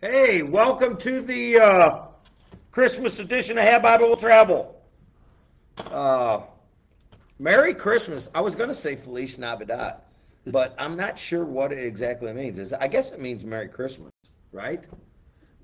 Hey, 0.00 0.42
welcome 0.42 0.96
to 0.98 1.20
the 1.20 1.58
uh, 1.58 2.02
Christmas 2.70 3.18
edition 3.18 3.58
of 3.58 3.64
Have 3.64 3.82
Bible 3.82 4.16
Travel. 4.16 4.80
Uh, 5.90 6.42
Merry 7.40 7.74
Christmas. 7.74 8.28
I 8.32 8.40
was 8.40 8.54
going 8.54 8.68
to 8.68 8.76
say 8.76 8.94
Feliz 8.94 9.38
Navidad, 9.38 9.96
but 10.46 10.72
I'm 10.78 10.96
not 10.96 11.18
sure 11.18 11.44
what 11.44 11.72
it 11.72 11.84
exactly 11.84 12.32
means. 12.32 12.60
Is 12.60 12.72
I 12.72 12.86
guess 12.86 13.10
it 13.10 13.20
means 13.20 13.44
Merry 13.44 13.66
Christmas, 13.66 14.12
right? 14.52 14.84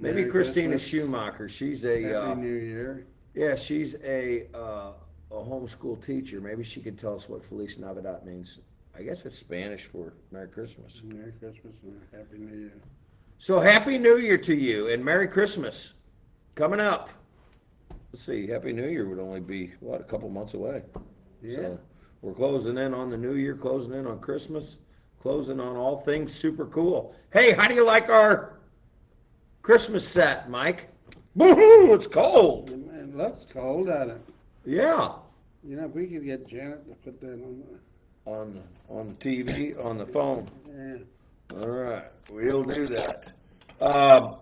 Maybe 0.01 0.23
Merry 0.23 0.31
Christina 0.33 0.71
Christmas. 0.71 0.89
Schumacher. 0.89 1.49
She's 1.49 1.85
a 1.85 2.03
Happy 2.03 2.15
uh, 2.15 2.35
New 2.35 2.57
Year. 2.57 3.07
yeah, 3.35 3.55
she's 3.55 3.95
a 4.03 4.49
uh, 4.53 4.91
a 5.31 5.35
homeschool 5.37 6.05
teacher. 6.05 6.41
Maybe 6.41 6.65
she 6.65 6.81
could 6.81 6.99
tell 6.99 7.15
us 7.15 7.29
what 7.29 7.45
Feliz 7.49 7.79
Navidad 7.79 8.27
means. 8.27 8.59
I 8.99 9.03
guess 9.03 9.25
it's 9.27 9.39
Spanish 9.39 9.85
for 9.93 10.13
Merry 10.33 10.49
Christmas. 10.49 11.03
Merry 11.05 11.33
Christmas 11.39 11.75
and 11.85 12.01
Happy 12.13 12.39
New 12.39 12.59
Year. 12.59 12.73
So 13.45 13.61
Happy 13.61 13.99
New 13.99 14.17
Year 14.17 14.39
to 14.39 14.55
you 14.55 14.89
and 14.89 15.05
Merry 15.05 15.29
Christmas 15.29 15.93
coming 16.55 16.81
up. 16.81 17.11
Let's 18.11 18.25
see, 18.25 18.47
Happy 18.47 18.73
New 18.73 18.89
Year 18.89 19.07
would 19.07 19.19
only 19.19 19.41
be 19.41 19.75
what 19.81 20.01
a 20.01 20.05
couple 20.05 20.31
months 20.31 20.55
away. 20.55 20.83
Yeah. 21.43 21.57
So 21.59 21.79
we're 22.23 22.33
closing 22.33 22.79
in 22.79 22.95
on 22.95 23.11
the 23.11 23.19
New 23.19 23.35
Year, 23.35 23.55
closing 23.55 23.93
in 23.93 24.07
on 24.07 24.19
Christmas, 24.21 24.77
closing 25.21 25.61
on 25.61 25.77
all 25.77 26.01
things 26.01 26.33
super 26.35 26.65
cool. 26.65 27.15
Hey, 27.35 27.53
how 27.53 27.69
do 27.69 27.75
you 27.75 27.85
like 27.85 28.09
our 28.09 28.55
Christmas 29.61 30.09
set, 30.09 30.49
Mike? 30.49 30.89
Woohoo! 31.37 31.95
It's 31.95 32.07
cold. 32.07 32.71
It 32.71 33.15
looks 33.15 33.45
cold 33.53 33.91
out 33.91 34.09
it. 34.09 34.23
Yeah, 34.65 35.17
You 35.63 35.77
know, 35.77 35.85
if 35.85 35.91
we 35.91 36.07
could 36.07 36.25
get 36.25 36.49
Janet 36.49 36.89
to 36.89 36.95
put 36.95 37.21
that 37.21 37.35
on. 37.35 37.63
on 38.25 38.55
the, 38.55 38.95
on 38.95 39.09
the 39.09 39.23
TV, 39.23 39.85
on 39.85 39.99
the 39.99 40.07
phone. 40.07 40.49
Yeah. 40.67 41.05
All 41.53 41.69
right, 41.69 42.05
we'll 42.31 42.65
do 42.65 42.87
that. 42.89 43.29
Um, 43.81 44.37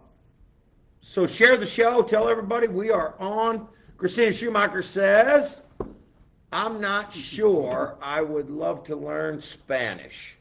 so 1.01 1.27
share 1.27 1.57
the 1.57 1.67
show. 1.67 2.03
Tell 2.03 2.29
everybody 2.29 2.69
we 2.69 2.91
are 2.91 3.15
on. 3.19 3.67
Christina 3.99 4.33
Schumacher 4.33 4.83
says, 4.83 5.63
"I'm 6.53 6.81
not 6.81 7.13
sure. 7.13 7.97
I 8.01 8.21
would 8.23 8.51
love 8.51 8.85
to 8.85 8.97
learn 8.97 9.41
Spanish." 9.41 10.37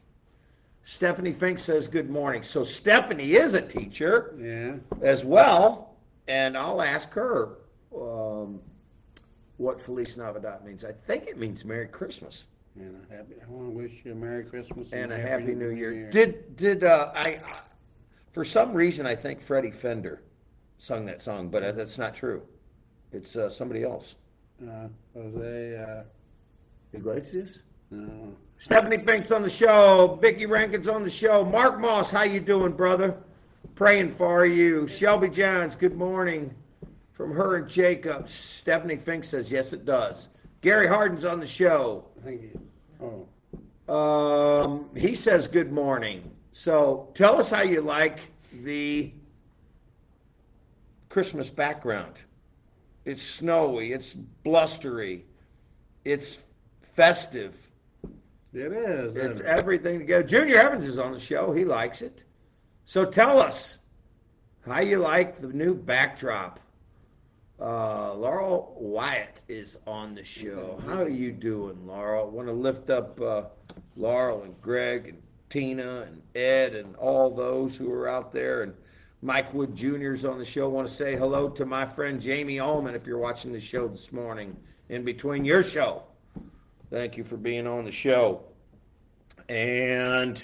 Stephanie 0.85 1.33
Fink 1.33 1.59
says, 1.59 1.88
"Good 1.88 2.09
morning." 2.09 2.44
So 2.44 2.63
Stephanie 2.63 3.33
is 3.33 3.53
a 3.53 3.61
teacher 3.61 4.35
Yeah. 4.39 4.75
as 5.02 5.23
well, 5.25 5.95
and 6.28 6.57
I'll 6.57 6.81
ask 6.81 7.09
her 7.13 7.57
um, 7.95 8.59
what 9.57 9.81
Feliz 9.81 10.16
Navidad 10.16 10.63
means. 10.66 10.85
I 10.85 10.91
think 11.07 11.28
it 11.28 11.38
means 11.38 11.66
Merry 11.66 11.88
Christmas. 11.88 12.45
And 12.75 12.95
a 13.09 13.14
happy. 13.14 13.33
I 13.45 13.50
want 13.50 13.67
to 13.67 13.72
wish 13.72 13.91
you 14.03 14.14
a 14.14 14.16
Merry 14.16 14.45
Christmas 14.45 14.88
and 14.94 15.11
a 15.11 15.19
happy 15.19 15.53
new 15.53 15.69
year. 15.72 16.09
Did 16.09 16.55
did 16.55 16.83
uh, 16.83 17.11
I, 17.13 17.39
I? 17.45 17.59
For 18.31 18.45
some 18.45 18.73
reason, 18.73 19.05
I 19.05 19.16
think 19.16 19.45
Freddie 19.45 19.72
Fender 19.72 20.22
sung 20.78 21.05
that 21.05 21.22
song, 21.22 21.50
but 21.50 21.63
uh, 21.63 21.73
that's 21.73 21.97
not 21.97 22.16
true. 22.16 22.41
It's 23.11 23.36
uh, 23.36 23.50
somebody 23.50 23.83
else. 23.83 24.16
uh, 24.63 24.88
Jose? 25.13 25.78
Uh, 25.78 26.03
Iglesias. 26.94 27.50
no. 27.89 28.36
Stephanie 28.63 29.03
Fink's 29.03 29.31
on 29.31 29.41
the 29.41 29.50
show. 29.50 30.19
Vicky 30.22 30.45
Rankin's 30.45 30.88
on 30.88 31.03
the 31.03 31.09
show. 31.09 31.44
Mark 31.44 31.80
Moss, 31.80 32.11
how 32.11 32.23
you 32.23 32.39
doing, 32.39 32.72
brother? 32.72 33.17
Praying 33.75 34.16
for 34.16 34.45
you. 34.45 34.88
Shelby 34.88 35.30
Johns, 35.30 35.75
good 35.75 35.97
morning. 35.97 36.53
From 37.13 37.31
her 37.33 37.58
and 37.58 37.69
Jacob. 37.69 38.30
Stephanie 38.30 38.97
Fink 38.97 39.23
says 39.23 39.52
yes, 39.52 39.73
it 39.73 39.83
does. 39.83 40.28
Gary 40.61 40.87
Harden's 40.87 41.25
on 41.25 41.39
the 41.39 41.47
show. 41.47 42.05
Thank 42.23 42.41
you. 42.41 42.61
Oh, 43.01 43.27
Um, 43.93 44.89
he 44.95 45.15
says 45.15 45.47
good 45.47 45.71
morning. 45.71 46.29
So 46.53 47.09
tell 47.15 47.39
us 47.39 47.49
how 47.49 47.61
you 47.63 47.81
like 47.81 48.19
the 48.63 49.11
Christmas 51.09 51.49
background. 51.49 52.13
It's 53.05 53.23
snowy, 53.23 53.93
it's 53.93 54.13
blustery, 54.43 55.25
it's 56.05 56.37
festive, 56.95 57.55
it 58.53 58.71
is. 58.71 59.16
it's 59.16 59.39
it? 59.39 59.45
everything 59.45 60.00
together. 60.00 60.23
Junior 60.23 60.57
Evans 60.57 60.85
is 60.85 61.00
on 61.00 61.11
the 61.11 61.19
show, 61.19 61.51
he 61.51 61.66
likes 61.66 62.01
it. 62.03 62.23
So 62.85 63.05
tell 63.05 63.39
us 63.41 63.77
how 64.67 64.81
you 64.81 65.00
like 65.00 65.41
the 65.41 65.47
new 65.47 65.73
backdrop. 65.73 66.59
Uh, 67.61 68.16
Laurel 68.16 68.75
Wyatt 68.79 69.41
is 69.47 69.77
on 69.85 70.16
the 70.16 70.23
show. 70.23 70.81
How 70.83 71.03
are 71.03 71.09
you 71.09 71.31
doing, 71.31 71.85
Laurel? 71.85 72.27
Want 72.31 72.47
to 72.47 72.53
lift 72.53 72.89
up 72.89 73.22
uh, 73.22 73.44
Laurel 73.95 74.41
and 74.44 74.59
Greg 74.61 75.09
and 75.09 75.22
Tina 75.51 76.07
and 76.07 76.23
Ed 76.33 76.73
and 76.73 76.95
all 76.95 77.29
those 77.29 77.77
who 77.77 77.91
are 77.91 78.09
out 78.09 78.33
there. 78.33 78.63
And 78.63 78.73
Mike 79.21 79.53
Wood 79.53 79.75
Jr. 79.75 80.13
is 80.16 80.25
on 80.25 80.39
the 80.39 80.45
show. 80.45 80.69
Want 80.69 80.88
to 80.88 80.94
say 80.94 81.16
hello 81.16 81.50
to 81.50 81.63
my 81.63 81.85
friend 81.85 82.19
Jamie 82.19 82.59
Allman 82.59 82.95
if 82.95 83.05
you're 83.05 83.19
watching 83.19 83.53
the 83.53 83.61
show 83.61 83.88
this 83.88 84.11
morning 84.11 84.57
in 84.89 85.03
between 85.03 85.45
your 85.45 85.63
show. 85.63 86.01
Thank 86.89 87.16
you 87.16 87.23
for 87.23 87.38
being 87.38 87.67
on 87.67 87.85
the 87.85 87.91
show. 87.91 88.41
And 89.50 90.44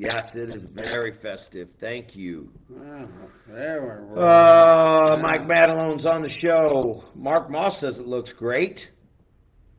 yes, 0.00 0.34
it 0.34 0.50
is 0.50 0.62
very 0.62 1.12
festive. 1.12 1.68
Thank 1.78 2.16
you. 2.16 2.50
Oh, 2.72 3.08
there 3.48 3.82
we're. 3.82 4.04
we're- 4.14 4.22
Uh, 4.24 5.16
Mike 5.20 5.42
Madalone's 5.42 6.06
on 6.06 6.22
the 6.22 6.28
show. 6.28 7.04
Mark 7.14 7.50
Moss 7.50 7.78
says 7.80 7.98
it 7.98 8.06
looks 8.06 8.32
great. 8.32 8.88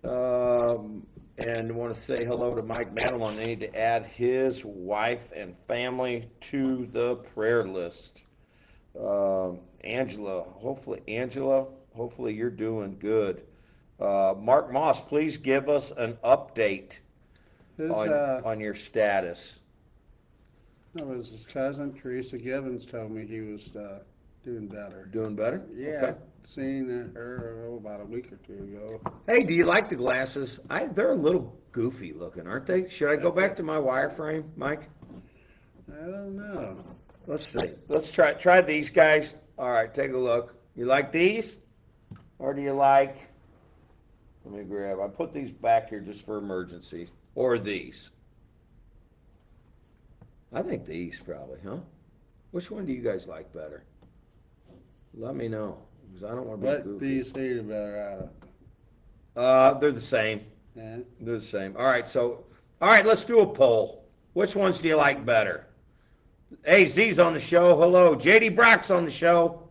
Um, 0.04 1.06
and 1.38 1.76
want 1.76 1.96
to 1.96 2.02
say 2.02 2.24
hello 2.26 2.54
to 2.56 2.62
Mike 2.64 2.94
Madalone. 2.94 3.36
They 3.38 3.46
need 3.46 3.59
to 3.62 3.76
add 3.76 4.06
his 4.06 4.62
wife 4.64 5.22
and 5.36 5.56
family 5.68 6.30
to 6.52 6.88
the 6.92 7.16
prayer 7.34 7.68
list. 7.68 8.24
Um, 9.00 9.59
Angela, 9.84 10.44
hopefully, 10.44 11.02
Angela, 11.08 11.66
hopefully 11.96 12.34
you're 12.34 12.50
doing 12.50 12.98
good. 13.00 13.42
Uh, 14.00 14.34
Mark 14.38 14.72
Moss, 14.72 15.00
please 15.02 15.38
give 15.38 15.70
us 15.70 15.92
an 15.96 16.18
update 16.24 16.94
on, 17.80 18.09
uh, 18.14 18.42
on 18.44 18.59
your 18.59 18.76
status. 18.76 19.53
No, 20.94 21.12
it 21.12 21.18
was 21.18 21.29
his 21.29 21.46
cousin 21.53 21.94
Teresa 21.94 22.38
Gibbons 22.38 22.85
told 22.85 23.12
me 23.12 23.25
he 23.25 23.41
was 23.41 23.62
uh, 23.75 24.00
doing 24.44 24.68
better. 24.68 25.07
Doing 25.12 25.35
better? 25.35 25.63
Yeah, 25.75 25.88
Okay. 26.03 26.18
seen 26.46 27.12
her 27.13 27.66
oh, 27.69 27.78
about 27.78 28.02
a 28.02 28.06
week 28.06 28.31
or 28.31 28.38
two 28.47 28.63
ago. 28.63 29.02
Hey, 29.28 29.44
do 29.44 29.53
you 29.53 29.63
like 29.63 29.90
the 29.90 29.96
glasses? 29.96 30.59
I 30.69 30.88
they're 30.88 31.12
a 31.12 31.16
little 31.16 31.56
goofy 31.72 32.13
looking, 32.13 32.47
aren't 32.47 32.66
they? 32.66 32.90
Should 32.90 33.09
I 33.09 33.16
go 33.16 33.31
back 33.31 33.56
to 33.57 33.63
my 33.63 33.78
wireframe, 33.78 34.44
Mike? 34.56 34.90
I 35.91 36.06
don't 36.06 36.35
know. 36.35 36.78
Let's 37.28 37.46
see. 37.52 37.72
Let's 37.88 38.12
try 38.12 38.34
try 38.34 38.62
these 38.62 38.90
guys. 38.90 39.38
All 39.58 39.69
right, 39.72 39.94
take 39.94 40.12
a 40.12 40.18
look. 40.18 40.56
You 40.75 40.85
like 40.85 41.12
these, 41.12 41.56
or 42.40 42.53
do 42.53 42.62
you 42.62 42.73
like? 42.73 43.18
Let 44.44 44.56
me 44.56 44.63
grab. 44.63 44.97
I 45.00 45.08
put 45.08 45.34
these 45.34 45.52
back 45.52 45.90
here 45.90 46.00
just 46.00 46.25
for 46.25 46.38
emergency, 46.38 47.09
or 47.35 47.59
these. 47.59 48.09
I 50.53 50.62
think 50.62 50.85
these 50.85 51.19
probably, 51.19 51.59
huh? 51.66 51.78
Which 52.51 52.69
one 52.69 52.85
do 52.85 52.91
you 52.91 53.01
guys 53.01 53.28
like 53.28 53.51
better? 53.53 53.84
Let 55.13 55.35
me 55.35 55.47
know, 55.47 55.78
because 56.07 56.23
I 56.23 56.35
don't 56.35 56.47
want 56.47 56.62
to 56.62 56.67
be 56.67 56.89
What 56.89 57.00
do 57.00 57.07
you 57.07 57.23
see 57.23 57.53
the 57.53 57.63
better 57.63 58.01
out 58.01 58.19
of? 58.19 58.29
Uh, 59.75 59.79
they're 59.79 59.91
the 59.91 60.01
same. 60.01 60.41
Yeah. 60.75 60.97
They're 61.22 61.38
the 61.38 61.44
same. 61.44 61.75
All 61.78 61.85
right, 61.85 62.07
so 62.07 62.44
all 62.81 62.90
right, 62.90 63.06
let's 63.06 63.23
do 63.23 63.40
a 63.40 63.47
poll. 63.47 64.06
Which 64.34 64.56
ones 64.56 64.79
do 64.79 64.88
you 64.88 64.95
like 64.95 65.25
better? 65.25 65.67
AZ's 66.66 67.19
on 67.19 67.34
the 67.34 67.40
show. 67.40 67.78
Hello, 67.78 68.16
JD 68.16 68.56
Brock's 68.56 68.91
on 68.91 69.06
the 69.06 69.11
show. 69.11 69.69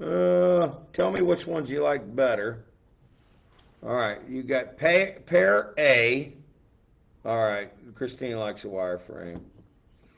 Uh, 0.00 0.70
tell 0.92 1.10
me 1.10 1.22
which 1.22 1.46
ones 1.46 1.70
you 1.70 1.82
like 1.82 2.14
better. 2.14 2.64
All 3.82 3.94
right, 3.94 4.18
you 4.28 4.42
got 4.42 4.76
pay, 4.76 5.16
pair 5.26 5.74
A. 5.78 6.32
All 7.24 7.38
right, 7.38 7.70
Christine 7.94 8.38
likes 8.38 8.64
a 8.64 8.68
wireframe. 8.68 9.40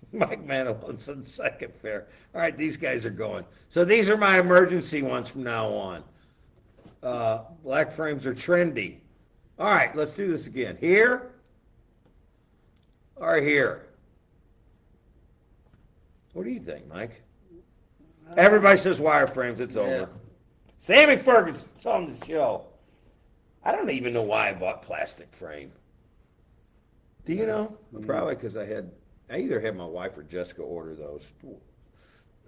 Mike 0.12 0.46
Mandelman's 0.46 1.08
in 1.08 1.22
second 1.22 1.72
pair. 1.82 2.06
All 2.34 2.40
right, 2.40 2.56
these 2.56 2.76
guys 2.76 3.04
are 3.04 3.10
going. 3.10 3.44
So 3.68 3.84
these 3.84 4.08
are 4.08 4.16
my 4.16 4.38
emergency 4.38 5.02
ones 5.02 5.28
from 5.28 5.42
now 5.42 5.68
on. 5.68 6.02
Uh, 7.02 7.40
black 7.62 7.92
frames 7.92 8.26
are 8.26 8.34
trendy. 8.34 8.96
All 9.58 9.66
right, 9.70 9.94
let's 9.96 10.12
do 10.12 10.30
this 10.30 10.46
again. 10.46 10.76
Here 10.80 11.32
or 13.16 13.36
here? 13.40 13.86
What 16.32 16.44
do 16.44 16.50
you 16.50 16.60
think, 16.60 16.86
Mike? 16.88 17.22
Everybody 18.36 18.78
says 18.78 18.98
wireframes. 18.98 19.60
It's 19.60 19.74
Yeah. 19.74 19.80
over. 19.82 20.08
Sammy 20.78 21.16
Ferguson's 21.16 21.86
on 21.86 22.12
the 22.12 22.26
show. 22.26 22.64
I 23.64 23.72
don't 23.72 23.90
even 23.90 24.12
know 24.12 24.22
why 24.22 24.50
I 24.50 24.52
bought 24.52 24.82
plastic 24.82 25.34
frame. 25.34 25.72
Do 27.24 27.34
you 27.34 27.46
know? 27.46 27.76
Mm. 27.92 28.06
Probably 28.06 28.36
because 28.36 28.56
I 28.56 28.64
had, 28.64 28.90
I 29.30 29.38
either 29.38 29.60
had 29.60 29.76
my 29.76 29.84
wife 29.84 30.16
or 30.16 30.22
Jessica 30.22 30.62
order 30.62 30.94
those. 30.94 31.24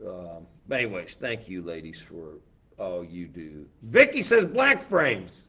Um, 0.06 0.46
anyways, 0.70 1.16
thank 1.20 1.48
you, 1.48 1.62
ladies, 1.62 2.00
for 2.00 2.38
all 2.78 3.04
you 3.04 3.26
do. 3.26 3.66
Vicky 3.82 4.22
says 4.22 4.46
black 4.46 4.88
frames. 4.88 5.46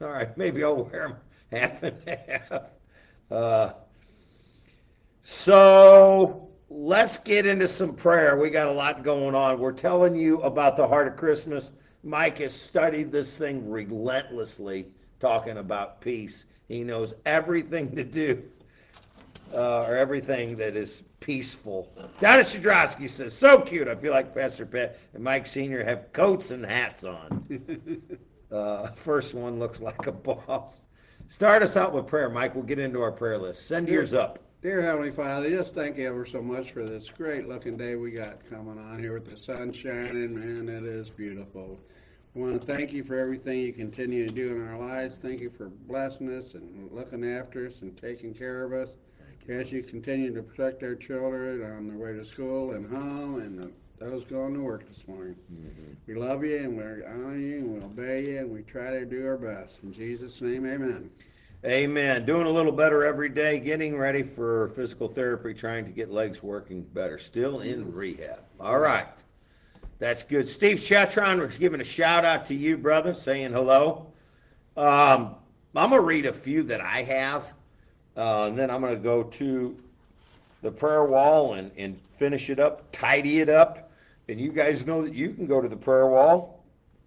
All 0.00 0.08
right, 0.08 0.36
maybe 0.38 0.64
I'll 0.64 0.84
wear 0.84 1.08
them 1.08 1.16
half 1.52 1.82
and 1.82 1.96
half. 2.06 2.62
Uh, 3.30 3.72
so 5.22 6.48
let's 6.70 7.18
get 7.18 7.44
into 7.44 7.68
some 7.68 7.94
prayer. 7.94 8.38
We 8.38 8.48
got 8.48 8.68
a 8.68 8.72
lot 8.72 9.04
going 9.04 9.34
on. 9.34 9.60
We're 9.60 9.72
telling 9.72 10.14
you 10.14 10.40
about 10.42 10.76
the 10.76 10.88
heart 10.88 11.06
of 11.06 11.16
Christmas. 11.16 11.70
Mike 12.02 12.38
has 12.38 12.54
studied 12.54 13.12
this 13.12 13.36
thing 13.36 13.68
relentlessly, 13.68 14.86
talking 15.20 15.58
about 15.58 16.00
peace. 16.00 16.46
He 16.68 16.82
knows 16.82 17.14
everything 17.26 17.94
to 17.96 18.04
do, 18.04 18.42
uh, 19.52 19.82
or 19.82 19.96
everything 19.96 20.56
that 20.56 20.76
is 20.76 21.02
peaceful. 21.20 21.92
Donna 22.20 22.42
Shadrowski 22.42 23.08
says, 23.08 23.34
so 23.34 23.60
cute. 23.60 23.88
I 23.88 23.94
feel 23.94 24.12
like 24.12 24.34
Pastor 24.34 24.66
Pat 24.66 24.98
and 25.14 25.22
Mike 25.22 25.46
Sr. 25.46 25.84
have 25.84 26.12
coats 26.12 26.50
and 26.50 26.64
hats 26.64 27.04
on. 27.04 28.02
uh, 28.52 28.92
first 28.92 29.34
one 29.34 29.58
looks 29.58 29.80
like 29.80 30.06
a 30.06 30.12
boss. 30.12 30.82
Start 31.28 31.62
us 31.62 31.76
out 31.76 31.92
with 31.92 32.06
prayer, 32.06 32.28
Mike. 32.28 32.54
We'll 32.54 32.64
get 32.64 32.78
into 32.78 33.00
our 33.02 33.12
prayer 33.12 33.38
list. 33.38 33.66
Send 33.66 33.88
yours 33.88 34.14
up. 34.14 34.38
Dear 34.62 34.82
Heavenly 34.82 35.12
Father, 35.12 35.48
just 35.48 35.74
thank 35.74 35.96
you 35.96 36.06
ever 36.06 36.26
so 36.26 36.42
much 36.42 36.72
for 36.72 36.84
this 36.84 37.08
great 37.16 37.48
looking 37.48 37.78
day 37.78 37.96
we 37.96 38.10
got 38.10 38.38
coming 38.50 38.78
on 38.78 38.98
here 38.98 39.14
with 39.14 39.30
the 39.30 39.36
sun 39.36 39.72
shining. 39.72 40.34
Man, 40.34 40.68
it 40.68 40.84
is 40.84 41.08
beautiful. 41.08 41.80
We 42.34 42.42
want 42.42 42.60
to 42.60 42.66
thank 42.76 42.92
you 42.92 43.02
for 43.02 43.18
everything 43.18 43.58
you 43.58 43.72
continue 43.72 44.26
to 44.26 44.32
do 44.32 44.54
in 44.54 44.68
our 44.68 44.78
lives. 44.78 45.16
Thank 45.22 45.40
you 45.40 45.50
for 45.56 45.68
blessing 45.88 46.30
us 46.36 46.54
and 46.54 46.92
looking 46.92 47.24
after 47.24 47.68
us 47.68 47.72
and 47.80 47.96
taking 47.96 48.34
care 48.34 48.62
of 48.62 48.72
us. 48.72 48.94
As 49.48 49.72
you 49.72 49.82
continue 49.82 50.32
to 50.34 50.42
protect 50.42 50.82
our 50.82 50.94
children 50.94 51.62
on 51.76 51.88
their 51.88 51.96
way 51.96 52.12
to 52.12 52.24
school 52.30 52.72
and 52.72 52.88
home 52.88 53.40
and 53.40 53.72
those 53.98 54.24
going 54.24 54.54
to 54.54 54.60
work 54.60 54.88
this 54.88 55.06
morning. 55.06 55.36
Mm-hmm. 55.52 55.92
We 56.06 56.14
love 56.14 56.44
you 56.44 56.56
and 56.56 56.76
we 56.76 56.82
honor 56.82 57.36
you 57.36 57.58
and 57.58 57.74
we 57.74 57.80
obey 57.80 58.30
you 58.30 58.38
and 58.38 58.50
we 58.50 58.62
try 58.62 58.90
to 58.90 59.04
do 59.04 59.26
our 59.26 59.36
best. 59.36 59.74
In 59.82 59.92
Jesus' 59.92 60.40
name, 60.40 60.66
amen. 60.66 61.10
Amen. 61.64 62.24
Doing 62.24 62.46
a 62.46 62.50
little 62.50 62.72
better 62.72 63.04
every 63.04 63.28
day, 63.28 63.60
getting 63.60 63.98
ready 63.98 64.22
for 64.22 64.72
physical 64.74 65.08
therapy, 65.08 65.52
trying 65.52 65.84
to 65.84 65.90
get 65.90 66.10
legs 66.10 66.42
working 66.42 66.82
better. 66.82 67.18
Still 67.18 67.60
in 67.60 67.92
rehab. 67.92 68.40
All 68.58 68.78
right. 68.78 69.08
That's 69.98 70.22
good. 70.22 70.48
Steve 70.48 70.78
Chatron, 70.82 71.38
we're 71.38 71.48
giving 71.48 71.82
a 71.82 71.84
shout 71.84 72.24
out 72.24 72.46
to 72.46 72.54
you, 72.54 72.78
brother, 72.78 73.12
saying 73.12 73.52
hello. 73.52 74.06
Um, 74.78 75.34
I'm 75.76 75.90
going 75.90 76.00
to 76.00 76.06
read 76.06 76.24
a 76.24 76.32
few 76.32 76.62
that 76.64 76.80
I 76.80 77.02
have, 77.02 77.44
uh, 78.16 78.46
and 78.46 78.58
then 78.58 78.70
I'm 78.70 78.80
going 78.80 78.94
to 78.94 79.00
go 79.02 79.24
to 79.24 79.76
the 80.62 80.70
prayer 80.70 81.04
wall 81.04 81.54
and, 81.54 81.70
and 81.76 81.98
finish 82.18 82.50
it 82.50 82.58
up, 82.60 82.90
tidy 82.92 83.40
it 83.40 83.48
up. 83.48 83.90
And 84.28 84.40
you 84.40 84.52
guys 84.52 84.84
know 84.86 85.02
that 85.02 85.14
you 85.14 85.30
can 85.32 85.46
go 85.46 85.60
to 85.60 85.68
the 85.68 85.76
prayer 85.76 86.06
wall 86.06 86.64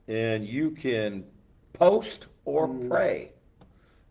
and 0.08 0.46
you 0.46 0.72
can 0.72 1.24
post 1.74 2.28
or 2.46 2.68
Mm. 2.68 2.90
pray. 2.90 3.32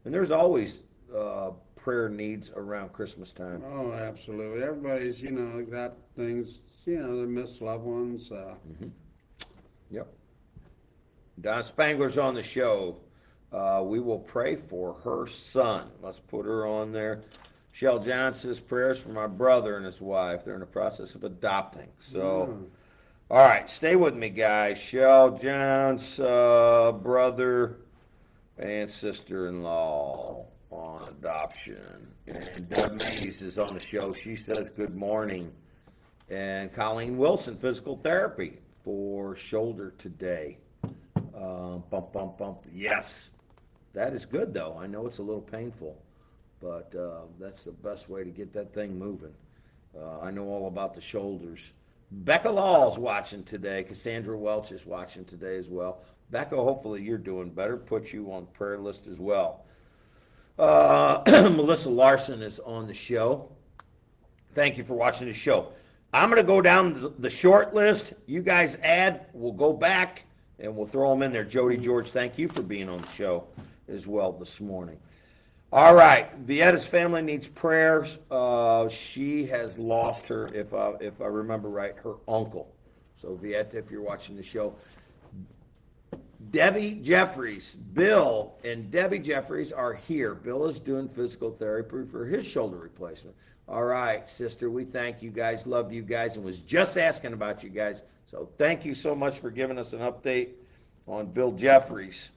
And 0.05 0.13
there's 0.15 0.31
always 0.31 0.83
uh, 1.17 1.51
prayer 1.77 2.09
needs 2.09 2.51
around 2.57 2.93
Christmas 2.93 3.33
time. 3.33 3.63
Oh, 3.73 3.93
absolutely. 3.93 4.63
Everybody's, 4.63 5.21
you 5.21 5.31
know, 5.31 5.63
got 5.65 5.95
things, 6.17 6.61
you 6.87 6.99
know, 6.99 7.21
they 7.21 7.27
miss 7.27 7.61
loved 7.61 7.85
ones. 7.85 8.31
Uh, 8.31 8.55
Yep. 9.91 10.07
Don 11.41 11.63
Spangler's 11.63 12.17
on 12.19 12.35
the 12.35 12.43
show. 12.43 12.97
Uh, 13.53 13.83
we 13.85 14.01
will 14.01 14.19
pray 14.19 14.57
for 14.57 14.95
her 15.05 15.27
son. 15.27 15.89
Let's 16.03 16.19
put 16.19 16.47
her 16.47 16.67
on 16.67 16.93
there. 16.93 17.23
Shell 17.73 18.01
John 18.01 18.35
says 18.35 18.61
prayers 18.61 18.99
for 18.99 19.11
my 19.11 19.27
brother 19.27 19.77
and 19.77 19.85
his 19.85 20.01
wife. 20.01 20.45
They're 20.45 20.55
in 20.55 20.61
the 20.61 20.67
process 20.67 21.15
of 21.15 21.25
adopting. 21.25 21.89
So, 22.01 22.59
yeah. 23.31 23.37
all 23.37 23.47
right, 23.47 23.69
stay 23.69 23.97
with 23.97 24.15
me, 24.15 24.29
guys. 24.29 24.79
Shell 24.79 25.39
John's 25.39 26.19
uh, 26.21 26.93
brother 27.03 27.77
and 28.59 28.91
sister-in-law 28.91 30.45
on 30.71 31.09
adoption. 31.09 32.07
And 32.27 32.69
Deb 32.69 32.93
Mays 32.93 33.43
is 33.43 33.59
on 33.59 33.75
the 33.75 33.81
show. 33.81 34.13
She 34.13 34.37
says 34.37 34.71
good 34.77 34.95
morning. 34.95 35.51
And 36.31 36.73
Colleen 36.73 37.19
Wilson, 37.19 37.57
physical 37.57 37.97
therapy 37.97 38.59
for 38.85 39.37
shoulder 39.37 39.93
today. 39.99 40.59
Uh, 41.35 41.79
bump, 41.91 42.13
bump, 42.13 42.39
bump. 42.39 42.59
Yes, 42.73 43.31
that 43.95 44.15
is 44.15 44.25
good 44.25 44.55
though. 44.55 44.77
I 44.79 44.87
know 44.87 45.07
it's 45.07 45.19
a 45.19 45.23
little 45.23 45.43
painful, 45.43 45.97
but 46.61 46.95
uh, 46.97 47.23
that's 47.39 47.65
the 47.65 47.73
best 47.73 48.09
way 48.09 48.25
to 48.25 48.31
get 48.31 48.53
that 48.55 48.75
thing 48.75 48.99
moving. 48.99 49.35
Uh, 49.99 50.21
I 50.21 50.31
know 50.31 50.49
all 50.49 50.69
about 50.69 50.95
the 50.95 51.01
shoulders. 51.01 51.73
Becca 52.11 52.51
Law's 52.51 52.99
watching 52.99 53.43
today. 53.45 53.83
Cassandra 53.83 54.37
Welch 54.37 54.73
is 54.73 54.87
watching 54.87 55.25
today 55.25 55.57
as 55.57 55.69
well. 55.69 56.03
Becca, 56.31 56.57
hopefully 56.57 57.03
you're 57.03 57.19
doing 57.19 57.51
better. 57.51 57.77
Put 57.77 58.13
you 58.13 58.33
on 58.33 58.47
prayer 58.55 58.79
list 58.79 59.07
as 59.07 59.19
well. 59.19 59.65
Uh, 60.59 61.23
Melissa 61.27 61.91
Larson 61.91 62.43
is 62.43 62.59
on 62.61 62.87
the 62.87 62.95
show. 62.95 63.51
Thank 64.55 64.77
you 64.79 64.85
for 64.85 64.95
watching 64.95 65.27
the 65.27 65.35
show. 65.35 65.73
I'm 66.15 66.29
going 66.29 66.41
to 66.41 66.47
go 66.47 66.61
down 66.61 67.15
the 67.19 67.31
short 67.31 67.75
list. 67.75 68.13
You 68.27 68.43
guys 68.43 68.79
add. 68.83 69.27
We'll 69.33 69.53
go 69.53 69.73
back 69.73 70.25
and 70.59 70.75
we'll 70.77 70.87
throw 70.87 71.11
them 71.11 71.23
in 71.23 71.33
there. 71.33 71.45
Jody 71.45 71.79
George, 71.79 72.11
thank 72.11 72.39
you 72.39 72.49
for 72.49 72.63
being 72.63 72.89
on 72.89 73.01
the 73.01 73.11
show 73.11 73.47
as 73.93 74.07
well 74.07 74.33
this 74.33 74.61
morning. 74.61 74.99
All 75.73 75.95
right, 75.95 76.47
Vietta's 76.47 76.87
family 76.87 77.23
needs 77.23 77.49
prayers. 77.49 78.19
Uh, 78.31 78.89
she 78.91 79.47
has 79.47 79.79
lost 79.79 80.27
her, 80.27 80.49
if 80.49 80.75
I, 80.75 80.93
if 81.01 81.21
I 81.21 81.27
remember 81.27 81.71
right, 81.71 81.95
her 82.05 82.17
uncle. 82.29 82.75
So 83.23 83.39
Vieta, 83.43 83.75
if 83.75 83.91
you're 83.91 84.03
watching 84.03 84.37
the 84.37 84.43
show, 84.43 84.75
Debbie 86.51 87.01
Jeffries, 87.03 87.77
Bill 87.95 88.53
and 88.65 88.91
Debbie 88.91 89.21
Jeffries 89.21 89.73
are 89.73 89.95
here. 89.95 90.35
Bill 90.35 90.67
is 90.67 90.81
doing 90.81 91.09
physical 91.09 91.53
therapy 91.53 92.05
for 92.11 92.27
his 92.27 92.45
shoulder 92.45 92.77
replacement. 92.77 93.37
All 93.69 93.85
right, 93.85 94.29
sister, 94.29 94.69
we 94.69 94.85
thank 94.85 95.23
you 95.23 95.31
guys, 95.31 95.67
love 95.67 95.93
you 95.93 96.03
guys, 96.03 96.37
and 96.37 96.45
was 96.45 96.61
just 96.61 96.99
asking 96.99 97.33
about 97.33 97.63
you 97.63 97.71
guys. 97.71 98.03
So 98.31 98.49
thank 98.59 98.85
you 98.85 98.95
so 98.95 99.15
much 99.15 99.39
for 99.39 99.51
giving 99.51 99.79
us 99.79 99.93
an 99.93 100.01
update 100.01 100.49
on 101.07 101.27
Bill 101.27 101.53
Jeffries. 101.53 102.31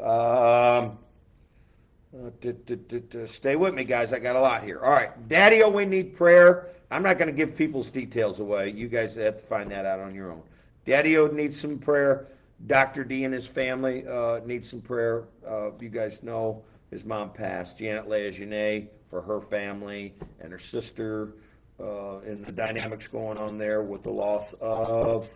Um, 0.00 0.98
uh, 2.16 3.26
stay 3.26 3.56
with 3.56 3.74
me, 3.74 3.84
guys. 3.84 4.12
I 4.12 4.18
got 4.18 4.36
a 4.36 4.40
lot 4.40 4.62
here. 4.64 4.80
All 4.80 4.92
right, 4.92 5.28
Daddy, 5.28 5.62
oh, 5.62 5.68
we 5.68 5.84
need 5.84 6.16
prayer. 6.16 6.68
I'm 6.90 7.02
not 7.02 7.18
going 7.18 7.28
to 7.28 7.34
give 7.34 7.56
people's 7.56 7.90
details 7.90 8.40
away. 8.40 8.70
You 8.70 8.88
guys 8.88 9.14
have 9.16 9.40
to 9.40 9.46
find 9.46 9.70
that 9.70 9.84
out 9.86 10.00
on 10.00 10.14
your 10.14 10.32
own. 10.32 10.42
Daddy 10.86 11.16
O 11.16 11.26
needs 11.26 11.60
some 11.60 11.78
prayer. 11.78 12.28
Dr. 12.66 13.04
D 13.04 13.24
and 13.24 13.34
his 13.34 13.46
family 13.46 14.06
uh, 14.06 14.40
need 14.44 14.64
some 14.64 14.80
prayer. 14.80 15.24
Uh, 15.46 15.70
you 15.80 15.88
guys 15.88 16.22
know 16.22 16.62
his 16.90 17.04
mom 17.04 17.30
passed. 17.30 17.78
Janet 17.78 18.08
Lejeune 18.08 18.88
for 19.10 19.20
her 19.22 19.40
family 19.40 20.14
and 20.40 20.52
her 20.52 20.58
sister, 20.58 21.34
uh, 21.80 22.18
and 22.18 22.44
the 22.44 22.52
dynamics 22.52 23.06
going 23.06 23.38
on 23.38 23.58
there 23.58 23.82
with 23.82 24.02
the 24.02 24.10
loss 24.10 24.54
of 24.60 25.26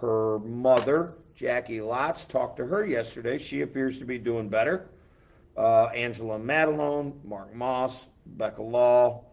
her 0.00 0.38
mother, 0.40 1.14
Jackie 1.36 1.78
Lotz. 1.78 2.26
Talked 2.26 2.56
to 2.56 2.66
her 2.66 2.84
yesterday. 2.84 3.38
She 3.38 3.60
appears 3.60 3.98
to 3.98 4.04
be 4.04 4.18
doing 4.18 4.48
better. 4.48 4.88
Uh, 5.56 5.86
Angela 5.86 6.38
Madelone, 6.38 7.12
Mark 7.24 7.54
Moss, 7.54 8.06
Becca 8.26 8.62
Law, 8.62 9.24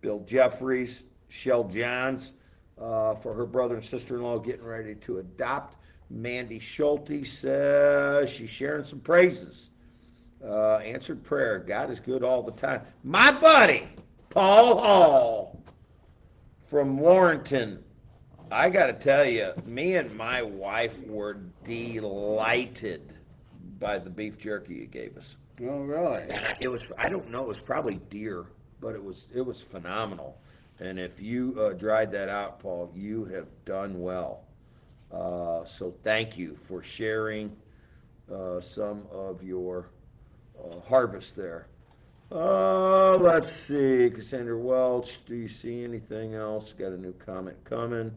Bill 0.00 0.20
Jeffries, 0.26 1.02
Shell 1.28 1.64
Johns 1.64 2.34
uh, 2.80 3.14
for 3.16 3.32
her 3.34 3.46
brother 3.46 3.76
and 3.76 3.84
sister-in-law 3.84 4.40
getting 4.40 4.64
ready 4.64 4.94
to 4.96 5.18
adopt. 5.18 5.76
Mandy 6.10 6.58
Schulte 6.58 7.26
says 7.26 8.28
she's 8.28 8.50
sharing 8.50 8.84
some 8.84 9.00
praises. 9.00 9.70
Uh, 10.44 10.76
answered 10.78 11.22
prayer. 11.22 11.60
God 11.60 11.90
is 11.90 12.00
good 12.00 12.24
all 12.24 12.42
the 12.42 12.52
time. 12.52 12.82
My 13.04 13.30
buddy, 13.30 13.88
Paul 14.28 14.78
Hall 14.78 15.62
from 16.68 16.98
Warrenton. 16.98 17.82
I 18.50 18.68
got 18.68 18.86
to 18.86 18.92
tell 18.92 19.24
you, 19.24 19.52
me 19.64 19.94
and 19.94 20.14
my 20.16 20.42
wife 20.42 20.94
were 21.06 21.38
delighted 21.64 23.14
by 23.78 23.98
the 23.98 24.10
beef 24.10 24.38
jerky 24.38 24.74
you 24.74 24.86
gave 24.86 25.16
us. 25.16 25.36
Oh, 25.60 25.80
really? 25.80 26.22
And 26.22 26.46
I- 26.46 26.56
it 26.60 26.68
was 26.68 26.82
I 26.98 27.08
don't 27.08 27.30
know, 27.30 27.42
it 27.42 27.48
was 27.48 27.60
probably 27.60 27.96
deer, 28.10 28.46
but 28.80 28.94
it 28.94 29.02
was 29.02 29.28
it 29.34 29.42
was 29.42 29.62
phenomenal. 29.62 30.38
And 30.80 30.98
if 30.98 31.20
you 31.20 31.56
uh, 31.60 31.72
dried 31.74 32.10
that 32.12 32.28
out, 32.28 32.58
Paul, 32.60 32.90
you 32.94 33.24
have 33.26 33.46
done 33.64 34.00
well. 34.00 34.44
Uh, 35.12 35.64
so 35.64 35.94
thank 36.02 36.36
you 36.38 36.56
for 36.66 36.82
sharing 36.82 37.54
uh, 38.32 38.60
some 38.60 39.02
of 39.12 39.42
your 39.42 39.90
uh, 40.58 40.80
harvest 40.80 41.36
there. 41.36 41.66
Uh, 42.30 43.16
let's 43.18 43.52
see, 43.52 44.10
Cassandra 44.10 44.58
Welch. 44.58 45.22
Do 45.26 45.36
you 45.36 45.48
see 45.48 45.84
anything 45.84 46.34
else? 46.34 46.72
Got 46.72 46.92
a 46.92 46.96
new 46.98 47.12
comment 47.12 47.58
coming. 47.64 48.10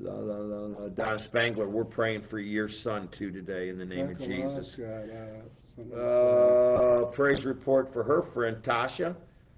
La, 0.00 0.14
la, 0.14 0.36
la, 0.36 0.66
la. 0.66 0.88
Don 0.88 1.18
Spangler, 1.18 1.68
we're 1.68 1.84
praying 1.84 2.22
for 2.22 2.38
your 2.38 2.68
son 2.68 3.08
too 3.08 3.30
today 3.30 3.68
in 3.68 3.76
the 3.78 3.84
name 3.84 4.08
of 4.10 4.18
That's 4.18 4.26
Jesus. 4.26 4.78
uh, 5.94 7.04
praise 7.12 7.44
report 7.44 7.92
for 7.92 8.02
her 8.02 8.22
friend 8.22 8.56
Tasha. 8.62 9.14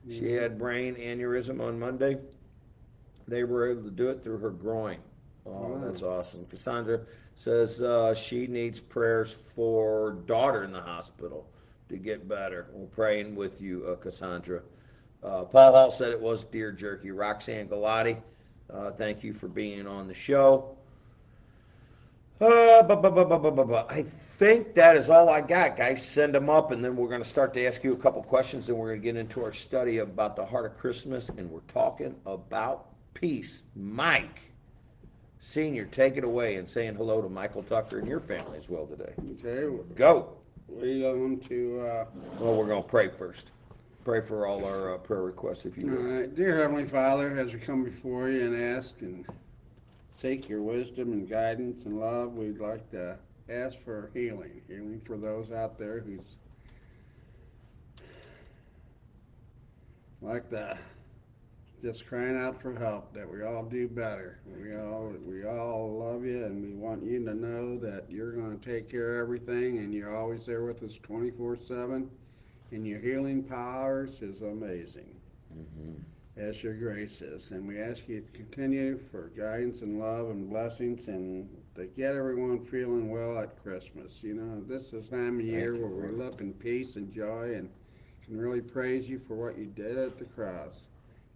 She 0.09 0.23
Mhm. 0.23 0.41
had 0.41 0.59
brain 0.59 0.97
aneurysm 0.97 1.61
on 1.61 1.79
Monday. 1.79 2.19
They 3.29 3.45
were 3.45 3.71
able 3.71 3.85
to 3.85 3.91
do 3.91 4.09
it 4.09 4.25
through 4.25 4.39
her 4.39 4.51
groin. 4.51 4.99
Oh, 5.47 5.79
that's 5.85 6.03
awesome. 6.03 6.45
Cassandra 6.47 7.01
says 7.35 7.81
uh, 7.81 8.15
she 8.15 8.47
needs 8.47 8.81
prayers 8.81 9.33
for 9.55 10.13
daughter 10.27 10.65
in 10.65 10.73
the 10.73 10.81
hospital 10.81 11.49
to 11.89 11.97
get 11.97 12.29
better. 12.29 12.67
We're 12.73 12.87
praying 12.87 13.37
with 13.37 13.61
you, 13.61 13.87
uh, 13.87 13.97
Cassandra. 13.97 14.63
Uh, 15.23 15.45
Paul 15.45 15.73
Hall 15.73 15.91
said 15.93 16.11
it 16.11 16.21
was 16.21 16.43
deer 16.45 16.73
jerky. 16.73 17.11
Roxanne 17.13 17.69
Galati, 17.69 18.21
uh, 18.75 18.91
thank 18.93 19.23
you 19.23 19.33
for 19.33 19.49
being 19.49 19.87
on 19.87 20.07
the 20.09 20.15
show. 20.15 20.77
Uh, 22.41 22.83
bu- 22.83 22.97
bu- 22.97 23.11
bu- 23.15 23.75
I 23.77 24.05
think 24.39 24.75
that 24.75 24.97
is 24.97 25.09
all 25.09 25.29
I 25.29 25.41
got, 25.41 25.77
guys. 25.77 26.05
Send 26.05 26.35
them 26.35 26.51
up, 26.51 26.73
and 26.73 26.85
then 26.85 26.97
we're 26.97 27.09
going 27.09 27.23
to 27.23 27.29
start 27.29 27.55
to 27.55 27.65
ask 27.67 27.85
you 27.85 27.93
a 27.93 27.97
couple 27.97 28.23
questions, 28.23 28.69
and 28.69 28.77
we're 28.77 28.89
going 28.89 29.01
to 29.01 29.05
get 29.05 29.17
into 29.17 29.45
our 29.45 29.53
study 29.53 29.99
about 29.99 30.35
the 30.35 30.45
heart 30.45 30.67
of 30.67 30.77
Christmas, 30.79 31.29
and 31.29 31.49
we're 31.51 31.61
talking 31.73 32.15
about 32.27 32.87
peace. 33.15 33.63
Mike, 33.77 34.41
Senior, 35.39 35.85
take 35.87 36.17
it 36.17 36.25
away 36.25 36.57
and 36.57 36.69
saying 36.69 36.95
hello 36.97 37.21
to 37.23 37.29
Michael 37.29 37.63
Tucker 37.63 37.99
and 37.99 38.09
your 38.09 38.21
family 38.21 38.59
as 38.59 38.69
well 38.69 38.87
today. 38.87 39.13
Okay, 39.45 39.77
Go. 39.95 40.31
we 40.69 41.01
going 41.03 41.39
to, 41.49 41.81
uh, 41.87 42.05
Well, 42.41 42.57
we're 42.57 42.67
going 42.67 42.83
to 42.83 42.89
pray 42.89 43.09
first. 43.11 43.51
Pray 44.05 44.21
for 44.21 44.47
all 44.47 44.65
our 44.65 44.95
uh, 44.95 44.99
prayer 44.99 45.23
requests 45.23 45.65
if 45.65 45.77
you 45.77 45.87
would. 45.87 46.01
right, 46.01 46.35
dear 46.35 46.57
Heavenly 46.57 46.89
Father, 46.89 47.39
as 47.39 47.53
we 47.53 47.61
come 47.61 47.85
before 47.85 48.29
you 48.29 48.47
and 48.47 48.77
ask 48.77 48.95
and 49.01 49.25
seek 50.21 50.49
your 50.49 50.61
wisdom 50.61 51.13
and 51.13 51.31
guidance 51.31 51.85
and 51.85 52.01
love, 52.01 52.33
we'd 52.33 52.59
like 52.59 52.91
to 52.91 53.17
ask 53.49 53.77
for 53.85 54.11
healing, 54.13 54.61
healing 54.67 55.01
for 55.07 55.17
those 55.17 55.53
out 55.53 55.79
there 55.79 56.01
who's 56.01 56.21
like 60.21 60.51
the 60.51 60.77
just 61.81 62.05
crying 62.07 62.37
out 62.37 62.61
for 62.61 62.75
help 62.75 63.13
that 63.15 63.29
we 63.29 63.45
all 63.45 63.65
do 63.65 63.87
better. 63.87 64.41
We 64.47 64.75
all 64.77 65.13
we 65.25 65.45
all 65.45 65.99
love 65.99 66.25
you 66.25 66.45
and 66.45 66.61
we 66.61 66.75
want 66.75 67.05
you 67.05 67.25
to 67.25 67.35
know 67.35 67.79
that 67.79 68.07
you're 68.09 68.33
going 68.33 68.59
to 68.59 68.65
take 68.65 68.91
care 68.91 69.21
of 69.21 69.27
everything 69.27 69.79
and 69.79 69.95
you're 69.95 70.17
always 70.17 70.41
there 70.45 70.65
with 70.65 70.83
us 70.83 70.93
24/7 71.09 72.09
and 72.73 72.87
your 72.87 73.01
healing 73.01 73.43
powers 73.45 74.23
is 74.23 74.43
amazing 74.43 75.15
Mhm. 75.55 75.97
as 76.37 76.63
your 76.63 76.75
grace 76.75 77.21
is. 77.23 77.51
And 77.51 77.67
we 77.69 77.79
ask 77.79 78.09
you 78.09 78.21
to 78.23 78.33
continue 78.33 78.99
for 79.11 79.31
guidance 79.37 79.83
and 79.83 79.99
love 79.99 80.31
and 80.31 80.49
blessings 80.49 81.09
and 81.09 81.49
to 81.77 81.87
get 81.87 82.15
everyone 82.17 82.65
feeling 82.67 83.11
well 83.11 83.39
at 83.39 83.63
Christmas. 83.63 84.23
You 84.23 84.35
know, 84.35 84.63
this 84.67 84.93
is 84.93 85.09
time 85.09 85.39
of 85.39 85.45
year 85.45 85.75
where 85.77 86.11
we 86.11 86.17
look 86.17 86.41
in 86.41 86.55
peace 86.55 86.97
and 86.97 87.13
joy 87.13 87.55
and 87.55 87.69
can 88.25 88.39
really 88.39 88.61
praise 88.61 89.09
you 89.09 89.21
for 89.27 89.35
what 89.35 89.59
you 89.59 89.67
did 89.67 89.99
at 89.99 90.19
the 90.19 90.25
cross. 90.25 90.89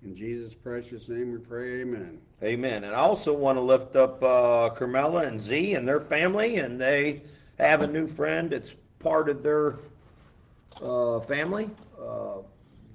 In 0.02 0.14
Jesus' 0.16 0.54
precious 0.54 1.08
name 1.08 1.32
we 1.32 1.38
pray, 1.38 1.80
amen. 1.80 2.18
Amen. 2.42 2.84
And 2.84 2.94
I 2.94 2.98
also 2.98 3.32
want 3.32 3.56
to 3.56 3.62
lift 3.62 3.96
up 3.96 4.22
uh, 4.22 4.70
Carmela 4.70 5.26
and 5.26 5.40
Z 5.40 5.74
and 5.74 5.86
their 5.88 6.00
family, 6.00 6.56
and 6.56 6.80
they 6.80 7.22
have 7.58 7.82
a 7.82 7.86
new 7.86 8.06
friend 8.06 8.52
It's 8.52 8.74
part 8.98 9.28
of 9.28 9.42
their 9.42 9.76
family 10.80 11.70
uh, 12.00 12.38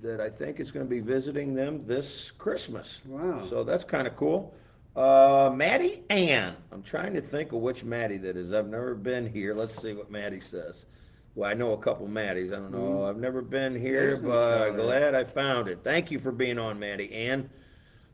that 0.02 0.20
I 0.20 0.30
think 0.30 0.60
is 0.60 0.72
going 0.72 0.86
to 0.86 0.90
be 0.90 1.00
visiting 1.00 1.54
them 1.54 1.86
this 1.86 2.32
Christmas. 2.32 3.02
Wow. 3.06 3.42
So 3.44 3.64
that's 3.64 3.84
kind 3.84 4.08
of 4.08 4.16
cool. 4.16 4.54
Uh, 4.96 5.52
Maddie 5.56 6.04
Ann. 6.10 6.56
I'm 6.72 6.84
trying 6.84 7.14
to 7.14 7.22
think 7.22 7.52
of 7.54 7.60
which 7.62 7.84
Maddie 7.84 8.18
that 8.18 8.36
is. 8.36 8.54
I've 8.54 8.68
never 8.68 8.94
been 8.94 9.26
here. 9.32 9.54
Let's 9.54 9.80
see 9.82 9.94
what 9.94 10.12
Maddie 10.12 10.42
says. 10.42 10.86
Well, 11.34 11.50
I 11.50 11.54
know 11.54 11.72
a 11.72 11.78
couple 11.78 12.08
Maddies. 12.08 12.48
I 12.52 12.58
don't 12.58 12.72
know. 12.72 13.00
Mhm. 13.00 13.10
I've 13.10 13.18
never 13.18 13.42
been 13.42 13.74
here, 13.80 14.18
There's 14.18 14.24
but 14.24 14.60
there. 14.72 14.74
glad 14.74 15.16
I 15.16 15.24
found 15.24 15.70
it. 15.70 15.80
Thank 15.82 16.12
you 16.12 16.20
for 16.20 16.32
being 16.32 16.60
on, 16.60 16.78
Maddie 16.78 17.12
Ann. 17.14 17.50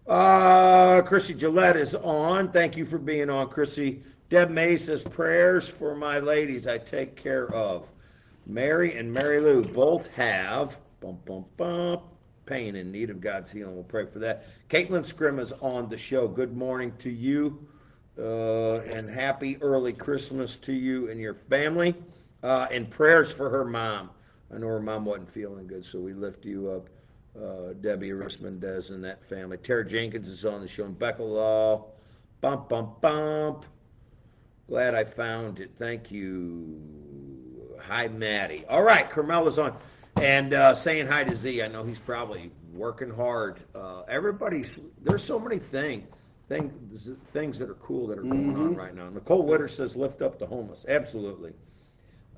Uh, 0.08 1.02
Chrissy 1.02 1.34
Gillette 1.34 1.78
is 1.78 1.96
on. 1.96 2.52
Thank 2.52 2.78
you 2.78 2.86
for 2.86 3.00
being 3.00 3.30
on, 3.30 3.50
Chrissy. 3.50 4.04
Deb 4.30 4.52
May 4.52 4.78
says 4.78 5.02
prayers 5.04 5.68
for 5.68 5.96
my 5.96 6.20
ladies 6.20 6.68
I 6.68 6.78
take 6.78 7.16
care 7.16 7.52
of. 7.54 7.90
Mary 8.48 8.98
and 8.98 9.12
Mary 9.12 9.42
Lou 9.42 9.62
both 9.62 10.08
have 10.08 10.78
bump 11.02 11.26
bump 11.26 11.48
bump 11.58 12.02
pain 12.46 12.78
in 12.78 12.92
need 12.92 13.10
of 13.10 13.20
God's 13.20 13.52
healing. 13.52 13.76
We'll 13.76 13.84
pray 13.84 14.06
for 14.06 14.20
that. 14.20 14.46
Caitlin 14.70 15.06
Scrim 15.06 15.38
is 15.38 15.52
on 15.62 15.90
the 15.90 15.98
show. 15.98 16.30
Good 16.30 16.56
morning 16.56 16.94
to 17.00 17.10
you, 17.10 17.68
uh, 18.18 18.80
and 18.90 19.10
happy 19.10 19.58
early 19.62 19.92
Christmas 19.92 20.56
to 20.58 20.72
you 20.72 21.10
and 21.10 21.20
your 21.20 21.34
family. 21.34 21.94
Uh, 22.42 22.68
and 22.72 22.90
prayers 22.90 23.32
for 23.32 23.50
her 23.50 23.66
mom. 23.66 24.12
I 24.54 24.60
know 24.60 24.68
her 24.68 24.80
mom 24.80 25.04
wasn't 25.04 25.30
feeling 25.34 25.68
good, 25.68 25.84
so 25.84 26.00
we 26.00 26.14
lift 26.14 26.46
you 26.46 26.72
up 26.72 26.88
uh, 27.38 27.74
Debbie 27.82 28.12
Rismondez 28.12 28.92
and 28.92 29.04
that 29.04 29.28
family. 29.28 29.58
Tara 29.58 29.86
Jenkins 29.86 30.30
is 30.30 30.46
on 30.46 30.62
the 30.62 30.68
show, 30.68 30.86
and 30.86 30.98
Becca 30.98 31.24
Law. 31.24 31.88
Bump, 32.40 32.70
bump, 32.70 33.02
bump. 33.02 33.66
Glad 34.70 34.96
I 34.96 35.04
found 35.04 35.60
it. 35.60 35.72
Thank 35.76 36.12
you. 36.12 37.07
Hi, 37.88 38.08
Maddie. 38.08 38.66
All 38.70 38.84
right, 38.84 39.10
Carmela's 39.10 39.58
on. 39.60 39.78
And 40.22 40.54
uh, 40.54 40.74
saying 40.74 41.08
hi 41.08 41.24
to 41.24 41.36
Z. 41.36 41.62
I 41.62 41.68
know 41.68 41.84
he's 41.84 42.00
probably 42.00 42.52
working 42.74 43.10
hard. 43.10 43.60
Uh, 43.76 44.02
everybody's, 44.10 44.68
there's 45.04 45.24
so 45.24 45.40
many 45.40 45.60
things. 45.60 46.06
Things, 46.50 47.10
things 47.34 47.60
that 47.60 47.70
are 47.70 47.76
cool 47.76 48.08
that 48.08 48.18
are 48.18 48.24
going 48.24 48.56
on 48.56 48.74
Mhm. 48.74 48.78
right 48.78 48.96
now. 48.96 49.10
Nicole 49.10 49.44
Witter 49.44 49.68
says, 49.68 49.96
lift 49.98 50.22
up 50.22 50.40
the 50.40 50.46
homeless. 50.46 50.86
Absolutely. 50.88 51.52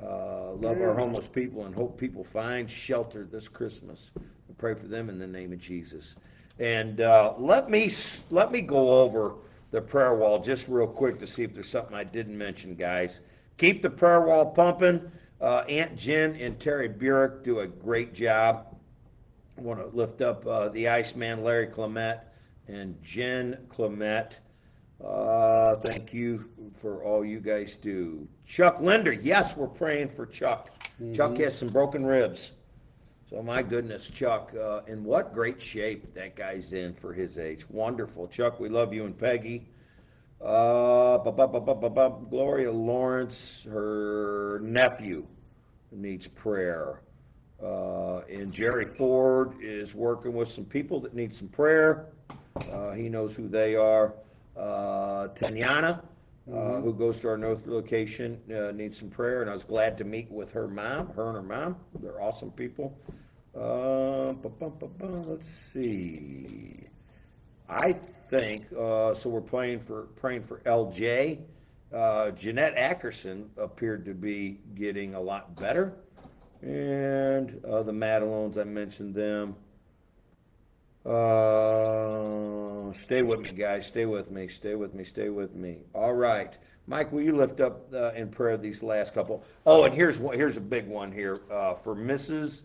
Uh, 0.01 0.53
love 0.53 0.82
our 0.82 0.96
homeless 0.96 1.27
people 1.27 1.65
and 1.65 1.75
hope 1.75 1.98
people 1.98 2.24
find 2.24 2.70
shelter 2.70 3.27
this 3.32 3.48
Christmas. 3.48 4.10
We 4.18 4.56
pray 4.58 4.74
for 4.74 4.88
them 4.88 5.10
in 5.10 5.20
the 5.20 5.27
name 5.27 5.53
of 5.53 5.60
Jesus. 5.60 6.15
And 6.58 7.01
uh, 7.01 7.34
let 7.38 7.70
me 7.70 7.91
let 8.32 8.51
me 8.51 8.62
go 8.62 9.01
over 9.01 9.36
the 9.72 9.82
prayer 9.82 10.15
wall 10.15 10.39
just 10.39 10.68
real 10.68 10.88
quick 10.88 11.20
to 11.20 11.27
see 11.27 11.44
if 11.44 11.53
there's 11.53 11.70
something 11.70 11.94
I 11.96 12.03
didn't 12.03 12.38
mention, 12.38 12.75
guys. 12.75 13.22
Keep 13.58 13.82
the 13.84 13.89
prayer 13.89 14.22
wall 14.22 14.46
pumping. 14.48 15.12
Uh, 15.41 15.63
Aunt 15.69 15.96
Jen 15.96 16.36
and 16.36 16.60
Terry 16.60 16.89
Burek 16.89 17.43
do 17.43 17.60
a 17.60 17.67
great 17.67 18.13
job. 18.13 18.75
I 19.58 19.62
want 19.62 19.79
to 19.79 19.96
lift 19.96 20.22
up 20.22 20.46
uh, 20.46 20.69
the 20.69 20.88
Iceman, 20.89 21.43
Larry 21.43 21.67
Clement, 21.67 22.19
and 22.67 23.01
Jen 23.01 23.58
Clement. 23.69 24.39
Uh, 25.03 25.77
thank 25.77 26.13
you 26.13 26.50
for 26.81 27.03
all 27.03 27.24
you 27.24 27.39
guys 27.39 27.77
do. 27.81 28.27
Chuck 28.46 28.81
Linder, 28.81 29.13
yes, 29.13 29.55
we're 29.55 29.67
praying 29.67 30.10
for 30.10 30.25
Chuck. 30.25 30.69
Chuck 31.13 31.31
Mhm. 31.31 31.39
has 31.39 31.58
some 31.58 31.69
broken 31.69 32.05
ribs. 32.05 32.51
So 33.29 33.41
my 33.41 33.63
goodness, 33.63 34.08
Chuck, 34.08 34.53
uh, 34.60 34.81
in 34.88 35.03
what 35.05 35.34
great 35.34 35.62
shape 35.62 36.13
that 36.15 36.36
guy's 36.36 36.74
in 36.74 36.93
for 36.96 37.13
his 37.13 37.38
age. 37.38 37.69
Wonderful, 37.69 38.27
Chuck. 38.27 38.60
We 38.60 38.67
love 38.67 38.93
you 38.93 39.05
and 39.05 39.17
Peggy. 39.17 39.69
Uh, 40.41 41.17
bu- 41.17 41.31
bu- 41.31 41.89
bu- 41.89 42.29
Gloria 42.29 42.72
Lawrence, 42.72 43.65
her 43.69 44.60
nephew 44.63 45.25
needs 45.91 46.27
prayer. 46.27 47.01
Uh, 47.62 48.19
and 48.29 48.53
Jerry 48.53 48.86
Ford 48.86 49.53
is 49.62 49.93
working 49.93 50.34
with 50.34 50.50
some 50.50 50.63
people 50.63 51.01
that 51.01 51.13
need 51.13 51.34
some 51.34 51.50
prayer. 51.50 52.05
Uh, 52.55 52.91
he 52.91 53.10
knows 53.10 53.34
who 53.34 53.50
they 53.50 53.75
are. 53.75 54.13
Uh, 54.55 55.27
Tanyana, 55.36 56.00
uh, 56.48 56.51
Mhm. 56.51 56.84
who 56.84 56.93
goes 56.93 57.19
to 57.19 57.27
our 57.29 57.38
North 57.38 57.67
location, 57.67 58.39
uh, 58.50 58.72
needs 58.72 58.98
some 58.98 59.10
prayer, 59.10 59.41
and 59.41 59.50
I 59.50 59.53
was 59.53 59.63
glad 59.65 59.98
to 59.98 60.03
meet 60.05 60.31
with 60.31 60.51
her 60.53 60.67
mom, 60.67 61.08
her 61.15 61.27
and 61.27 61.36
her 61.36 61.43
mom. 61.43 61.75
They're 62.01 62.22
awesome 62.22 62.51
people. 62.51 62.98
Uh, 63.55 64.34
let's 65.27 65.48
see. 65.74 66.88
I 67.67 67.96
think 68.29 68.65
uh, 68.74 69.13
so. 69.13 69.29
We're 69.29 69.41
praying 69.41 69.81
for 69.81 70.03
praying 70.15 70.43
for 70.43 70.59
LJ. 70.59 71.39
Uh, 71.93 72.31
Jeanette 72.31 72.75
Ackerson 72.75 73.45
appeared 73.57 74.05
to 74.05 74.13
be 74.13 74.59
getting 74.75 75.15
a 75.15 75.21
lot 75.21 75.55
better, 75.59 75.93
and 76.62 77.59
uh, 77.65 77.83
the 77.83 77.91
Madalones 77.91 78.57
I 78.57 78.63
mentioned 78.63 79.15
them. 79.15 79.55
Uh, 81.05 82.93
stay 83.01 83.24
with 83.24 83.39
me, 83.39 83.51
guys. 83.51 83.88
Stay 83.88 84.05
with 84.05 84.29
me. 84.29 84.48
Stay 84.48 84.75
with 84.75 84.93
me. 84.93 85.03
Stay 85.03 85.29
with 85.29 85.55
me. 85.55 85.77
All 85.95 86.13
right, 86.13 86.55
Mike. 86.86 87.12
Will 87.12 87.21
you 87.21 87.36
lift 87.36 87.62
up 87.62 87.91
uh, 87.93 88.12
in 88.13 88.29
prayer 88.29 88.57
these 88.57 88.83
last 88.83 89.13
couple? 89.13 89.43
Oh, 89.65 89.83
and 89.83 89.93
here's 89.93 90.19
one. 90.19 90.36
Here's 90.36 90.57
a 90.57 90.62
big 90.62 90.88
one 90.88 91.12
here 91.12 91.41
uh, 91.51 91.75
for 91.75 91.95
Mrs. 91.95 92.63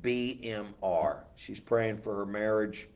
BMR. 0.00 1.18
She's 1.36 1.60
praying 1.60 1.98
for 1.98 2.16
her 2.16 2.26
marriage 2.26 2.88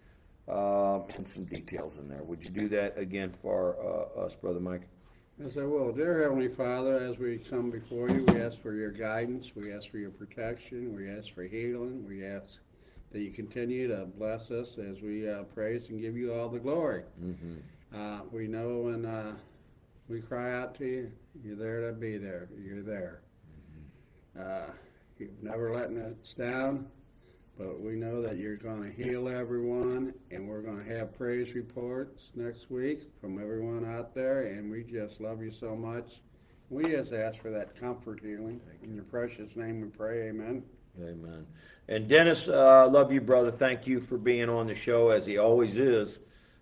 um, 0.48 1.04
and 1.16 1.26
some 1.28 1.44
details 1.44 1.98
in 1.98 2.08
there. 2.08 2.22
Would 2.22 2.42
you 2.42 2.50
do 2.50 2.68
that 2.70 2.98
again 2.98 3.34
for 3.42 3.76
uh, 3.82 4.20
us, 4.26 4.34
Brother 4.34 4.60
Mike? 4.60 4.82
Yes, 5.40 5.56
I 5.56 5.64
will. 5.64 5.92
Dear 5.92 6.22
Heavenly 6.22 6.48
Father, 6.48 6.98
as 6.98 7.16
we 7.18 7.38
come 7.38 7.70
before 7.70 8.10
you, 8.10 8.24
we 8.26 8.40
ask 8.40 8.60
for 8.60 8.74
your 8.74 8.90
guidance, 8.90 9.46
we 9.54 9.72
ask 9.72 9.88
for 9.88 9.98
your 9.98 10.10
protection, 10.10 10.96
we 10.96 11.08
ask 11.08 11.32
for 11.32 11.44
healing, 11.44 12.04
we 12.08 12.26
ask 12.26 12.46
that 13.12 13.20
you 13.20 13.30
continue 13.30 13.86
to 13.88 14.06
bless 14.18 14.50
us 14.50 14.66
as 14.78 15.00
we 15.00 15.30
uh, 15.30 15.44
praise 15.54 15.82
and 15.90 16.00
give 16.00 16.16
you 16.16 16.34
all 16.34 16.48
the 16.48 16.58
glory. 16.58 17.04
Mm-hmm. 17.22 17.96
Uh, 17.96 18.20
we 18.32 18.48
know 18.48 18.78
when 18.78 19.06
uh, 19.06 19.34
we 20.08 20.20
cry 20.20 20.52
out 20.58 20.76
to 20.78 20.84
you, 20.84 21.12
you're 21.44 21.56
there 21.56 21.86
to 21.86 21.92
be 21.92 22.18
there. 22.18 22.48
You're 22.60 22.82
there. 22.82 23.20
Uh, 24.38 24.72
you've 25.18 25.42
never 25.42 25.74
letting 25.74 25.98
us 25.98 26.34
down, 26.36 26.86
but 27.58 27.80
we 27.80 27.96
know 27.96 28.22
that 28.22 28.36
you're 28.36 28.56
going 28.56 28.84
to 28.84 29.02
heal 29.02 29.28
everyone, 29.28 30.14
and 30.30 30.48
we're 30.48 30.62
going 30.62 30.84
to 30.84 30.96
have 30.96 31.16
praise 31.18 31.52
reports 31.54 32.22
next 32.36 32.70
week 32.70 33.02
from 33.20 33.42
everyone 33.42 33.84
out 33.84 34.14
there, 34.14 34.42
and 34.42 34.70
we 34.70 34.84
just 34.84 35.20
love 35.20 35.42
you 35.42 35.50
so 35.50 35.74
much. 35.74 36.20
We 36.70 36.84
just 36.84 37.12
ask 37.12 37.40
for 37.40 37.50
that 37.50 37.78
comfort 37.78 38.20
healing. 38.22 38.60
In 38.84 38.94
your 38.94 39.04
precious 39.04 39.56
name 39.56 39.80
we 39.80 39.88
pray, 39.88 40.28
amen. 40.28 40.62
Amen. 41.00 41.46
And 41.88 42.08
Dennis, 42.08 42.48
uh, 42.48 42.88
love 42.88 43.12
you, 43.12 43.20
brother. 43.20 43.50
Thank 43.50 43.86
you 43.86 44.00
for 44.00 44.18
being 44.18 44.48
on 44.48 44.68
the 44.68 44.74
show 44.74 45.10
as 45.10 45.26
he 45.26 45.38
always 45.38 45.78
is. 45.78 46.20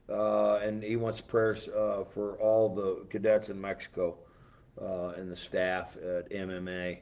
Uh, 0.09 0.61
and 0.63 0.83
he 0.83 0.97
wants 0.97 1.21
prayers 1.21 1.69
uh, 1.69 2.05
for 2.15 2.37
all 2.41 2.75
the 2.75 3.05
cadets 3.11 3.51
in 3.51 3.61
Mexico 3.61 4.17
uh, 4.81 5.09
and 5.17 5.31
the 5.31 5.37
staff 5.37 5.97
at 5.97 6.31
MMA. 6.31 6.99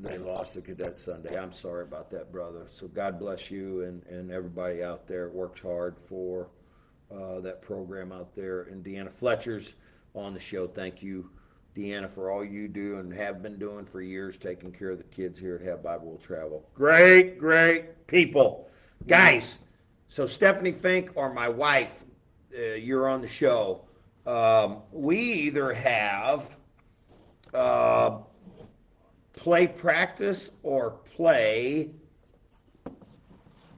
They 0.00 0.18
lost 0.18 0.54
the 0.54 0.60
cadet 0.60 0.98
Sunday. 0.98 1.36
I'm 1.36 1.52
sorry 1.52 1.82
about 1.82 2.10
that, 2.12 2.30
brother. 2.30 2.66
So 2.70 2.86
God 2.86 3.18
bless 3.18 3.50
you 3.50 3.82
and, 3.82 4.04
and 4.06 4.30
everybody 4.30 4.82
out 4.82 5.08
there 5.08 5.28
works 5.28 5.60
hard 5.60 5.96
for 6.08 6.48
uh, 7.10 7.40
that 7.40 7.62
program 7.62 8.12
out 8.12 8.34
there. 8.36 8.62
And 8.62 8.84
Deanna 8.84 9.12
Fletcher's 9.12 9.74
on 10.14 10.34
the 10.34 10.40
show. 10.40 10.68
Thank 10.68 11.02
you, 11.02 11.30
Deanna, 11.76 12.12
for 12.14 12.30
all 12.30 12.44
you 12.44 12.68
do 12.68 12.98
and 12.98 13.12
have 13.12 13.42
been 13.42 13.58
doing 13.58 13.86
for 13.86 14.00
years, 14.00 14.36
taking 14.36 14.70
care 14.70 14.90
of 14.90 14.98
the 14.98 15.04
kids 15.04 15.36
here 15.36 15.56
at 15.56 15.62
Have 15.66 15.82
Bible 15.82 16.20
Travel. 16.22 16.68
Great, 16.74 17.38
great 17.38 18.06
people. 18.06 18.70
Guys, 19.08 19.58
so 20.08 20.26
Stephanie 20.26 20.72
Fink 20.72 21.10
or 21.16 21.32
my 21.32 21.48
wife, 21.48 21.92
uh, 22.56 22.74
you're 22.74 23.08
on 23.08 23.20
the 23.20 23.28
show. 23.28 23.82
Um, 24.26 24.82
we 24.92 25.18
either 25.18 25.72
have 25.72 26.48
uh, 27.52 28.18
play 29.38 29.68
practice 29.68 30.50
or 30.62 30.90
play. 31.14 31.90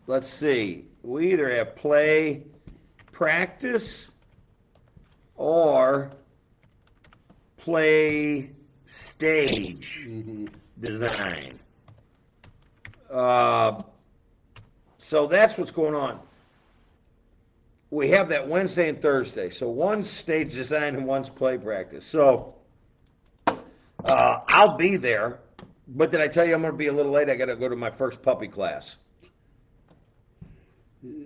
Let's 0.07 0.27
see. 0.27 0.87
We 1.03 1.33
either 1.33 1.55
have 1.55 1.77
play 1.77 2.45
practice 3.13 4.09
or 5.37 6.13
play 7.59 8.51
stage 8.87 10.01
hmm 10.05 10.47
design. 10.81 11.59
Uh, 13.11 13.83
so 14.97 15.27
that's 15.27 15.59
what's 15.59 15.71
going 15.71 15.95
on. 15.95 16.19
We 17.91 18.09
have 18.11 18.31
that 18.31 18.49
Wednesday 18.49 18.89
and 18.89 19.03
Thursday. 19.03 19.51
So 19.51 19.69
one's 19.69 20.09
stage 20.09 20.55
design 20.55 20.95
and 20.95 21.07
one's 21.07 21.29
play 21.29 21.59
practice. 21.59 22.07
So 22.07 22.55
uh, 24.05 24.41
I'll 24.49 24.79
be 24.79 24.97
there. 24.97 25.41
But 25.91 26.13
did 26.13 26.21
I 26.21 26.29
tell 26.29 26.47
you 26.47 26.55
I'm 26.55 26.63
going 26.63 26.73
to 26.73 26.79
be 26.79 26.87
a 26.87 26.93
little 26.93 27.13
late? 27.13 27.29
I 27.29 27.35
got 27.35 27.47
to 27.47 27.57
go 27.57 27.69
to 27.69 27.77
my 27.77 27.91
first 27.91 28.23
puppy 28.23 28.49
class. 28.49 28.97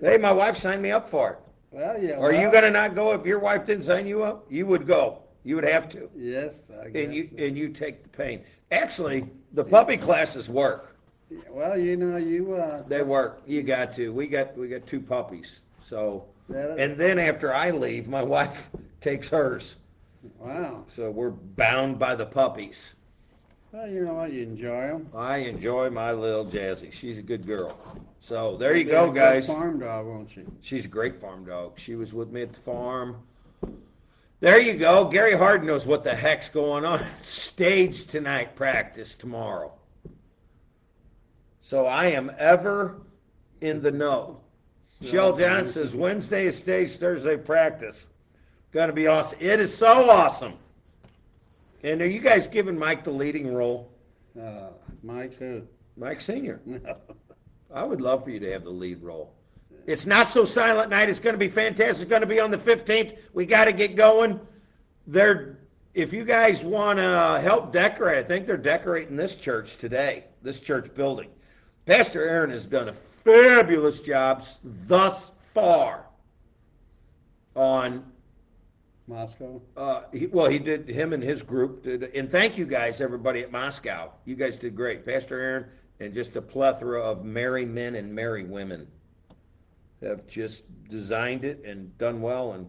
Hey, 0.00 0.18
my 0.18 0.32
wife 0.32 0.56
signed 0.56 0.82
me 0.82 0.90
up 0.90 1.10
for 1.10 1.32
it. 1.32 1.38
Well, 1.70 2.00
yeah. 2.00 2.18
Are 2.18 2.32
you 2.32 2.50
going 2.50 2.62
to 2.62 2.70
not 2.70 2.94
go 2.94 3.12
if 3.12 3.26
your 3.26 3.40
wife 3.40 3.66
didn't 3.66 3.84
sign 3.84 4.06
you 4.06 4.22
up? 4.22 4.46
You 4.48 4.66
would 4.66 4.86
go. 4.86 5.18
You 5.42 5.56
would 5.56 5.64
have 5.64 5.88
to. 5.90 6.08
Yes, 6.14 6.60
I 6.80 6.88
guess. 6.88 7.04
And 7.04 7.14
you 7.14 7.28
so. 7.30 7.44
and 7.44 7.58
you 7.58 7.68
take 7.68 8.02
the 8.02 8.08
pain. 8.08 8.42
Actually, 8.70 9.26
the 9.52 9.64
puppy 9.64 9.96
classes 9.96 10.48
work. 10.48 10.96
Well, 11.50 11.76
you 11.76 11.96
know, 11.96 12.16
you 12.16 12.54
uh. 12.54 12.82
They 12.86 13.02
work. 13.02 13.42
You 13.46 13.62
got 13.62 13.94
to. 13.96 14.12
We 14.12 14.26
got 14.28 14.56
we 14.56 14.68
got 14.68 14.86
two 14.86 15.00
puppies. 15.00 15.60
So 15.82 16.24
and 16.48 16.96
then 16.96 17.18
after 17.18 17.52
I 17.54 17.70
leave, 17.72 18.08
my 18.08 18.22
wife 18.36 18.70
takes 19.00 19.28
hers. 19.28 19.76
wow. 20.38 20.84
So 20.88 21.10
we're 21.10 21.30
bound 21.30 21.98
by 21.98 22.14
the 22.14 22.26
puppies. 22.26 22.92
Well, 23.74 23.90
you 23.90 24.04
know? 24.04 24.24
You 24.24 24.44
enjoy 24.44 24.86
them. 24.86 25.08
I 25.12 25.38
enjoy 25.38 25.90
my 25.90 26.12
little 26.12 26.46
Jazzy. 26.46 26.92
She's 26.92 27.18
a 27.18 27.22
good 27.22 27.44
girl. 27.44 27.76
So 28.20 28.56
there 28.56 28.76
you 28.76 28.84
go, 28.84 29.10
guys. 29.10 29.48
Farm 29.48 29.80
dog, 29.80 30.06
won't 30.06 30.30
she? 30.30 30.42
She's 30.60 30.84
a 30.84 30.88
great 30.88 31.20
farm 31.20 31.44
dog. 31.44 31.72
She 31.76 31.96
was 31.96 32.12
with 32.12 32.30
me 32.30 32.42
at 32.42 32.52
the 32.52 32.60
farm. 32.60 33.16
There 34.38 34.60
you 34.60 34.74
go. 34.74 35.06
Gary 35.06 35.36
Harden 35.36 35.66
knows 35.66 35.86
what 35.86 36.04
the 36.04 36.14
heck's 36.14 36.48
going 36.48 36.84
on. 36.84 37.04
Stage 37.22 38.06
tonight, 38.06 38.54
practice 38.54 39.16
tomorrow. 39.16 39.72
So 41.60 41.86
I 41.86 42.06
am 42.06 42.30
ever 42.38 43.02
in 43.60 43.82
the 43.82 43.90
know. 43.90 44.40
Shell 45.02 45.36
John 45.36 45.66
says 45.66 45.96
Wednesday 45.96 46.46
is 46.46 46.56
stage, 46.56 46.92
Thursday 46.92 47.36
practice. 47.36 47.96
To 48.72 48.92
be 48.92 49.08
awesome. 49.08 49.38
It 49.40 49.58
is 49.58 49.76
so 49.76 50.08
awesome. 50.08 50.54
And 51.84 52.00
are 52.00 52.06
you 52.06 52.20
guys 52.20 52.48
giving 52.48 52.78
Mike 52.78 53.04
the 53.04 53.10
leading 53.10 53.54
role? 53.54 53.92
Uh, 54.40 54.70
Mike 55.02 55.38
who? 55.38 55.62
Mike 55.98 56.22
Senior. 56.22 56.60
No. 56.64 56.96
I 57.72 57.84
would 57.84 58.00
love 58.00 58.24
for 58.24 58.30
you 58.30 58.40
to 58.40 58.50
have 58.52 58.64
the 58.64 58.70
lead 58.70 59.02
role. 59.02 59.34
It's 59.86 60.06
not 60.06 60.30
so 60.30 60.46
silent 60.46 60.90
night. 60.90 61.10
It's 61.10 61.20
going 61.20 61.34
to 61.34 61.38
be 61.38 61.50
fantastic. 61.50 62.02
It's 62.02 62.08
going 62.08 62.22
to 62.22 62.26
be 62.26 62.40
on 62.40 62.50
the 62.50 62.58
15th. 62.58 63.18
We 63.34 63.44
got 63.44 63.66
to 63.66 63.72
get 63.72 63.96
going. 63.96 64.40
They're 65.06 65.58
if 65.92 66.12
you 66.12 66.24
guys 66.24 66.64
want 66.64 66.98
to 66.98 67.40
help 67.40 67.72
decorate, 67.72 68.24
I 68.24 68.26
think 68.26 68.46
they're 68.46 68.56
decorating 68.56 69.16
this 69.16 69.34
church 69.36 69.76
today, 69.76 70.24
this 70.42 70.58
church 70.58 70.92
building. 70.94 71.28
Pastor 71.86 72.26
Aaron 72.26 72.50
has 72.50 72.66
done 72.66 72.88
a 72.88 72.94
fabulous 73.24 74.00
job 74.00 74.44
thus 74.64 75.30
far 75.52 76.06
on 77.54 78.04
Moscow. 79.06 79.60
uh, 79.76 80.02
he, 80.12 80.26
well, 80.26 80.48
he 80.48 80.58
did. 80.58 80.88
Him 80.88 81.12
and 81.12 81.22
his 81.22 81.42
group 81.42 81.82
did, 81.82 82.04
and 82.14 82.30
thank 82.30 82.56
you 82.56 82.64
guys, 82.64 83.00
everybody 83.00 83.40
at 83.40 83.52
Moscow. 83.52 84.10
You 84.24 84.34
guys 84.34 84.56
did 84.56 84.74
great, 84.74 85.04
Pastor 85.04 85.38
Aaron, 85.38 85.66
and 86.00 86.14
just 86.14 86.36
a 86.36 86.42
plethora 86.42 87.02
of 87.02 87.24
merry 87.24 87.66
men 87.66 87.96
and 87.96 88.14
merry 88.14 88.44
women 88.44 88.86
have 90.02 90.26
just 90.26 90.62
designed 90.88 91.44
it 91.44 91.62
and 91.64 91.96
done 91.98 92.20
well, 92.20 92.52
and 92.52 92.68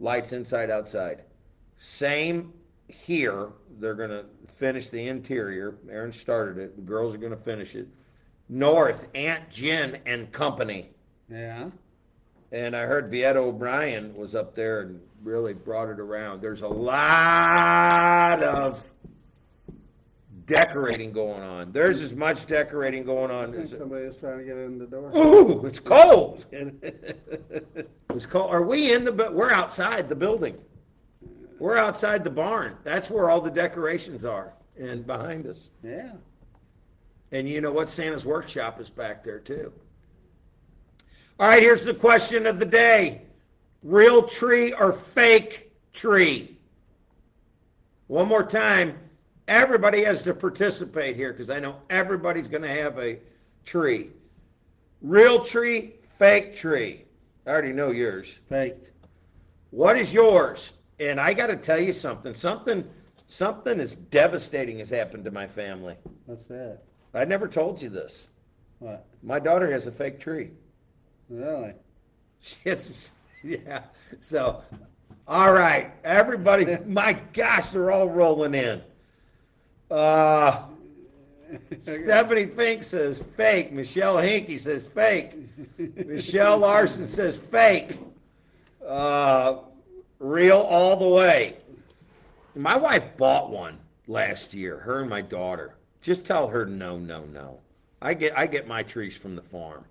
lights 0.00 0.32
inside, 0.32 0.70
outside. 0.70 1.22
Same 1.78 2.52
here. 2.88 3.48
They're 3.78 3.94
going 3.94 4.10
to 4.10 4.24
finish 4.56 4.88
the 4.88 5.08
interior. 5.08 5.76
Aaron 5.90 6.12
started 6.12 6.58
it. 6.58 6.76
The 6.76 6.82
girls 6.82 7.14
are 7.14 7.18
going 7.18 7.36
to 7.36 7.42
finish 7.42 7.74
it. 7.74 7.88
North, 8.48 9.06
Aunt 9.14 9.50
Jen 9.50 9.98
and 10.06 10.30
company. 10.32 10.90
Yeah. 11.28 11.70
And 12.52 12.76
I 12.76 12.82
heard 12.82 13.10
Vieta 13.10 13.36
O'Brien 13.36 14.14
was 14.14 14.34
up 14.34 14.54
there 14.54 14.82
and 14.82 15.00
really 15.24 15.54
brought 15.54 15.88
it 15.88 15.98
around. 15.98 16.40
There's 16.40 16.62
a 16.62 16.68
lot 16.68 18.42
of 18.42 18.80
decorating 20.46 21.12
going 21.12 21.42
on. 21.42 21.72
There's 21.72 22.02
as 22.02 22.12
much 22.12 22.46
decorating 22.46 23.04
going 23.04 23.30
on 23.30 23.54
as. 23.54 23.70
somebody 23.70 24.04
is 24.04 24.16
trying 24.16 24.38
to 24.38 24.44
get 24.44 24.56
in 24.56 24.78
the 24.78 24.86
door. 24.86 25.10
Ooh, 25.16 25.66
it's 25.66 25.80
cold. 25.80 26.44
It's 28.14 28.26
cold. 28.26 28.52
Are 28.52 28.62
we 28.62 28.92
in 28.92 29.04
the? 29.04 29.10
We're 29.12 29.50
outside 29.50 30.08
the 30.08 30.14
building. 30.14 30.56
We're 31.58 31.76
outside 31.76 32.22
the 32.22 32.30
barn. 32.30 32.76
That's 32.84 33.10
where 33.10 33.28
all 33.28 33.40
the 33.40 33.50
decorations 33.50 34.24
are, 34.24 34.52
and 34.78 35.04
behind 35.04 35.48
us. 35.48 35.70
Yeah. 35.82 36.12
And 37.32 37.48
you 37.48 37.60
know 37.60 37.72
what? 37.72 37.88
Santa's 37.88 38.24
workshop 38.24 38.80
is 38.80 38.88
back 38.88 39.24
there 39.24 39.40
too. 39.40 39.72
All 41.40 41.48
right, 41.48 41.60
here's 41.60 41.84
the 41.84 41.94
question 41.94 42.46
of 42.46 42.60
the 42.60 42.66
day 42.66 43.22
real 43.84 44.22
tree 44.22 44.72
or 44.72 44.92
fake 44.92 45.70
tree? 45.92 46.58
One 48.08 48.26
more 48.26 48.44
time. 48.44 48.98
Everybody 49.46 50.02
has 50.04 50.22
to 50.22 50.34
participate 50.34 51.16
here 51.16 51.32
because 51.32 51.50
I 51.50 51.60
know 51.60 51.76
everybody's 51.90 52.48
going 52.48 52.62
to 52.62 52.68
have 52.68 52.98
a 52.98 53.18
tree. 53.64 54.10
Real 55.02 55.44
tree, 55.44 55.94
fake 56.18 56.56
tree. 56.56 57.04
I 57.46 57.50
already 57.50 57.72
know 57.72 57.90
yours. 57.90 58.34
Fake. 58.48 58.76
What 59.70 59.98
is 59.98 60.14
yours? 60.14 60.72
And 60.98 61.20
I 61.20 61.34
got 61.34 61.48
to 61.48 61.56
tell 61.56 61.78
you 61.78 61.92
something. 61.92 62.32
Something 62.32 62.84
something 63.28 63.80
as 63.80 63.94
devastating 63.94 64.78
has 64.78 64.90
happened 64.90 65.24
to 65.24 65.30
my 65.30 65.46
family. 65.46 65.96
What's 66.26 66.46
that? 66.46 66.82
I 67.12 67.24
never 67.24 67.48
told 67.48 67.80
you 67.82 67.88
this. 67.88 68.28
What? 68.78 69.06
My 69.22 69.38
daughter 69.38 69.70
has 69.70 69.86
a 69.86 69.92
fake 69.92 70.20
tree. 70.20 70.50
Really? 71.28 71.72
She 72.40 72.56
has, 72.68 72.90
yeah. 73.66 73.82
So, 74.20 74.62
all 75.28 75.52
right, 75.52 75.92
everybody. 76.02 76.78
My 76.86 77.12
gosh, 77.32 77.70
they're 77.70 77.90
all 77.90 78.08
rolling 78.08 78.54
in. 78.54 78.82
Uh, 79.90 80.64
Stephanie 81.82 82.46
Fink 82.46 82.84
says 82.84 83.22
fake. 83.36 83.70
Michelle 83.70 84.16
Hinky 84.16 84.58
says 84.58 84.86
fake. 84.86 85.34
Michelle 85.78 86.58
Larson 86.58 87.06
says 87.06 87.38
fake. 87.38 87.98
Uh, 88.86 89.58
real 90.18 90.58
all 90.58 90.96
the 90.96 91.08
way. 91.08 91.58
My 92.56 92.76
wife 92.76 93.04
bought 93.18 93.50
one 93.50 93.78
last 94.06 94.54
year. 94.54 94.78
Her 94.78 95.00
and 95.00 95.10
my 95.10 95.20
daughter. 95.20 95.74
Just 96.00 96.24
tell 96.24 96.48
her 96.48 96.64
no, 96.64 96.98
no, 96.98 97.24
no. 97.26 97.60
I 98.00 98.14
get 98.14 98.36
I 98.36 98.46
get 98.46 98.66
my 98.66 98.82
trees 98.82 99.16
from 99.16 99.36
the 99.36 99.42
farm. 99.42 99.84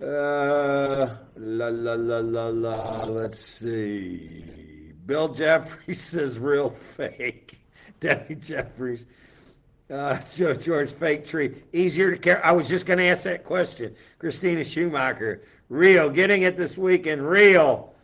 Uh, 0.00 1.16
la 1.36 1.68
la 1.68 1.94
la 1.94 2.18
la 2.18 2.48
la. 2.48 3.04
Let's 3.04 3.58
see. 3.58 4.92
Bill 5.06 5.28
Jeffries 5.34 6.00
says 6.04 6.38
real 6.38 6.74
fake. 6.96 7.58
Debbie 8.00 8.36
Jeffries. 8.36 9.06
Uh, 9.90 10.18
Joe 10.34 10.54
George 10.54 10.92
fake 10.92 11.26
tree. 11.26 11.62
Easier 11.72 12.10
to 12.10 12.16
care. 12.16 12.44
I 12.44 12.52
was 12.52 12.68
just 12.68 12.86
going 12.86 12.98
to 12.98 13.04
ask 13.04 13.24
that 13.24 13.44
question. 13.44 13.94
Christina 14.18 14.64
Schumacher. 14.64 15.42
Real. 15.68 16.08
Getting 16.08 16.42
it 16.42 16.56
this 16.56 16.76
weekend. 16.76 17.28
Real. 17.28 17.94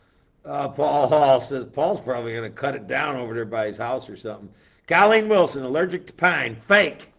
Uh, 0.45 0.69
Paul 0.69 1.09
Hall 1.09 1.41
says 1.41 1.67
Paul's 1.73 2.01
probably 2.01 2.33
going 2.33 2.51
to 2.51 2.57
cut 2.57 2.75
it 2.75 2.87
down 2.87 3.17
over 3.17 3.35
there 3.35 3.45
by 3.45 3.67
his 3.67 3.79
house 3.79 4.09
or 4.09 4.17
something. 4.17 4.49
Colleen 4.87 5.29
Wilson, 5.29 5.63
allergic 5.63 6.07
to 6.07 6.13
pine. 6.15 6.57
Fake. 6.67 7.13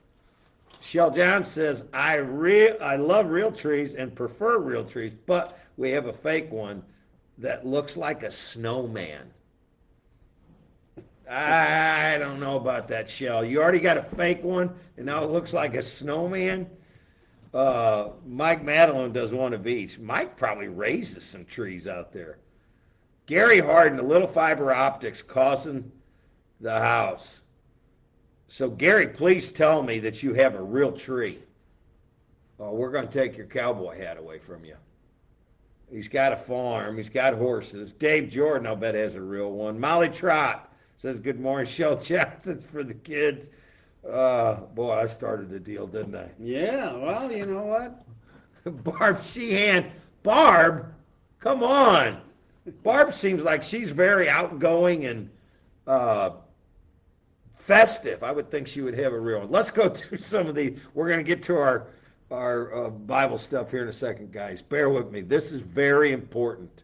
Shell 0.81 1.11
John 1.11 1.43
says, 1.43 1.83
I 1.93 2.15
real 2.15 2.75
I 2.81 2.95
love 2.95 3.29
real 3.29 3.51
trees 3.51 3.93
and 3.95 4.15
prefer 4.15 4.57
real 4.57 4.85
trees, 4.85 5.13
but 5.25 5.59
we 5.77 5.91
have 5.91 6.05
a 6.07 6.13
fake 6.13 6.51
one 6.51 6.83
that 7.37 7.65
looks 7.65 7.97
like 7.97 8.23
a 8.23 8.31
snowman. 8.31 9.31
I 11.29 12.17
don't 12.17 12.39
know 12.39 12.57
about 12.57 12.87
that, 12.87 13.07
Shell. 13.09 13.45
You 13.45 13.61
already 13.61 13.79
got 13.79 13.97
a 13.97 14.03
fake 14.03 14.43
one, 14.43 14.73
and 14.97 15.05
now 15.05 15.23
it 15.23 15.29
looks 15.29 15.53
like 15.53 15.75
a 15.75 15.81
snowman. 15.81 16.67
Uh, 17.53 18.09
Mike 18.25 18.63
Madeline 18.63 19.11
does 19.11 19.31
one 19.31 19.53
of 19.53 19.67
each. 19.67 19.99
Mike 19.99 20.37
probably 20.37 20.69
raises 20.69 21.23
some 21.23 21.45
trees 21.45 21.87
out 21.87 22.11
there. 22.11 22.39
Gary 23.27 23.59
Harden, 23.59 23.97
the 23.97 24.03
little 24.03 24.27
fiber 24.27 24.73
optics 24.73 25.21
causing 25.21 25.91
the 26.61 26.79
house. 26.79 27.41
So, 28.49 28.67
Gary, 28.67 29.07
please 29.07 29.51
tell 29.51 29.83
me 29.83 29.99
that 29.99 30.23
you 30.23 30.33
have 30.33 30.55
a 30.55 30.61
real 30.61 30.91
tree. 30.91 31.37
Oh, 32.59 32.73
we're 32.73 32.91
going 32.91 33.07
to 33.07 33.13
take 33.13 33.37
your 33.37 33.45
cowboy 33.45 33.97
hat 33.97 34.17
away 34.17 34.39
from 34.39 34.65
you. 34.65 34.75
He's 35.91 36.07
got 36.07 36.33
a 36.33 36.37
farm. 36.37 36.97
He's 36.97 37.09
got 37.09 37.35
horses. 37.35 37.93
Dave 37.93 38.29
Jordan, 38.29 38.65
I'll 38.65 38.75
bet, 38.75 38.95
has 38.95 39.13
a 39.13 39.21
real 39.21 39.51
one. 39.51 39.79
Molly 39.79 40.09
Trot 40.09 40.73
says, 40.97 41.19
Good 41.19 41.39
morning, 41.39 41.67
Shell 41.67 42.01
Johnson 42.01 42.59
for 42.59 42.83
the 42.83 42.95
kids. 42.95 43.49
Uh, 44.07 44.55
boy, 44.55 44.93
I 44.93 45.05
started 45.05 45.51
the 45.51 45.59
deal, 45.59 45.85
didn't 45.85 46.15
I? 46.15 46.29
Yeah, 46.39 46.95
well, 46.95 47.31
you 47.31 47.45
know 47.45 47.63
what? 47.63 48.03
Barb 48.83 49.23
Sheehan. 49.23 49.91
Barb, 50.23 50.91
come 51.39 51.63
on. 51.63 52.19
Barb 52.83 53.13
seems 53.13 53.43
like 53.43 53.61
she's 53.61 53.91
very 53.91 54.27
outgoing 54.27 55.05
and 55.05 55.29
uh, 55.85 56.31
festive. 57.69 58.23
I 58.23 58.31
would 58.31 58.49
think 58.49 58.67
she 58.67 58.81
would 58.81 58.97
have 58.97 59.13
a 59.13 59.19
real 59.19 59.41
one. 59.41 59.51
Let's 59.51 59.69
go 59.69 59.89
through 59.95 60.17
some 60.17 60.47
of 60.47 60.55
the. 60.55 60.75
We're 60.95 61.07
going 61.07 61.19
to 61.19 61.23
get 61.23 61.43
to 61.43 61.55
our 61.55 61.87
our 62.31 62.85
uh, 62.85 62.89
Bible 62.89 63.37
stuff 63.37 63.71
here 63.71 63.83
in 63.83 63.89
a 63.89 63.93
second, 63.93 64.31
guys. 64.31 64.61
Bear 64.61 64.89
with 64.89 65.11
me. 65.11 65.21
This 65.21 65.51
is 65.51 65.61
very 65.61 66.11
important. 66.11 66.83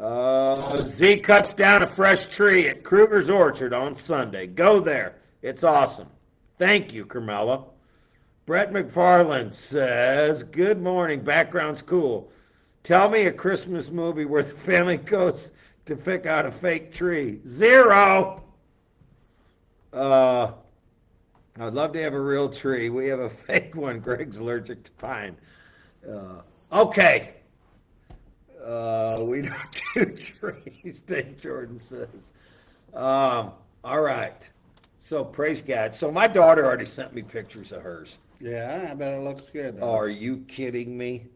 Uh, 0.00 0.82
Z 0.82 1.20
cuts 1.20 1.54
down 1.54 1.82
a 1.82 1.86
fresh 1.86 2.26
tree 2.34 2.68
at 2.68 2.82
Kruger's 2.82 3.30
Orchard 3.30 3.72
on 3.72 3.94
Sunday. 3.94 4.46
Go 4.46 4.80
there. 4.80 5.16
It's 5.42 5.62
awesome. 5.62 6.08
Thank 6.58 6.92
you, 6.92 7.04
Carmela. 7.04 7.64
Brett 8.46 8.72
McFarland 8.72 9.54
says, 9.54 10.42
Good 10.42 10.82
morning. 10.82 11.22
Background's 11.22 11.82
cool. 11.82 12.30
Tell 12.82 13.08
me 13.08 13.26
a 13.26 13.32
Christmas 13.32 13.90
movie 13.90 14.24
where 14.24 14.42
the 14.42 14.54
family 14.54 14.96
goes 15.16 15.52
to 15.86 15.96
pick 15.96 16.26
out 16.26 16.46
a 16.46 16.52
fake 16.52 16.92
tree. 16.92 17.40
Zero. 17.46 18.43
Uh, 19.94 20.52
I'd 21.60 21.72
love 21.72 21.92
to 21.92 22.02
have 22.02 22.14
a 22.14 22.20
real 22.20 22.48
tree. 22.48 22.90
We 22.90 23.06
have 23.08 23.20
a 23.20 23.30
fake 23.46 23.74
one. 23.76 24.00
Greg's 24.00 24.38
allergic 24.38 24.82
to 24.84 24.92
pine. 24.92 25.36
Uh, 26.08 26.40
okay. 26.72 27.34
Uh, 28.64 29.18
we 29.20 29.42
don't 29.42 29.54
do 29.94 30.16
trees, 30.16 31.00
Dave 31.06 31.38
Jordan 31.38 31.78
says. 31.78 32.32
Um, 32.92 33.52
all 33.84 34.00
right. 34.00 34.48
So 35.02 35.22
praise 35.24 35.60
God. 35.60 35.94
So 35.94 36.10
my 36.10 36.26
daughter 36.26 36.64
already 36.64 36.86
sent 36.86 37.14
me 37.14 37.22
pictures 37.22 37.72
of 37.72 37.82
hers. 37.82 38.18
Yeah, 38.40 38.88
I 38.90 38.94
bet 38.94 39.14
it 39.14 39.20
looks 39.20 39.50
good. 39.50 39.78
Oh, 39.80 39.92
are 39.92 40.08
you 40.08 40.38
kidding 40.48 40.96
me? 40.96 41.26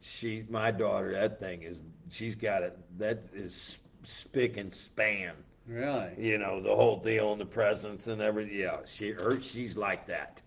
She, 0.00 0.44
my 0.48 0.70
daughter, 0.70 1.12
that 1.12 1.40
thing 1.40 1.62
is, 1.62 1.84
she's 2.10 2.34
got 2.34 2.62
it. 2.62 2.76
That 2.98 3.22
is 3.32 3.78
spick 4.02 4.56
and 4.56 4.72
span. 4.72 5.32
Really? 5.68 6.08
You 6.16 6.38
know 6.38 6.62
the 6.62 6.74
whole 6.74 6.98
deal 6.98 7.32
and 7.32 7.40
the 7.40 7.44
presents 7.46 8.06
and 8.06 8.22
everything. 8.22 8.58
Yeah, 8.58 8.78
she, 8.86 9.10
her, 9.10 9.40
she's 9.40 9.76
like 9.76 10.06
that. 10.06 10.40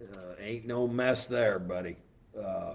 Uh, 0.00 0.34
ain't 0.40 0.66
no 0.66 0.88
mess 0.88 1.26
there, 1.26 1.58
buddy. 1.58 1.96
Uh, 2.36 2.74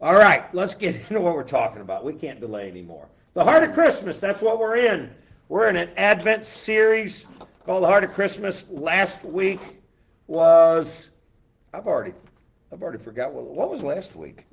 all 0.00 0.14
right, 0.14 0.54
let's 0.54 0.74
get 0.74 0.94
into 1.08 1.20
what 1.20 1.34
we're 1.34 1.42
talking 1.42 1.80
about. 1.80 2.04
We 2.04 2.12
can't 2.12 2.40
delay 2.40 2.68
anymore. 2.68 3.08
The 3.32 3.42
Heart 3.42 3.64
of 3.64 3.72
Christmas. 3.72 4.20
That's 4.20 4.42
what 4.42 4.58
we're 4.58 4.76
in. 4.76 5.10
We're 5.48 5.68
in 5.68 5.76
an 5.76 5.88
Advent 5.96 6.44
series 6.44 7.24
called 7.64 7.82
The 7.82 7.86
Heart 7.86 8.04
of 8.04 8.12
Christmas. 8.12 8.66
Last 8.68 9.24
week 9.24 9.60
was 10.26 11.08
I've 11.72 11.86
already 11.86 12.12
I've 12.70 12.82
already 12.82 13.02
forgot 13.02 13.32
what 13.32 13.44
what 13.44 13.70
was 13.70 13.82
last 13.82 14.14
week. 14.14 14.44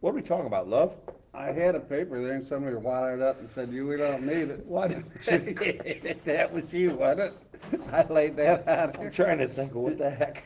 What 0.00 0.10
are 0.10 0.14
we 0.14 0.22
talking 0.22 0.46
about? 0.46 0.68
Love? 0.68 0.96
I 1.32 1.52
had 1.52 1.74
a 1.76 1.80
paper 1.80 2.20
there 2.22 2.34
and 2.34 2.46
somebody 2.46 2.74
wadded 2.76 3.22
up 3.22 3.38
and 3.38 3.48
said, 3.50 3.70
"You, 3.70 3.86
we 3.86 3.96
don't 3.96 4.26
need 4.26 4.50
it." 4.50 4.66
What? 4.66 4.90
that 5.24 6.50
was 6.52 6.72
you, 6.72 6.94
wasn't 6.94 7.34
it? 7.72 7.80
I 7.92 8.02
laid 8.04 8.36
that 8.36 8.66
out. 8.66 8.98
I'm 8.98 9.12
trying 9.12 9.38
to 9.38 9.48
think 9.48 9.72
of 9.72 9.76
what 9.78 9.98
the 9.98 10.10
heck. 10.10 10.42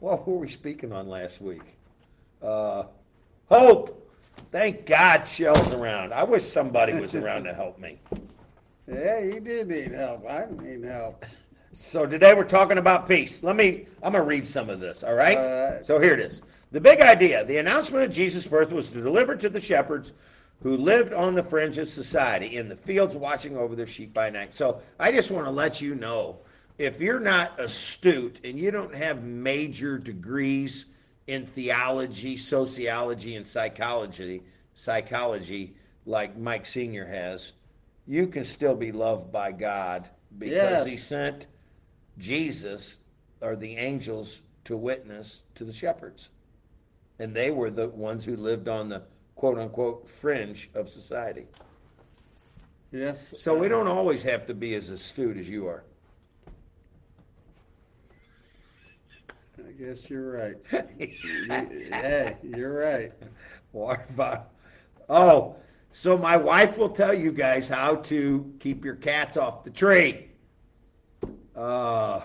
What 0.00 0.26
were 0.26 0.38
we 0.38 0.48
speaking 0.48 0.92
on 0.92 1.08
last 1.08 1.40
week? 1.40 1.62
Uh, 2.42 2.84
hope. 3.48 3.96
Thank 4.50 4.86
God 4.86 5.24
Shell's 5.28 5.70
around. 5.72 6.12
I 6.12 6.24
wish 6.24 6.44
somebody 6.44 6.94
was 6.94 7.14
around 7.14 7.44
to 7.44 7.54
help 7.54 7.78
me. 7.78 8.00
Yeah, 8.92 9.20
you 9.20 9.38
did 9.38 9.68
need 9.68 9.92
help. 9.92 10.26
I 10.28 10.46
need 10.50 10.82
help. 10.82 11.24
So 11.74 12.06
today 12.06 12.34
we're 12.34 12.42
talking 12.42 12.78
about 12.78 13.06
peace. 13.06 13.40
Let 13.40 13.54
me, 13.54 13.86
I'm 14.02 14.10
going 14.12 14.24
to 14.24 14.28
read 14.28 14.44
some 14.44 14.68
of 14.68 14.80
this, 14.80 15.04
all 15.04 15.14
right? 15.14 15.38
All 15.38 15.70
right. 15.70 15.86
So 15.86 16.00
here 16.00 16.14
it 16.14 16.18
is. 16.18 16.40
The 16.72 16.80
big 16.80 17.00
idea 17.00 17.44
the 17.44 17.58
announcement 17.58 18.04
of 18.04 18.12
Jesus' 18.12 18.46
birth 18.46 18.70
was 18.70 18.88
to 18.88 19.02
deliver 19.02 19.36
to 19.36 19.48
the 19.48 19.60
shepherds 19.60 20.12
who 20.62 20.76
lived 20.76 21.12
on 21.12 21.34
the 21.34 21.42
fringe 21.42 21.78
of 21.78 21.88
society 21.88 22.56
in 22.56 22.68
the 22.68 22.76
fields 22.76 23.14
watching 23.16 23.56
over 23.56 23.74
their 23.74 23.86
sheep 23.86 24.12
by 24.12 24.30
night. 24.30 24.52
So 24.54 24.80
I 24.98 25.10
just 25.10 25.30
want 25.30 25.46
to 25.46 25.50
let 25.50 25.80
you 25.80 25.94
know 25.94 26.38
if 26.78 27.00
you're 27.00 27.20
not 27.20 27.58
astute 27.60 28.40
and 28.44 28.58
you 28.58 28.70
don't 28.70 28.94
have 28.94 29.22
major 29.22 29.98
degrees 29.98 30.86
in 31.26 31.46
theology, 31.46 32.36
sociology, 32.36 33.36
and 33.36 33.46
psychology, 33.46 34.42
psychology 34.74 35.74
like 36.06 36.36
Mike 36.36 36.66
Senior 36.66 37.06
has, 37.06 37.52
you 38.06 38.26
can 38.26 38.44
still 38.44 38.74
be 38.74 38.92
loved 38.92 39.30
by 39.30 39.52
God 39.52 40.08
because 40.38 40.52
Yes. 40.52 40.86
He 40.86 40.96
sent 40.96 41.46
Jesus 42.18 42.98
or 43.40 43.56
the 43.56 43.76
angels 43.76 44.40
to 44.64 44.76
witness 44.76 45.42
to 45.56 45.64
the 45.64 45.72
shepherds, 45.72 46.30
and 47.20 47.34
they 47.34 47.50
were 47.50 47.70
the 47.70 47.88
ones 47.88 48.24
who 48.24 48.34
lived 48.34 48.66
on 48.66 48.88
the 48.88 49.02
quote 49.36 49.58
unquote 49.58 50.08
fringe 50.20 50.70
of 50.74 50.88
society. 50.88 51.46
Yes. 52.90 53.34
So 53.36 53.56
we 53.56 53.68
don't 53.68 53.86
always 53.86 54.22
have 54.24 54.46
to 54.46 54.54
be 54.54 54.74
as 54.74 54.90
astute 54.90 55.36
as 55.36 55.48
you 55.48 55.68
are. 55.68 55.84
I 59.58 59.72
guess 59.78 60.08
you're 60.08 60.32
right. 60.32 60.56
hey, 60.98 62.36
you're 62.42 62.80
right. 62.80 63.12
Water 63.72 64.06
bottle. 64.16 64.46
Oh, 65.08 65.56
so 65.92 66.16
my 66.16 66.36
wife 66.36 66.78
will 66.78 66.88
tell 66.88 67.12
you 67.12 67.32
guys 67.32 67.68
how 67.68 67.96
to 67.96 68.52
keep 68.58 68.84
your 68.84 68.96
cats 68.96 69.36
off 69.36 69.62
the 69.62 69.70
tree. 69.70 70.28
Uh, 71.54 72.22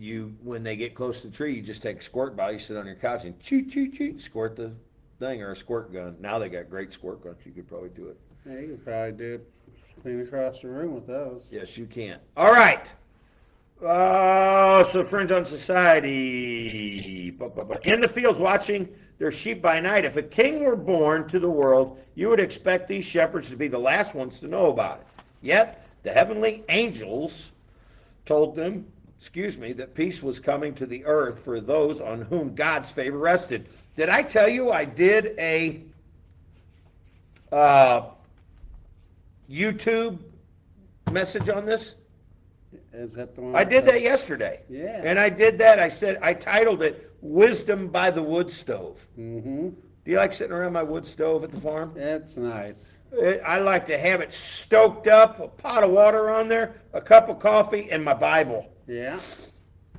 you 0.00 0.34
when 0.42 0.62
they 0.62 0.76
get 0.76 0.94
close 0.94 1.20
to 1.22 1.28
the 1.28 1.36
tree, 1.36 1.54
you 1.54 1.62
just 1.62 1.82
take 1.82 1.98
a 2.00 2.02
squirt 2.02 2.36
bottle, 2.36 2.54
you 2.54 2.60
sit 2.60 2.76
on 2.76 2.86
your 2.86 2.96
couch 2.96 3.24
and 3.24 3.38
choo 3.40 3.64
choo 3.64 3.90
choo 3.90 4.18
squirt 4.18 4.56
the 4.56 4.72
thing 5.18 5.42
or 5.42 5.52
a 5.52 5.56
squirt 5.56 5.92
gun. 5.92 6.16
Now 6.20 6.38
they 6.38 6.48
got 6.48 6.70
great 6.70 6.92
squirt 6.92 7.22
guns. 7.22 7.36
You 7.44 7.52
could 7.52 7.68
probably 7.68 7.90
do 7.90 8.08
it. 8.08 8.18
Hey, 8.44 8.62
you 8.62 8.68
could 8.68 8.84
probably 8.84 9.12
do 9.12 9.34
it 9.34 9.46
clean 10.02 10.20
across 10.20 10.62
the 10.62 10.68
room 10.68 10.94
with 10.94 11.06
those. 11.06 11.46
Yes, 11.50 11.76
you 11.76 11.86
can. 11.86 12.18
All 12.36 12.52
right. 12.52 12.84
Uh, 13.84 14.84
so 14.90 15.04
Friends 15.04 15.32
on 15.32 15.44
Society. 15.46 17.34
In 17.84 18.00
the 18.00 18.08
fields 18.08 18.38
watching 18.38 18.88
their 19.18 19.30
sheep 19.30 19.62
by 19.62 19.80
night. 19.80 20.04
If 20.04 20.16
a 20.16 20.22
king 20.22 20.64
were 20.64 20.76
born 20.76 21.28
to 21.28 21.38
the 21.38 21.48
world, 21.48 21.98
you 22.14 22.28
would 22.28 22.40
expect 22.40 22.88
these 22.88 23.04
shepherds 23.04 23.50
to 23.50 23.56
be 23.56 23.68
the 23.68 23.78
last 23.78 24.14
ones 24.14 24.40
to 24.40 24.48
know 24.48 24.70
about 24.70 25.00
it. 25.00 25.06
Yet, 25.42 25.86
the 26.02 26.10
heavenly 26.10 26.64
angels 26.68 27.52
told 28.26 28.56
them, 28.56 28.86
excuse 29.20 29.58
me, 29.58 29.74
that 29.74 29.94
peace 29.94 30.22
was 30.22 30.38
coming 30.38 30.74
to 30.74 30.86
the 30.86 31.04
earth 31.04 31.44
for 31.44 31.60
those 31.60 32.00
on 32.00 32.22
whom 32.22 32.54
God's 32.54 32.90
favor 32.90 33.18
rested. 33.18 33.68
Did 33.94 34.08
I 34.08 34.22
tell 34.22 34.48
you 34.48 34.72
I 34.72 34.86
did 34.86 35.34
a 35.38 35.82
uh, 37.52 38.06
YouTube 39.50 40.18
message 41.10 41.50
on 41.50 41.66
this? 41.66 41.96
Is 42.94 43.12
that 43.12 43.34
the 43.34 43.42
one? 43.42 43.54
I 43.54 43.64
did 43.64 43.84
that 43.86 44.00
yesterday. 44.00 44.60
Yeah. 44.70 45.02
And 45.04 45.18
I 45.18 45.28
did 45.28 45.58
that. 45.58 45.78
I 45.78 45.90
said 45.90 46.18
I 46.22 46.32
titled 46.32 46.82
it 46.82 47.12
"Wisdom 47.20 47.88
by 47.88 48.10
the 48.10 48.22
Wood 48.22 48.50
Stove." 48.50 48.98
Mm-hmm. 49.18 49.68
Do 50.04 50.10
you 50.10 50.16
like 50.16 50.32
sitting 50.32 50.52
around 50.52 50.72
my 50.72 50.82
wood 50.82 51.06
stove 51.06 51.44
at 51.44 51.50
the 51.50 51.60
farm? 51.60 51.92
That's 51.94 52.36
nice. 52.36 52.86
Uh, 53.12 53.32
I 53.46 53.58
like 53.58 53.86
to 53.86 53.98
have 53.98 54.20
it 54.20 54.32
stoked 54.32 55.08
up, 55.08 55.40
a 55.40 55.48
pot 55.48 55.82
of 55.82 55.90
water 55.90 56.30
on 56.30 56.48
there, 56.48 56.76
a 56.94 57.00
cup 57.00 57.28
of 57.28 57.38
coffee, 57.38 57.88
and 57.90 58.02
my 58.02 58.14
Bible. 58.14 58.70
Yeah. 58.90 59.20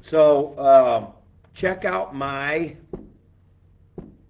So 0.01 0.59
um, 0.59 1.13
check 1.53 1.85
out 1.85 2.13
my. 2.13 2.75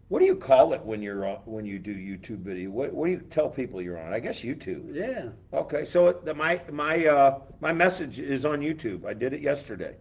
What 0.10 0.20
do 0.20 0.26
you 0.26 0.36
call 0.36 0.74
it 0.74 0.82
when 0.84 1.02
you're 1.02 1.26
on, 1.26 1.38
when 1.46 1.66
you 1.66 1.80
do 1.80 1.96
YouTube 1.96 2.40
video? 2.40 2.70
What, 2.70 2.94
what 2.94 3.06
do 3.08 3.12
you 3.14 3.22
tell 3.32 3.50
people 3.50 3.82
you're 3.82 3.98
on? 3.98 4.14
I 4.14 4.20
guess 4.20 4.42
YouTube. 4.42 4.94
Yeah. 4.94 5.30
Okay, 5.52 5.84
so 5.86 6.10
it- 6.10 6.26
the, 6.26 6.34
my 6.36 6.62
my 6.72 7.08
uh, 7.08 7.40
my 7.60 7.74
message 7.74 8.20
is 8.20 8.46
on 8.46 8.60
YouTube. 8.60 9.04
I 9.06 9.14
did 9.14 9.34
it 9.34 9.42
yesterday. 9.42 9.96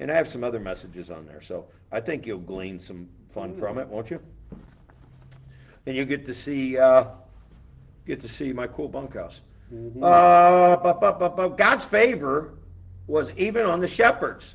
And 0.00 0.10
I 0.10 0.14
have 0.14 0.26
some 0.28 0.42
other 0.42 0.58
messages 0.58 1.10
on 1.10 1.26
there, 1.26 1.42
so 1.42 1.66
I 1.92 2.00
think 2.00 2.26
you'll 2.26 2.38
glean 2.38 2.80
some 2.80 3.06
fun 3.34 3.54
from 3.58 3.76
it, 3.76 3.86
won't 3.86 4.10
you? 4.10 4.18
And 5.84 5.94
you 5.94 6.06
get 6.06 6.24
to 6.24 6.32
see, 6.32 6.78
uh, 6.78 7.04
get 8.06 8.22
to 8.22 8.28
see 8.28 8.50
my 8.54 8.66
cool 8.66 8.88
bunkhouse. 8.88 9.42
Mhm. 9.70 10.02
Uh, 10.02 10.78
but, 10.78 11.02
but, 11.02 11.18
but, 11.18 11.36
but 11.36 11.58
God's 11.58 11.84
favor 11.84 12.54
was 13.10 13.32
even 13.36 13.66
on 13.66 13.80
the 13.80 13.88
shepherds. 13.88 14.54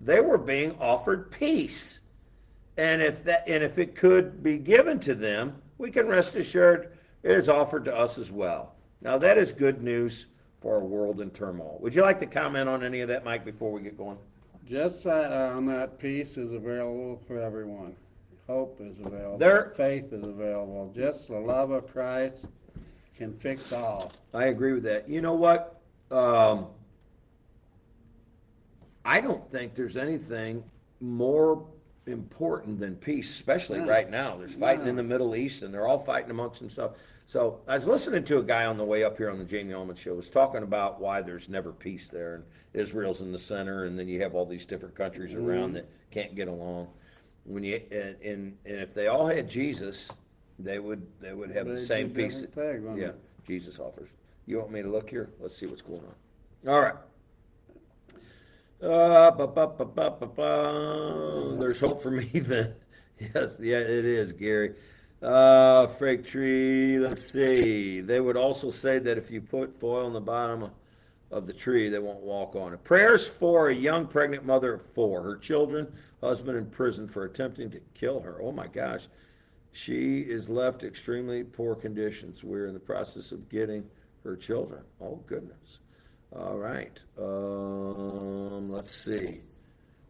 They 0.00 0.20
were 0.20 0.38
being 0.38 0.74
offered 0.80 1.30
peace. 1.30 2.00
And 2.78 3.02
if 3.02 3.22
that 3.24 3.46
and 3.46 3.62
if 3.62 3.78
it 3.78 3.94
could 3.94 4.42
be 4.42 4.58
given 4.58 4.98
to 5.00 5.14
them, 5.14 5.60
we 5.78 5.90
can 5.90 6.06
rest 6.08 6.34
assured 6.34 6.96
it 7.22 7.30
is 7.30 7.48
offered 7.48 7.84
to 7.84 7.94
us 7.94 8.18
as 8.18 8.30
well. 8.30 8.74
Now 9.02 9.18
that 9.18 9.38
is 9.38 9.52
good 9.52 9.82
news 9.82 10.26
for 10.60 10.76
a 10.76 10.84
world 10.84 11.20
in 11.20 11.30
turmoil. 11.30 11.78
Would 11.80 11.94
you 11.94 12.02
like 12.02 12.18
to 12.20 12.26
comment 12.26 12.68
on 12.68 12.82
any 12.82 13.00
of 13.00 13.08
that, 13.08 13.24
Mike, 13.24 13.44
before 13.44 13.70
we 13.70 13.82
get 13.82 13.96
going? 13.96 14.18
Just 14.66 15.04
that, 15.04 15.30
on 15.32 15.66
that 15.66 15.98
peace 15.98 16.36
is 16.36 16.52
available 16.52 17.22
for 17.28 17.40
everyone. 17.40 17.94
Hope 18.46 18.80
is 18.80 18.98
available. 19.04 19.38
There- 19.38 19.72
Faith 19.76 20.12
is 20.12 20.24
available. 20.24 20.92
Just 20.94 21.28
the 21.28 21.38
love 21.38 21.70
of 21.70 21.90
Christ 21.92 22.46
can 23.16 23.32
fix 23.38 23.72
all. 23.72 24.12
I 24.34 24.46
agree 24.46 24.72
with 24.72 24.82
that. 24.84 25.08
You 25.08 25.20
know 25.20 25.34
what? 25.34 25.80
Um, 26.10 26.66
I 29.06 29.20
don't 29.20 29.48
think 29.52 29.74
there's 29.74 29.96
anything 29.96 30.64
more 31.00 31.64
important 32.06 32.78
than 32.80 32.96
peace, 32.96 33.30
especially 33.30 33.78
No. 33.80 33.86
right 33.86 34.10
now. 34.10 34.36
There's 34.36 34.54
fighting 34.54 34.84
No. 34.84 34.90
in 34.90 34.96
the 34.96 35.02
Middle 35.02 35.36
East, 35.36 35.62
and 35.62 35.72
they're 35.72 35.86
all 35.86 36.02
fighting 36.04 36.30
amongst 36.30 36.60
themselves. 36.60 36.98
So 37.28 37.60
I 37.66 37.74
was 37.74 37.86
listening 37.86 38.24
to 38.24 38.38
a 38.38 38.42
guy 38.42 38.66
on 38.66 38.76
the 38.76 38.84
way 38.84 39.02
up 39.04 39.16
here 39.16 39.30
on 39.30 39.38
the 39.38 39.44
Jamie 39.44 39.74
Allman 39.74 39.96
show. 39.96 40.14
Was 40.14 40.28
talking 40.28 40.62
about 40.62 41.00
why 41.00 41.22
there's 41.22 41.48
never 41.48 41.72
peace 41.72 42.08
there, 42.08 42.34
and 42.36 42.44
Israel's 42.74 43.20
in 43.20 43.32
the 43.32 43.38
center, 43.38 43.84
and 43.84 43.98
then 43.98 44.08
you 44.08 44.20
have 44.22 44.34
all 44.34 44.44
these 44.46 44.64
different 44.66 44.94
countries 44.94 45.32
Mhm. 45.32 45.46
around 45.46 45.72
that 45.74 45.86
can't 46.10 46.34
get 46.34 46.48
along. 46.48 46.88
When 47.44 47.62
you 47.64 47.80
and, 47.92 48.16
and 48.22 48.58
and 48.64 48.76
if 48.76 48.92
they 48.94 49.06
all 49.06 49.26
had 49.26 49.48
Jesus, 49.48 50.10
they 50.58 50.78
would 50.78 51.02
they 51.20 51.32
would 51.32 51.50
have 51.50 51.66
the 51.66 51.78
same 51.78 52.10
peace. 52.12 52.42
thing, 52.42 52.96
Yeah, 52.96 53.08
it? 53.08 53.14
Jesus 53.46 53.78
offers. 53.78 54.08
You 54.46 54.58
want 54.58 54.70
me 54.72 54.82
to 54.82 54.88
look 54.88 55.10
here? 55.10 55.30
Let's 55.40 55.56
see 55.56 55.66
what's 55.66 55.82
going 55.82 56.02
on. 56.02 56.72
All 56.72 56.80
right. 56.80 56.94
Uh. 58.82 59.30
There's 61.56 61.80
hope 61.80 62.02
for 62.02 62.10
me 62.10 62.26
then. 62.34 62.74
Yes, 63.18 63.56
yeah, 63.58 63.78
it 63.78 64.04
is, 64.04 64.32
Gary. 64.32 64.74
Uh, 65.22 65.86
tree. 66.16 66.98
Let's 66.98 67.32
see. 67.32 68.00
They 68.02 68.20
would 68.20 68.36
also 68.36 68.70
say 68.70 68.98
that 68.98 69.16
if 69.16 69.30
you 69.30 69.40
put 69.40 69.80
foil 69.80 70.04
on 70.06 70.12
the 70.12 70.20
bottom 70.20 70.64
of, 70.64 70.70
of 71.30 71.46
the 71.46 71.54
tree, 71.54 71.88
they 71.88 71.98
won't 71.98 72.20
walk 72.20 72.54
on 72.54 72.74
it. 72.74 72.84
Prayers 72.84 73.26
for 73.26 73.70
a 73.70 73.74
young 73.74 74.06
pregnant 74.06 74.44
mother 74.44 74.74
of 74.74 74.82
four. 74.94 75.22
Her 75.22 75.36
children, 75.36 75.90
husband 76.20 76.58
in 76.58 76.66
prison 76.66 77.08
for 77.08 77.24
attempting 77.24 77.70
to 77.70 77.80
kill 77.94 78.20
her. 78.20 78.42
Oh 78.42 78.52
my 78.52 78.66
gosh. 78.66 79.08
She 79.72 80.20
is 80.20 80.48
left 80.48 80.82
extremely 80.84 81.44
poor 81.44 81.74
conditions. 81.74 82.44
We're 82.44 82.66
in 82.66 82.74
the 82.74 82.80
process 82.80 83.32
of 83.32 83.48
getting 83.48 83.84
her 84.22 84.36
children. 84.36 84.82
Oh 85.00 85.16
goodness. 85.26 85.80
All 86.34 86.56
right. 86.56 86.98
Um, 87.18 88.70
let's 88.70 88.94
see. 88.94 89.40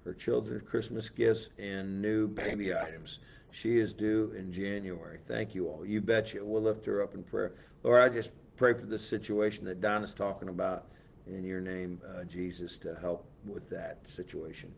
Her 0.05 0.15
children's 0.15 0.63
Christmas 0.69 1.09
gifts 1.09 1.49
and 1.59 2.01
new 2.01 2.29
baby 2.29 2.75
items. 2.75 3.19
She 3.51 3.79
is 3.79 3.93
due 3.93 4.35
in 4.37 4.53
January. 4.53 5.19
Thank 5.27 5.55
you 5.55 5.67
all. 5.67 5.85
You 5.85 6.01
betcha. 6.01 6.45
We'll 6.45 6.63
lift 6.63 6.87
her 6.87 7.03
up 7.03 7.15
in 7.15 7.23
prayer. 7.23 7.53
Lord, 7.83 8.03
I 8.03 8.15
just 8.15 8.31
pray 8.57 8.75
for 8.75 8.87
this 8.87 9.07
situation 9.07 9.65
that 9.65 9.81
Donna's 9.81 10.15
talking 10.15 10.49
about 10.49 10.87
in 11.27 11.45
your 11.45 11.61
name, 11.61 12.01
uh, 12.09 12.25
Jesus, 12.25 12.77
to 12.79 12.97
help 13.01 13.27
with 13.47 13.69
that 13.71 13.99
situation. 14.09 14.73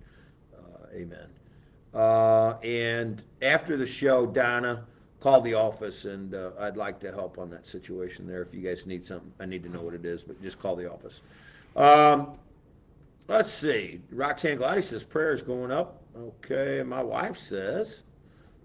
Uh, 0.57 0.87
amen. 0.95 1.29
Uh, 1.95 2.59
and 2.63 3.23
after 3.43 3.77
the 3.77 3.87
show, 3.87 4.27
Donna, 4.27 4.87
call 5.21 5.41
the 5.41 5.55
office, 5.55 6.05
and 6.05 6.35
uh, 6.35 6.51
I'd 6.61 6.77
like 6.77 7.01
to 7.01 7.11
help 7.11 7.39
on 7.39 7.51
that 7.51 7.67
situation 7.67 8.27
there. 8.27 8.43
If 8.43 8.55
you 8.55 8.61
guys 8.61 8.87
need 8.87 9.05
something, 9.05 9.33
I 9.41 9.47
need 9.47 9.63
to 9.65 9.69
know 9.69 9.81
what 9.81 9.95
it 9.95 10.05
is, 10.05 10.23
but 10.23 10.41
just 10.43 10.61
call 10.61 10.77
the 10.77 10.91
office. 10.91 11.23
Um, 11.77 12.33
let's 13.27 13.51
see. 13.51 14.01
Roxanne 14.11 14.59
Gladys 14.59 14.89
says 14.89 15.05
prayer 15.05 15.33
is 15.33 15.43
going 15.43 15.71
up. 15.71 16.03
Okay, 16.17 16.83
my 16.83 17.03
wife 17.03 17.39
says, 17.39 18.03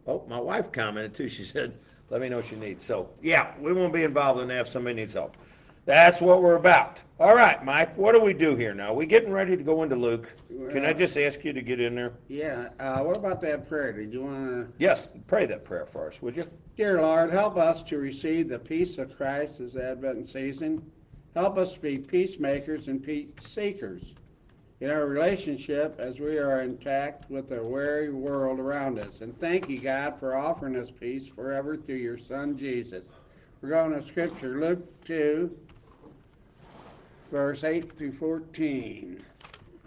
oh, 0.08 0.24
my 0.28 0.40
wife 0.40 0.72
commented 0.72 1.16
too. 1.16 1.30
She 1.30 1.46
said, 1.46 1.74
let 2.10 2.22
me 2.22 2.30
know 2.30 2.38
what 2.38 2.52
you 2.52 2.58
need. 2.58 2.82
So, 2.82 3.10
yeah, 3.22 3.54
we 3.60 3.74
won't 3.74 3.94
be 3.94 4.04
involved 4.04 4.42
in 4.42 4.48
that 4.50 4.62
if 4.62 4.68
somebody 4.68 4.96
needs 4.96 5.14
help. 5.14 5.36
That's 5.86 6.22
what 6.22 6.42
we're 6.42 6.56
about. 6.56 7.02
All 7.20 7.36
right, 7.36 7.64
Mike, 7.64 7.96
what 7.98 8.14
do 8.14 8.22
we 8.22 8.34
do 8.34 8.56
here 8.56 8.74
now? 8.74 8.94
We 8.94 9.06
getting 9.06 9.32
ready 9.32 9.56
to 9.58 9.64
go 9.64 9.84
into 9.84 9.96
Luke. 9.96 10.32
Can 10.72 10.86
I 10.86 10.94
just 10.94 11.18
ask 11.18 11.44
you 11.44 11.54
to 11.54 11.62
get 11.62 11.80
in 11.80 11.96
there? 11.96 12.14
Yeah, 12.28 12.70
uh, 12.80 13.00
what 13.00 13.18
about 13.18 13.42
that 13.42 13.68
prayer? 13.68 13.92
Did 13.94 14.14
you 14.14 14.24
wanna, 14.24 14.68
Yes, 14.78 15.10
pray 15.28 15.46
that 15.46 15.64
prayer 15.66 15.86
for 15.86 16.10
us, 16.10 16.22
would 16.22 16.36
you? 16.36 16.46
dear 16.78 17.02
Lord, 17.02 17.32
help 17.32 17.58
us 17.58 17.84
to 17.90 17.98
receive 17.98 18.50
the 18.50 18.60
peace 18.60 18.98
of 18.98 19.16
Christ 19.16 19.60
this 19.60 19.76
Advent 19.76 20.30
season. 20.30 20.82
Help 21.36 21.58
us 21.58 21.76
be 21.78 21.98
peacemakers 21.98 22.88
and 22.88 23.04
peace 23.04 23.28
seekers 23.48 24.02
in 24.82 24.90
our 24.90 25.06
relationship 25.06 25.96
as 26.00 26.20
we 26.20 26.38
are 26.38 26.62
intact 26.62 27.30
with 27.30 27.50
the 27.50 27.62
weary 27.64 28.10
world 28.12 28.60
around 28.60 29.00
us. 29.00 29.22
And 29.22 29.38
thank 29.40 29.70
you, 29.70 29.80
God, 29.80 30.16
for 30.20 30.36
offering 30.36 30.76
us 30.76 30.90
peace 31.00 31.28
forever 31.36 31.76
through 31.78 31.96
your 31.96 32.18
Son, 32.18 32.58
Jesus. 32.58 33.04
We're 33.62 33.70
going 33.70 33.94
to 33.94 34.06
Scripture, 34.08 34.60
Luke 34.60 35.06
2, 35.06 35.56
verse 37.34 37.64
8 37.64 37.98
through 37.98 38.14
14. 38.14 39.20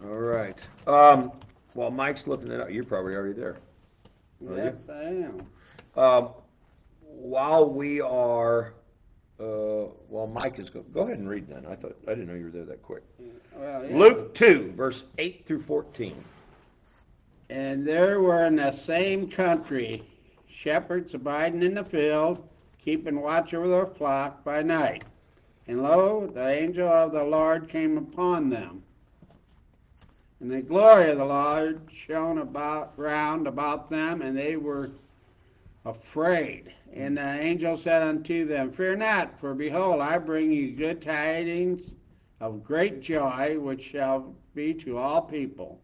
All 0.05 0.17
right. 0.17 0.59
Um, 0.89 1.31
while 1.75 1.93
Mike's 1.93 2.27
looking 2.27 2.51
it 2.51 2.61
up, 2.61 2.73
you're 2.73 2.83
probably 2.83 3.15
already 3.15 3.35
there. 3.35 3.57
Are 4.49 4.57
you? 4.57 4.57
Yes, 4.57 4.75
I 4.91 5.03
am. 5.05 5.47
Um, 5.97 6.31
while 7.01 7.71
we 7.71 8.01
are, 8.01 8.75
uh, 9.39 9.45
while 10.09 10.27
Mike 10.27 10.59
is, 10.59 10.71
go, 10.71 10.81
go 10.93 11.03
ahead 11.03 11.19
and 11.19 11.29
read 11.29 11.47
then. 11.49 11.65
I 11.67 11.77
thought, 11.77 11.97
I 12.09 12.11
didn't 12.11 12.27
know 12.27 12.35
you 12.35 12.47
were 12.47 12.51
there 12.51 12.65
that 12.65 12.83
quick. 12.83 13.05
Well, 13.55 13.87
yeah. 13.89 13.97
Luke 13.97 14.35
2, 14.35 14.75
verse 14.77 15.05
8 15.19 15.47
through 15.47 15.63
14. 15.63 16.17
And 17.49 17.87
there 17.87 18.21
were 18.21 18.45
in 18.47 18.57
the 18.57 18.73
same 18.73 19.31
country 19.31 20.03
shepherds 20.65 21.15
abiding 21.15 21.63
in 21.63 21.75
the 21.75 21.85
field, 21.85 22.45
keeping 22.85 23.21
watch 23.21 23.55
over 23.55 23.69
their 23.69 23.87
flock 23.87 24.43
by 24.43 24.63
night. 24.63 25.05
And 25.69 25.83
lo, 25.83 26.31
the 26.33 26.49
angel 26.49 26.89
of 26.89 27.13
the 27.13 27.25
Lord 27.25 27.69
came 27.69 27.99
upon 27.99 28.51
them. 28.51 28.83
And 30.41 30.51
the 30.51 30.61
glory 30.61 31.11
of 31.11 31.19
the 31.19 31.25
Lord 31.25 31.81
shone 32.07 32.39
about 32.39 32.93
round 32.99 33.47
about 33.47 33.91
them, 33.91 34.23
and 34.23 34.37
they 34.37 34.57
were 34.57 34.91
afraid. 35.85 36.73
And 36.95 37.17
the 37.17 37.41
angel 37.41 37.81
said 37.83 38.03
unto 38.03 38.47
them, 38.47 38.73
Fear 38.73 38.97
not, 38.97 39.41
for 39.41 39.55
behold, 39.55 40.01
I 40.01 40.19
bring 40.19 40.53
you 40.53 40.73
good 40.73 41.03
tidings 41.03 41.83
of 42.41 42.63
great 42.63 43.01
joy, 43.03 43.57
which 43.59 43.83
shall 43.91 44.35
be 44.55 44.75
to 44.85 44.99
all 44.99 45.23
people. 45.23 45.81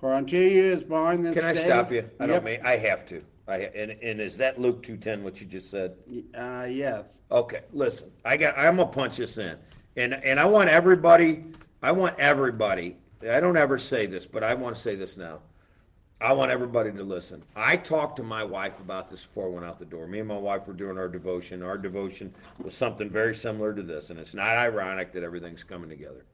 For 0.00 0.14
unto 0.14 0.36
you 0.36 0.74
is 0.74 0.84
born 0.84 1.24
this 1.24 1.34
Can 1.34 1.44
I 1.44 1.52
day. 1.52 1.64
stop 1.64 1.90
you? 1.90 2.08
I 2.20 2.26
don't 2.26 2.44
mean, 2.44 2.60
I 2.64 2.76
have 2.76 3.06
to. 3.08 3.22
I, 3.48 3.56
and, 3.74 3.92
and 4.02 4.20
is 4.20 4.36
that 4.36 4.60
Luke 4.60 4.82
2.10 4.82 5.22
what 5.22 5.40
you 5.40 5.46
just 5.46 5.70
said? 5.70 5.96
Uh, 6.36 6.66
yes. 6.68 7.06
Okay, 7.30 7.62
listen, 7.72 8.10
I 8.24 8.36
got, 8.36 8.58
I'm 8.58 8.76
gonna 8.76 8.90
punch 8.90 9.16
this 9.16 9.38
in, 9.38 9.56
and 9.96 10.12
and 10.12 10.38
I 10.38 10.44
want 10.44 10.68
everybody, 10.68 11.44
I 11.82 11.92
want 11.92 12.18
everybody. 12.18 12.96
I 13.22 13.40
don't 13.40 13.56
ever 13.56 13.78
say 13.78 14.06
this, 14.06 14.26
but 14.26 14.44
I 14.44 14.54
want 14.54 14.76
to 14.76 14.82
say 14.82 14.94
this 14.94 15.16
now. 15.16 15.38
I 16.20 16.32
want 16.32 16.50
everybody 16.50 16.90
to 16.92 17.02
listen. 17.02 17.42
I 17.54 17.76
talked 17.76 18.16
to 18.16 18.22
my 18.22 18.42
wife 18.42 18.80
about 18.80 19.08
this 19.08 19.24
before 19.24 19.46
I 19.46 19.50
went 19.50 19.64
out 19.64 19.78
the 19.78 19.84
door. 19.84 20.06
Me 20.08 20.18
and 20.18 20.28
my 20.28 20.36
wife 20.36 20.66
were 20.66 20.72
doing 20.72 20.98
our 20.98 21.08
devotion. 21.08 21.62
Our 21.62 21.78
devotion 21.78 22.34
was 22.62 22.74
something 22.74 23.08
very 23.08 23.34
similar 23.34 23.72
to 23.72 23.82
this, 23.82 24.10
and 24.10 24.18
it's 24.18 24.34
not 24.34 24.56
ironic 24.56 25.12
that 25.12 25.22
everything's 25.22 25.62
coming 25.62 25.88
together. 25.88 26.24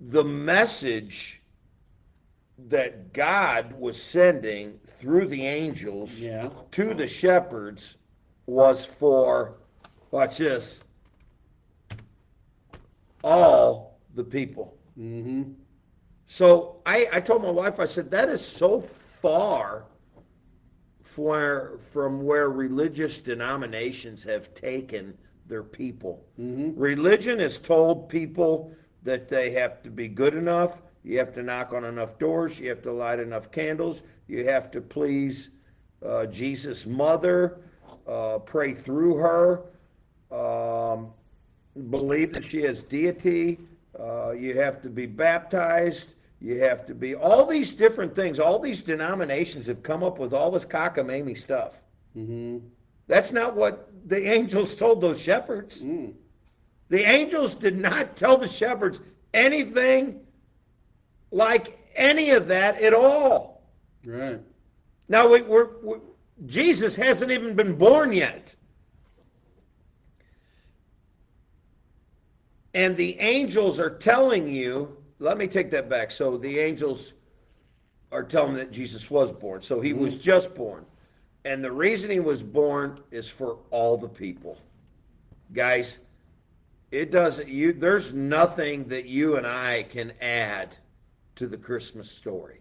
The 0.00 0.22
message 0.24 1.42
that 2.58 3.12
God 3.12 3.72
was 3.78 4.00
sending 4.02 4.78
through 4.98 5.28
the 5.28 5.46
angels 5.46 6.12
Yeah. 6.18 6.48
to 6.72 6.94
the 6.94 7.06
shepherds 7.06 7.96
was 8.46 8.84
for, 8.84 9.56
watch 10.10 10.38
this, 10.38 10.80
all 13.22 13.98
the 14.14 14.24
people. 14.24 14.76
Mm-hmm. 14.98 15.52
So 16.26 16.80
I, 16.86 17.06
I 17.12 17.20
told 17.20 17.42
my 17.42 17.50
wife, 17.50 17.78
I 17.78 17.86
said, 17.86 18.10
that 18.10 18.28
is 18.28 18.44
so 18.44 18.84
far 19.20 19.84
where, 21.16 21.78
from 21.92 22.22
where 22.24 22.50
religious 22.50 23.18
denominations 23.18 24.22
have 24.24 24.54
taken 24.54 25.16
their 25.46 25.62
people. 25.62 26.24
Mm-hmm. 26.38 26.78
Religion 26.78 27.38
has 27.38 27.58
told 27.58 28.08
people 28.08 28.72
that 29.02 29.28
they 29.28 29.50
have 29.52 29.82
to 29.82 29.90
be 29.90 30.08
good 30.08 30.34
enough, 30.34 30.78
you 31.06 31.18
have 31.18 31.32
to 31.34 31.42
knock 31.42 31.72
on 31.72 31.84
enough 31.84 32.18
doors, 32.18 32.58
you 32.60 32.68
have 32.68 32.82
to 32.82 32.92
light 32.92 33.20
enough 33.20 33.50
candles, 33.50 34.02
you 34.28 34.46
have 34.46 34.70
to 34.72 34.80
please 34.80 35.50
uh, 36.04 36.26
Jesus' 36.26 36.84
mother, 36.84 37.60
uh, 38.06 38.38
pray 38.40 38.74
through 38.74 39.14
her, 39.16 39.62
um, 40.30 41.08
believe 41.90 42.32
that 42.34 42.44
she 42.44 42.60
has 42.62 42.82
deity, 42.82 43.58
Uh, 43.98 44.32
you 44.32 44.58
have 44.60 44.82
to 44.82 44.90
be 44.90 45.06
baptized. 45.06 46.08
You 46.40 46.60
have 46.60 46.84
to 46.86 46.94
be 46.94 47.14
all 47.14 47.46
these 47.46 47.72
different 47.72 48.14
things. 48.14 48.38
All 48.38 48.58
these 48.58 48.82
denominations 48.82 49.66
have 49.66 49.82
come 49.82 50.04
up 50.04 50.18
with 50.18 50.34
all 50.34 50.50
this 50.50 50.66
cockamamie 50.66 51.38
stuff. 51.38 51.72
Mm-hmm. 52.14 52.58
That's 53.06 53.32
not 53.32 53.56
what 53.56 53.88
the 54.06 54.22
angels 54.30 54.74
told 54.74 55.00
those 55.00 55.18
shepherds. 55.18 55.82
Mm. 55.82 56.12
The 56.88 57.02
angels 57.04 57.54
did 57.54 57.78
not 57.78 58.16
tell 58.16 58.36
the 58.36 58.48
shepherds 58.48 59.00
anything 59.32 60.20
like 61.36 61.78
any 61.94 62.30
of 62.30 62.48
that 62.48 62.80
at 62.80 62.94
all. 62.94 63.62
Right. 64.04 64.40
Now 65.08 65.28
we, 65.28 65.42
we're, 65.42 65.68
we 65.82 65.96
Jesus 66.46 66.96
hasn't 66.96 67.30
even 67.30 67.54
been 67.54 67.76
born 67.76 68.12
yet. 68.12 68.54
And 72.72 72.96
the 72.96 73.18
angels 73.20 73.78
are 73.78 73.90
telling 73.90 74.48
you, 74.48 74.96
let 75.18 75.36
me 75.38 75.46
take 75.46 75.70
that 75.70 75.88
back. 75.88 76.10
So 76.10 76.36
the 76.38 76.58
angels 76.58 77.12
are 78.12 78.22
telling 78.22 78.54
that 78.54 78.70
Jesus 78.70 79.10
was 79.10 79.30
born. 79.30 79.62
So 79.62 79.80
he 79.80 79.92
was 79.92 80.16
mm. 80.16 80.22
just 80.22 80.54
born. 80.54 80.84
And 81.44 81.62
the 81.62 81.72
reason 81.72 82.10
he 82.10 82.20
was 82.20 82.42
born 82.42 83.00
is 83.10 83.28
for 83.28 83.58
all 83.70 83.96
the 83.96 84.08
people. 84.08 84.58
Guys, 85.52 85.98
it 86.90 87.10
doesn't 87.10 87.48
you 87.48 87.72
there's 87.72 88.12
nothing 88.12 88.88
that 88.88 89.04
you 89.06 89.36
and 89.36 89.46
I 89.46 89.82
can 89.84 90.12
add 90.20 90.76
to 91.36 91.46
the 91.46 91.56
Christmas 91.56 92.10
story. 92.10 92.60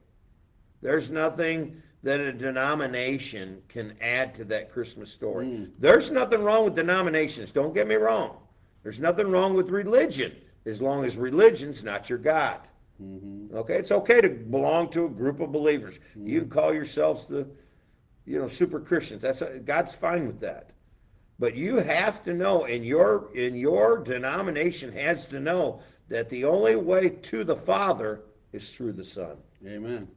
There's 0.82 1.10
nothing 1.10 1.82
that 2.04 2.20
a 2.20 2.32
denomination 2.32 3.62
can 3.68 3.96
add 4.00 4.36
to 4.36 4.46
that 4.46 4.72
Christmas 4.72 5.12
story. 5.12 5.48
Mm. 5.48 5.72
There's 5.80 6.12
nothing 6.12 6.44
wrong 6.44 6.66
with 6.66 6.76
denominations, 6.76 7.52
don't 7.52 7.74
get 7.74 7.88
me 7.88 7.96
wrong. 7.96 8.38
There's 8.84 9.00
nothing 9.00 9.32
wrong 9.32 9.56
with 9.56 9.72
religion 9.72 10.36
as 10.68 10.82
long 10.82 11.06
as 11.06 11.18
religion's 11.18 11.84
not 11.84 12.10
your 12.10 12.20
God. 12.20 12.60
Mm-hmm. 13.02 13.56
Okay, 13.58 13.76
it's 13.78 13.92
okay 13.92 14.22
to 14.22 14.30
belong 14.30 14.92
to 14.92 15.06
a 15.06 15.10
group 15.10 15.40
of 15.40 15.52
believers. 15.52 16.00
You 16.16 16.42
can 16.42 16.50
call 16.50 16.74
yourselves 16.74 17.26
the, 17.26 17.48
you 18.26 18.40
know, 18.40 18.48
super 18.48 18.80
Christians. 18.80 19.24
That's 19.24 19.42
God's 19.66 19.94
fine 19.94 20.28
with 20.28 20.40
that. 20.42 20.70
But 21.38 21.56
you 21.56 21.78
have 21.78 22.24
to 22.24 22.34
know, 22.34 22.66
and 22.66 22.86
your 22.86 23.36
in 23.36 23.56
your 23.56 23.98
denomination 23.98 24.94
has 24.94 25.28
to 25.30 25.40
know 25.40 25.82
that 26.08 26.30
the 26.30 26.46
only 26.46 26.76
way 26.76 27.10
to 27.10 27.44
the 27.44 27.56
Father 27.56 28.22
is 28.56 28.70
through 28.72 28.94
the 28.94 29.04
Son. 29.04 29.38
Amen. 29.68 30.08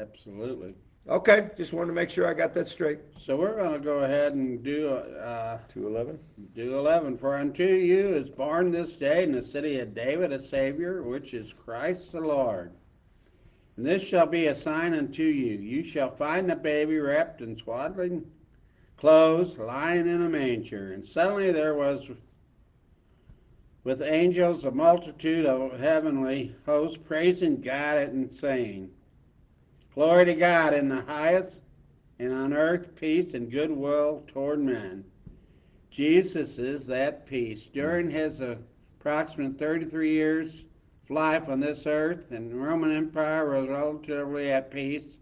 Absolutely. 0.00 0.74
Okay, 1.08 1.48
just 1.56 1.72
wanted 1.72 1.86
to 1.86 1.92
make 1.94 2.10
sure 2.10 2.28
I 2.28 2.34
got 2.34 2.52
that 2.52 2.68
straight. 2.68 2.98
So 3.24 3.34
we're 3.36 3.56
going 3.56 3.72
to 3.72 3.78
go 3.78 4.00
ahead 4.00 4.34
and 4.34 4.62
do 4.62 4.90
uh, 4.90 5.58
Two 5.72 5.86
eleven. 5.86 6.18
do 6.54 6.78
eleven. 6.78 7.16
For 7.16 7.36
unto 7.36 7.64
you 7.64 8.14
is 8.14 8.28
born 8.28 8.70
this 8.70 8.92
day 8.92 9.24
in 9.24 9.32
the 9.32 9.42
city 9.42 9.80
of 9.80 9.94
David 9.94 10.32
a 10.32 10.46
Savior, 10.48 11.02
which 11.02 11.32
is 11.32 11.50
Christ 11.64 12.12
the 12.12 12.20
Lord. 12.20 12.72
And 13.78 13.86
this 13.86 14.02
shall 14.02 14.26
be 14.26 14.46
a 14.46 14.60
sign 14.60 14.92
unto 14.92 15.22
you: 15.22 15.54
you 15.54 15.88
shall 15.90 16.14
find 16.14 16.50
the 16.50 16.56
baby 16.56 16.98
wrapped 16.98 17.40
in 17.40 17.56
swaddling 17.56 18.26
clothes, 18.98 19.56
lying 19.56 20.08
in 20.08 20.22
a 20.22 20.28
manger. 20.28 20.92
And 20.92 21.06
suddenly 21.06 21.52
there 21.52 21.74
was 21.74 22.02
with 23.88 24.02
angels 24.02 24.64
a 24.64 24.70
multitude 24.70 25.46
of 25.46 25.80
heavenly 25.80 26.54
hosts 26.66 26.98
praising 27.06 27.58
God 27.58 27.96
and 27.96 28.30
saying, 28.38 28.90
Glory 29.94 30.26
to 30.26 30.34
God 30.34 30.74
in 30.74 30.90
the 30.90 31.00
highest, 31.00 31.56
and 32.18 32.30
on 32.34 32.52
earth 32.52 32.94
peace 32.96 33.32
and 33.32 33.50
goodwill 33.50 34.24
toward 34.28 34.60
men. 34.60 35.02
Jesus 35.90 36.58
is 36.58 36.86
that 36.86 37.26
peace. 37.26 37.60
During 37.72 38.10
his 38.10 38.38
approximate 38.40 39.58
33 39.58 40.12
years 40.12 40.50
of 41.04 41.10
life 41.10 41.48
on 41.48 41.58
this 41.58 41.86
earth, 41.86 42.30
and 42.30 42.50
the 42.50 42.56
Roman 42.56 42.94
Empire 42.94 43.58
was 43.58 43.70
relatively 43.70 44.52
at 44.52 44.70
peace, 44.70 45.16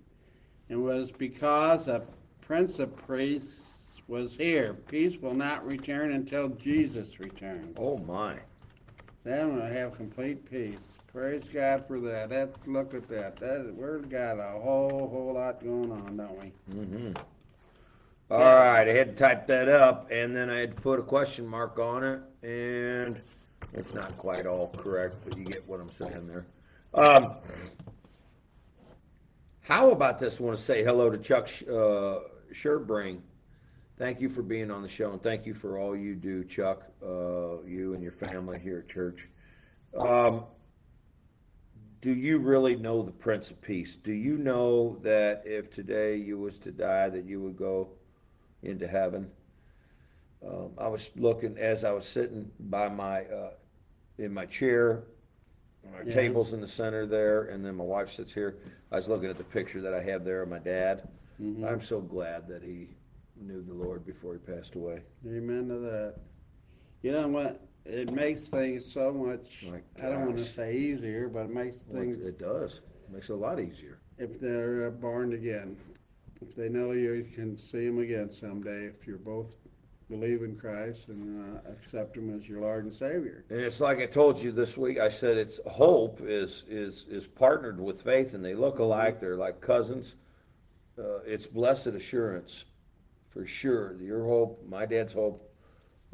and 0.71 0.83
was 0.83 1.09
because 1.19 1.87
a 1.87 2.03
prince 2.41 2.81
of 2.81 2.97
priests 2.97 3.61
was 4.09 4.33
here. 4.37 4.75
Peace 4.89 5.17
will 5.23 5.35
not 5.35 5.65
return 5.65 6.15
until 6.15 6.49
Jesus 6.49 7.21
returns. 7.21 7.77
Oh 7.79 7.99
my. 7.99 8.41
Then 9.27 9.57
we'll 9.57 9.67
have 9.67 9.97
complete 9.97 10.49
peace. 10.49 10.79
Praise 11.13 11.43
God 11.53 11.85
for 11.89 11.99
that. 11.99 12.31
Let's 12.31 12.65
look 12.65 12.95
at 12.95 13.09
that. 13.09 13.35
That 13.41 13.75
we've 13.77 14.09
got 14.09 14.39
a 14.39 14.61
whole 14.61 15.09
whole 15.09 15.35
lot 15.35 15.61
going 15.65 15.91
on, 15.91 16.17
don't 16.17 16.39
we? 16.39 16.53
Mm-hmm. 16.73 17.13
All 18.31 18.39
right, 18.39 18.87
I 18.87 18.93
had 18.93 19.17
to 19.17 19.21
type 19.21 19.49
that 19.49 19.69
up, 19.69 20.09
and 20.13 20.35
then 20.35 20.49
I 20.49 20.61
had 20.61 20.77
to 20.77 20.81
put 20.81 21.01
a 21.01 21.03
question 21.03 21.45
mark 21.45 21.77
on 21.81 22.05
it, 22.05 22.21
and 22.45 23.21
it's 23.73 23.93
not 23.95 24.17
quite 24.17 24.47
all 24.47 24.73
correct, 24.77 25.17
but 25.25 25.37
you 25.37 25.45
get 25.45 25.67
what 25.67 25.81
I'm 25.81 25.91
saying 25.99 26.29
there. 26.29 26.47
Um, 26.95 27.35
how 29.63 29.91
about 29.91 30.21
this? 30.21 30.39
I 30.39 30.45
want 30.45 30.57
to 30.57 30.63
say 30.63 30.85
hello 30.85 31.11
to 31.11 31.19
Chuck 31.19 31.49
uh, 31.69 32.21
Sherbring. 32.53 33.19
Thank 33.99 34.21
you 34.21 34.29
for 34.29 34.43
being 34.43 34.71
on 34.71 34.83
the 34.83 34.89
show, 34.89 35.13
and 35.13 35.23
thank 35.23 35.47
you 35.47 35.55
for 35.55 35.79
all 35.79 35.97
you 35.97 36.15
do, 36.15 36.45
Chuck, 36.45 36.83
uh, 37.03 37.63
you 37.65 37.95
and 37.95 38.03
your 38.03 38.13
family 38.13 38.59
here 38.59 38.81
at 38.81 38.89
church. 38.89 39.29
Um, 39.97 40.45
do 42.03 42.13
you 42.13 42.39
really 42.39 42.77
know 42.77 43.03
the 43.03 43.11
Prince 43.11 43.51
of 43.51 43.61
Peace? 43.63 43.97
Do 43.97 44.13
you 44.13 44.37
know 44.37 44.99
that 45.03 45.43
if 45.47 45.71
today 45.71 46.17
you 46.17 46.39
was 46.39 46.59
to 46.59 46.71
die, 46.73 47.09
that 47.09 47.25
you 47.25 47.41
would 47.41 47.57
go 47.57 47.89
into 48.63 48.87
heaven? 48.87 49.31
Um, 50.47 50.73
I 50.77 50.89
was 50.89 51.11
looking 51.17 51.57
as 51.57 51.83
I 51.83 51.93
was 51.93 52.05
sitting 52.07 52.51
by 52.61 52.89
my 52.89 53.25
uh, 53.25 53.51
in 54.19 54.33
my 54.33 54.45
chair. 54.47 55.05
My 55.93 56.03
Yeah. 56.05 56.15
table's 56.15 56.53
in 56.53 56.61
the 56.61 56.69
center 56.69 57.07
there, 57.07 57.45
and 57.45 57.65
then 57.65 57.77
my 57.77 57.85
wife 57.85 58.13
sits 58.13 58.33
here. 58.33 58.59
I 58.93 58.97
was 58.97 59.09
looking 59.09 59.31
at 59.31 59.39
the 59.39 59.45
picture 59.45 59.81
that 59.81 59.95
I 59.95 60.03
have 60.03 60.25
there 60.25 60.43
of 60.43 60.49
my 60.51 60.59
dad. 60.59 61.09
Mhm. 61.41 61.65
I'm 61.65 61.81
so 61.81 62.01
glad 62.01 62.47
that 62.49 62.63
he 62.63 62.89
knew 63.41 63.63
the 63.63 63.75
Lord 63.75 64.05
before 64.07 64.33
he 64.35 64.39
passed 64.39 64.75
away. 64.75 65.01
Amen 65.27 65.69
to 65.69 65.79
that. 65.79 66.15
You 67.03 67.13
know 67.13 67.29
what? 67.29 67.61
It 67.85 68.13
makes 68.13 68.49
things 68.49 68.85
so 68.93 69.13
much. 69.13 69.65
I 70.03 70.09
don't 70.09 70.27
want 70.27 70.37
to 70.39 70.45
say 70.45 70.77
easier, 70.77 71.29
but 71.29 71.45
it 71.45 71.51
makes 71.51 71.77
Well, 71.87 72.03
things 72.03 72.21
it 72.21 72.39
does. 72.39 72.81
It 73.09 73.13
makes 73.15 73.29
it 73.29 73.33
a 73.33 73.37
lot 73.37 73.61
easier. 73.61 73.99
if 74.19 74.41
they're 74.41 74.89
uh, 74.89 74.91
born 74.91 75.35
again. 75.35 75.77
If 76.43 76.55
they 76.57 76.69
know 76.69 76.93
you, 76.93 77.13
you 77.13 77.25
can 77.35 77.57
see 77.57 77.87
them 77.87 77.99
again 78.01 78.31
someday. 78.33 78.87
If 78.87 79.07
you're 79.07 79.19
both 79.19 79.55
believe 80.11 80.43
in 80.43 80.57
Christ 80.57 81.09
and 81.09 81.57
uh, 81.57 81.71
accept 81.71 82.17
Him 82.17 82.33
as 82.35 82.49
your 82.49 82.61
Lord 82.61 82.85
and 82.85 82.95
Savior. 82.95 83.45
And 83.51 83.61
it's 83.61 83.81
like 83.81 83.99
I 83.99 84.07
told 84.07 84.41
you 84.41 84.53
this 84.53 84.77
week. 84.77 84.99
I 84.99 85.09
said 85.09 85.37
it's 85.37 85.59
hope 85.67 86.21
is 86.23 86.65
is 86.69 87.05
is 87.09 87.27
partnered 87.27 87.81
with 87.81 88.03
faith, 88.03 88.35
and 88.35 88.45
they 88.45 88.55
look 88.55 88.79
alike. 88.79 89.21
They're 89.21 89.37
like 89.37 89.61
cousins. 89.61 90.15
Uh, 90.99 91.19
it's 91.27 91.47
blessed 91.47 91.89
assurance, 91.89 92.65
for 93.37 93.47
sure. 93.47 93.97
Your 94.01 94.25
hope, 94.25 94.65
my 94.67 94.87
dad's 94.87 95.13
hope, 95.13 95.51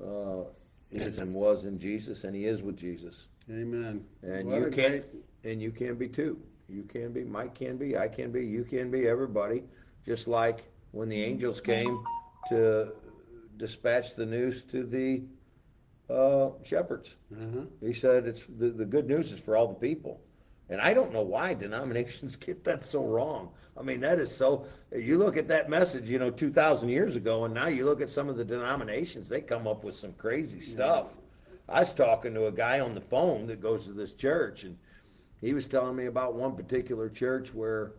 uh, 0.03 0.45
is 0.91 1.19
and 1.19 1.33
was 1.33 1.65
in 1.65 1.79
Jesus, 1.79 2.25
and 2.25 2.35
he 2.35 2.47
is 2.47 2.63
with 2.63 2.77
Jesus. 2.77 3.27
Amen. 3.49 4.05
And 4.23 4.49
What 4.49 4.61
you 4.61 4.71
can, 4.71 5.05
and 5.45 5.63
you 5.63 5.71
can 5.71 5.95
be 5.95 6.09
too. 6.09 6.39
You 6.69 6.83
can 6.83 7.13
be. 7.13 7.25
Mike 7.25 7.55
can 7.55 7.77
be. 7.77 7.97
I 7.97 8.09
can 8.09 8.33
be. 8.33 8.45
You 8.45 8.65
can 8.65 8.91
be. 8.91 9.07
Everybody. 9.07 9.63
Just 10.05 10.27
like 10.27 10.65
when 10.91 11.09
the 11.09 11.23
angels 11.23 11.61
came 11.61 12.03
to 12.49 12.89
dispatch 13.57 14.17
the 14.17 14.27
news 14.27 14.63
to 14.65 14.85
the 14.85 15.23
uh, 16.13 16.51
shepherds. 16.65 17.17
Uh-huh. 17.33 17.63
He 17.81 17.93
said 17.93 18.27
it's 18.27 18.43
the, 18.59 18.71
the 18.71 18.85
good 18.85 19.07
news 19.07 19.31
is 19.33 19.39
for 19.39 19.57
all 19.57 19.69
the 19.69 19.75
people. 19.75 20.21
And 20.73 20.81
I 20.81 20.95
don't 20.95 21.13
know 21.13 21.21
why 21.21 21.53
denominations 21.53 22.35
get 22.35 22.65
that 22.65 22.83
so 22.83 23.05
wrong. 23.05 23.51
I 23.77 23.83
mean, 23.83 24.01
that 24.01 24.19
is 24.19 24.35
so. 24.35 24.65
You 24.91 25.19
look 25.19 25.37
at 25.37 25.47
that 25.49 25.69
message, 25.69 26.09
you 26.09 26.19
know, 26.19 26.31
2,000 26.31 26.89
years 26.89 27.15
ago, 27.15 27.45
and 27.45 27.53
now 27.53 27.67
you 27.69 27.85
look 27.85 28.01
at 28.01 28.09
some 28.09 28.31
of 28.31 28.37
the 28.39 28.45
denominations, 28.45 29.29
they 29.29 29.43
come 29.43 29.67
up 29.67 29.85
with 29.85 29.95
some 29.95 30.15
crazy 30.15 30.61
stuff. 30.61 31.09
I 31.69 31.81
was 31.81 31.93
talking 31.93 32.33
to 32.35 32.47
a 32.47 32.53
guy 32.53 32.81
on 32.81 32.95
the 32.95 33.03
phone 33.03 33.47
that 33.49 33.61
goes 33.61 33.85
to 33.85 33.93
this 33.93 34.13
church, 34.13 34.65
and 34.65 34.79
he 35.43 35.53
was 35.53 35.67
telling 35.67 35.95
me 35.95 36.07
about 36.07 36.35
one 36.35 36.57
particular 36.57 37.11
church 37.11 37.53
where 37.53 37.93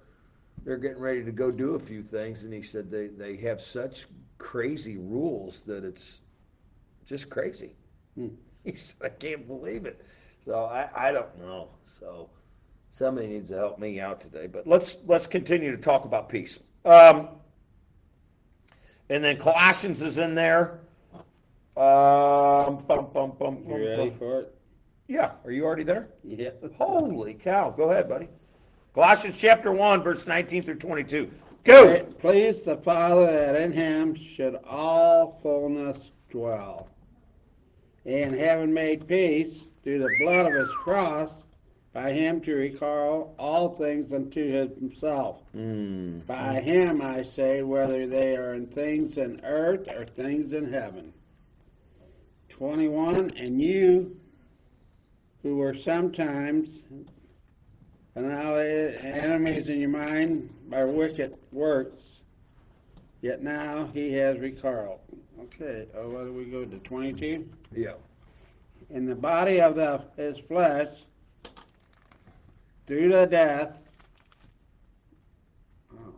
they're 0.64 0.78
getting 0.78 1.00
ready 1.00 1.24
to 1.24 1.32
go 1.32 1.52
do 1.52 1.76
a 1.76 1.80
few 1.80 2.02
things, 2.02 2.44
and 2.44 2.54
he 2.54 2.64
said 2.64 2.90
they, 2.90 3.08
they 3.08 3.38
have 3.38 3.62
such 3.62 4.08
crazy 4.40 4.98
rules 4.98 5.62
that 5.62 5.84
it's 5.84 6.22
just 7.06 7.30
crazy. 7.30 7.76
Hmm. 8.16 8.30
He 8.64 8.76
said, 8.78 8.96
I 9.04 9.10
can't 9.10 9.46
believe 9.46 9.86
it. 9.86 10.06
So 10.46 10.64
I, 10.64 10.88
I 10.96 11.12
don't 11.12 11.38
know. 11.38 11.68
So 12.00 12.30
somebody 12.94 13.28
needs 13.28 13.50
to 13.50 13.58
help 13.58 13.80
me 13.80 14.00
out 14.00 14.22
today. 14.22 14.48
But 14.48 14.66
let's 14.66 14.98
let's 15.06 15.28
continue 15.28 15.76
to 15.76 15.82
talk 15.82 16.06
about 16.06 16.30
peace. 16.30 16.60
Um, 16.86 17.28
and 19.10 19.24
then 19.24 19.38
Colossians 19.38 20.02
is 20.02 20.18
in 20.18 20.36
there. 20.36 20.80
Um, 21.76 22.84
bum, 22.88 23.08
bum, 23.14 23.34
bum, 23.38 23.64
You 23.68 23.90
ready 23.90 24.14
for 24.18 24.42
it? 24.42 24.56
Yeah. 25.08 25.32
Are 25.44 25.52
you 25.52 25.66
already 25.66 25.84
there? 25.84 26.08
Yeah. 26.24 26.52
Holy 26.78 27.34
cow. 27.34 27.72
Go 27.72 27.92
ahead, 27.92 28.08
buddy. 28.08 28.30
Colossians 28.94 29.38
chapter 29.40 29.72
1, 29.72 30.04
verse 30.04 30.28
19 30.28 30.64
through 30.64 30.76
22. 30.76 31.32
Go. 31.64 32.06
Please 32.20 32.62
the 32.64 32.78
Father 32.78 33.26
that 33.26 33.56
in 33.56 33.72
him 33.72 34.16
should 34.36 34.56
all 34.70 35.40
fullness 35.42 35.98
dwell, 36.30 36.90
and 38.06 38.36
having 38.36 38.74
made 38.74 39.08
peace 39.08 39.64
through 39.84 40.00
the 40.00 40.10
blood 40.20 40.46
of 40.46 40.54
his 40.54 40.70
cross, 40.84 41.32
by 41.94 42.12
him 42.12 42.42
to 42.42 42.54
recall 42.56 43.36
all 43.38 43.78
things 43.78 44.12
unto 44.12 44.68
himself. 44.80 45.38
Mm. 45.56 46.26
By 46.26 46.60
him, 46.60 47.02
I 47.02 47.24
say, 47.36 47.62
whether 47.62 48.08
they 48.08 48.36
are 48.36 48.56
in 48.56 48.66
things 48.68 49.18
in 49.18 49.42
earth 49.44 49.88
or 49.88 50.08
things 50.16 50.54
in 50.54 50.74
heaven. 50.74 51.14
21. 52.50 53.32
And 53.38 53.62
you 53.62 54.16
who 55.44 55.58
were 55.58 55.76
sometimes 55.86 56.80
annihilated 58.16 58.96
enemies 59.06 59.68
in 59.68 59.80
your 59.80 59.90
mind 59.90 60.50
by 60.70 60.84
wicked 60.84 61.36
works, 61.52 62.02
yet 63.22 63.44
now 63.44 63.90
he 63.94 64.14
has 64.14 64.40
recalled. 64.40 65.00
Okay, 65.40 65.88
oh, 65.96 66.26
do 66.26 66.34
we 66.34 66.46
go 66.46 66.66
to 66.66 66.78
22? 66.80 67.48
Yeah. 67.76 67.94
In 68.90 69.06
the 69.06 69.16
body 69.16 69.62
of 69.62 69.76
the, 69.76 70.04
his 70.16 70.38
flesh, 70.48 70.88
through 72.88 73.12
the 73.12 73.26
death, 73.26 73.70
oh, 75.94 76.14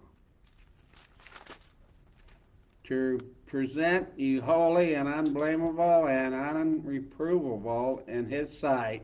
to 2.87 3.19
present 3.47 4.07
you 4.17 4.41
holy 4.41 4.95
and 4.95 5.07
unblameable 5.07 6.07
and 6.07 6.33
unreprovable 6.33 8.07
in 8.07 8.29
his 8.29 8.49
sight, 8.59 9.03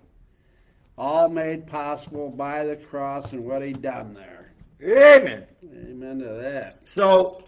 all 0.97 1.29
made 1.29 1.65
possible 1.67 2.29
by 2.29 2.65
the 2.65 2.75
cross 2.75 3.31
and 3.31 3.45
what 3.45 3.61
he 3.61 3.73
done 3.73 4.13
there. 4.13 4.51
Amen. 4.83 5.45
Amen 5.63 6.19
to 6.19 6.25
that. 6.41 6.81
So, 6.93 7.43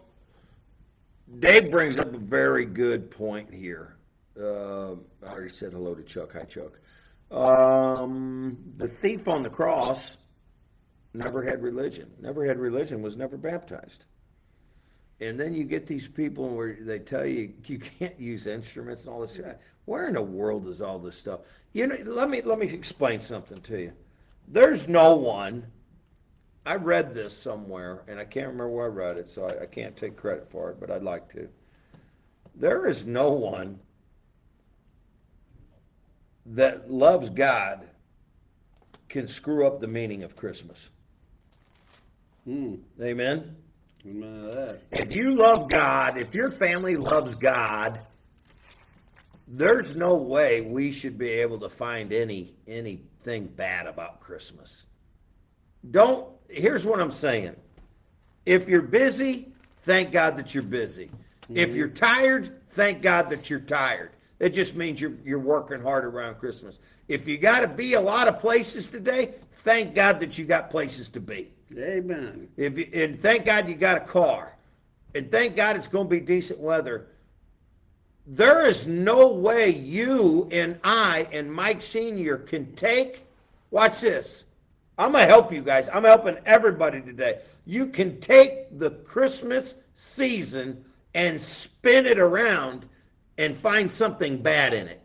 Dave 1.39 1.71
brings 1.71 1.97
up 1.97 2.13
a 2.13 2.17
very 2.17 2.65
good 2.65 3.09
point 3.09 3.51
here. 3.51 3.95
Uh, 4.39 4.93
I 5.25 5.27
already 5.27 5.49
said 5.49 5.73
hello 5.73 5.95
to 5.95 6.03
Chuck. 6.03 6.33
Hi, 6.33 6.43
Chuck. 6.43 6.79
Um, 7.31 8.57
the 8.77 8.87
thief 8.87 9.27
on 9.27 9.43
the 9.43 9.49
cross 9.49 10.17
never 11.13 11.43
had 11.43 11.61
religion. 11.63 12.11
Never 12.19 12.45
had 12.45 12.59
religion. 12.59 13.01
Was 13.01 13.15
never 13.15 13.37
baptized. 13.37 14.05
And 15.19 15.39
then 15.39 15.53
you 15.53 15.63
get 15.63 15.87
these 15.87 16.07
people 16.07 16.49
where 16.49 16.77
they 16.79 16.99
tell 16.99 17.25
you 17.25 17.53
you 17.65 17.79
can't 17.79 18.19
use 18.19 18.47
instruments 18.47 19.05
and 19.05 19.13
all 19.13 19.21
this. 19.21 19.39
Where 19.85 20.07
in 20.07 20.13
the 20.13 20.21
world 20.21 20.67
is 20.67 20.81
all 20.81 20.99
this 20.99 21.17
stuff? 21.17 21.41
You 21.73 21.87
know, 21.87 21.95
let 22.05 22.29
me 22.29 22.41
let 22.41 22.59
me 22.59 22.67
explain 22.67 23.21
something 23.21 23.61
to 23.61 23.81
you. 23.81 23.93
There's 24.47 24.87
no 24.87 25.15
one. 25.15 25.65
I 26.65 26.75
read 26.75 27.13
this 27.13 27.35
somewhere, 27.37 28.03
and 28.07 28.19
I 28.19 28.23
can't 28.23 28.47
remember 28.47 28.69
where 28.69 28.85
I 28.85 28.89
read 28.89 29.17
it, 29.17 29.29
so 29.29 29.45
I, 29.45 29.63
I 29.63 29.65
can't 29.65 29.97
take 29.97 30.15
credit 30.15 30.47
for 30.49 30.69
it, 30.71 30.79
but 30.79 30.89
I'd 30.89 31.03
like 31.03 31.29
to. 31.33 31.49
There 32.55 32.87
is 32.87 33.05
no 33.05 33.31
one 33.31 33.79
that 36.47 36.91
loves 36.91 37.29
God 37.29 37.87
can 39.09 39.27
screw 39.27 39.67
up 39.67 39.79
the 39.79 39.87
meaning 39.87 40.23
of 40.23 40.35
Christmas. 40.35 40.89
Hmm. 42.45 42.75
Amen. 43.01 43.55
Amen 44.05 44.51
that. 44.51 44.81
If 44.91 45.15
you 45.15 45.35
love 45.35 45.69
God, 45.69 46.17
if 46.17 46.33
your 46.33 46.51
family 46.51 46.97
loves 46.97 47.35
God, 47.35 48.01
there's 49.47 49.95
no 49.95 50.15
way 50.15 50.61
we 50.61 50.91
should 50.91 51.17
be 51.17 51.29
able 51.29 51.59
to 51.59 51.69
find 51.69 52.11
any 52.11 52.53
anything 52.67 53.45
bad 53.47 53.87
about 53.87 54.19
Christmas. 54.19 54.85
Don't 55.91 56.27
here's 56.49 56.85
what 56.85 56.99
I'm 56.99 57.11
saying. 57.11 57.55
If 58.45 58.67
you're 58.67 58.81
busy, 58.81 59.53
thank 59.83 60.11
God 60.11 60.37
that 60.37 60.53
you're 60.53 60.63
busy. 60.63 61.09
If 61.49 61.69
Mhm. 61.69 61.75
you're 61.75 61.87
tired, 61.89 62.61
thank 62.71 63.01
God 63.01 63.29
that 63.29 63.49
you're 63.49 63.59
tired. 63.59 64.11
It 64.43 64.53
just 64.53 64.75
means 64.75 64.99
you're 64.99 65.13
you're 65.23 65.39
working 65.39 65.79
hard 65.79 66.03
around 66.03 66.35
Christmas. 66.35 66.79
If 67.07 67.29
you 67.29 67.37
got 67.37 67.61
to 67.61 67.67
be 67.69 67.93
a 67.93 68.01
lot 68.01 68.27
of 68.27 68.41
places 68.41 68.89
today, 68.89 69.35
thank 69.63 69.95
God 69.95 70.19
that 70.19 70.37
you 70.37 70.43
got 70.43 70.69
places 70.69 71.07
to 71.09 71.21
be. 71.21 71.49
Amen. 71.77 72.49
If 72.57 72.77
you, 72.77 72.89
and 72.93 73.17
thank 73.21 73.45
God 73.45 73.69
you 73.69 73.75
got 73.75 73.95
a 73.95 74.01
car, 74.01 74.53
and 75.15 75.31
thank 75.31 75.55
God 75.55 75.77
it's 75.77 75.87
going 75.87 76.07
to 76.07 76.09
be 76.09 76.19
decent 76.19 76.59
weather. 76.59 77.07
There 78.27 78.65
is 78.65 78.85
no 78.85 79.29
way 79.29 79.69
you 79.69 80.49
and 80.51 80.77
I 80.83 81.25
and 81.31 81.49
Mike 81.49 81.81
Senior 81.81 82.37
can 82.37 82.75
take. 82.75 83.25
Watch 83.71 84.01
this. 84.01 84.43
I'm 84.97 85.13
gonna 85.13 85.25
help 85.25 85.53
you 85.53 85.61
guys. 85.61 85.87
I'm 85.87 86.03
helping 86.03 86.37
everybody 86.45 87.01
today. 87.01 87.39
You 87.65 87.87
can 87.87 88.19
take 88.19 88.77
the 88.77 88.91
Christmas 88.91 89.75
season 89.95 90.83
and 91.13 91.39
spin 91.39 92.05
it 92.05 92.19
around 92.19 92.87
and 93.37 93.57
find 93.57 93.91
something 93.91 94.41
bad 94.41 94.73
in 94.73 94.87
it. 94.87 95.01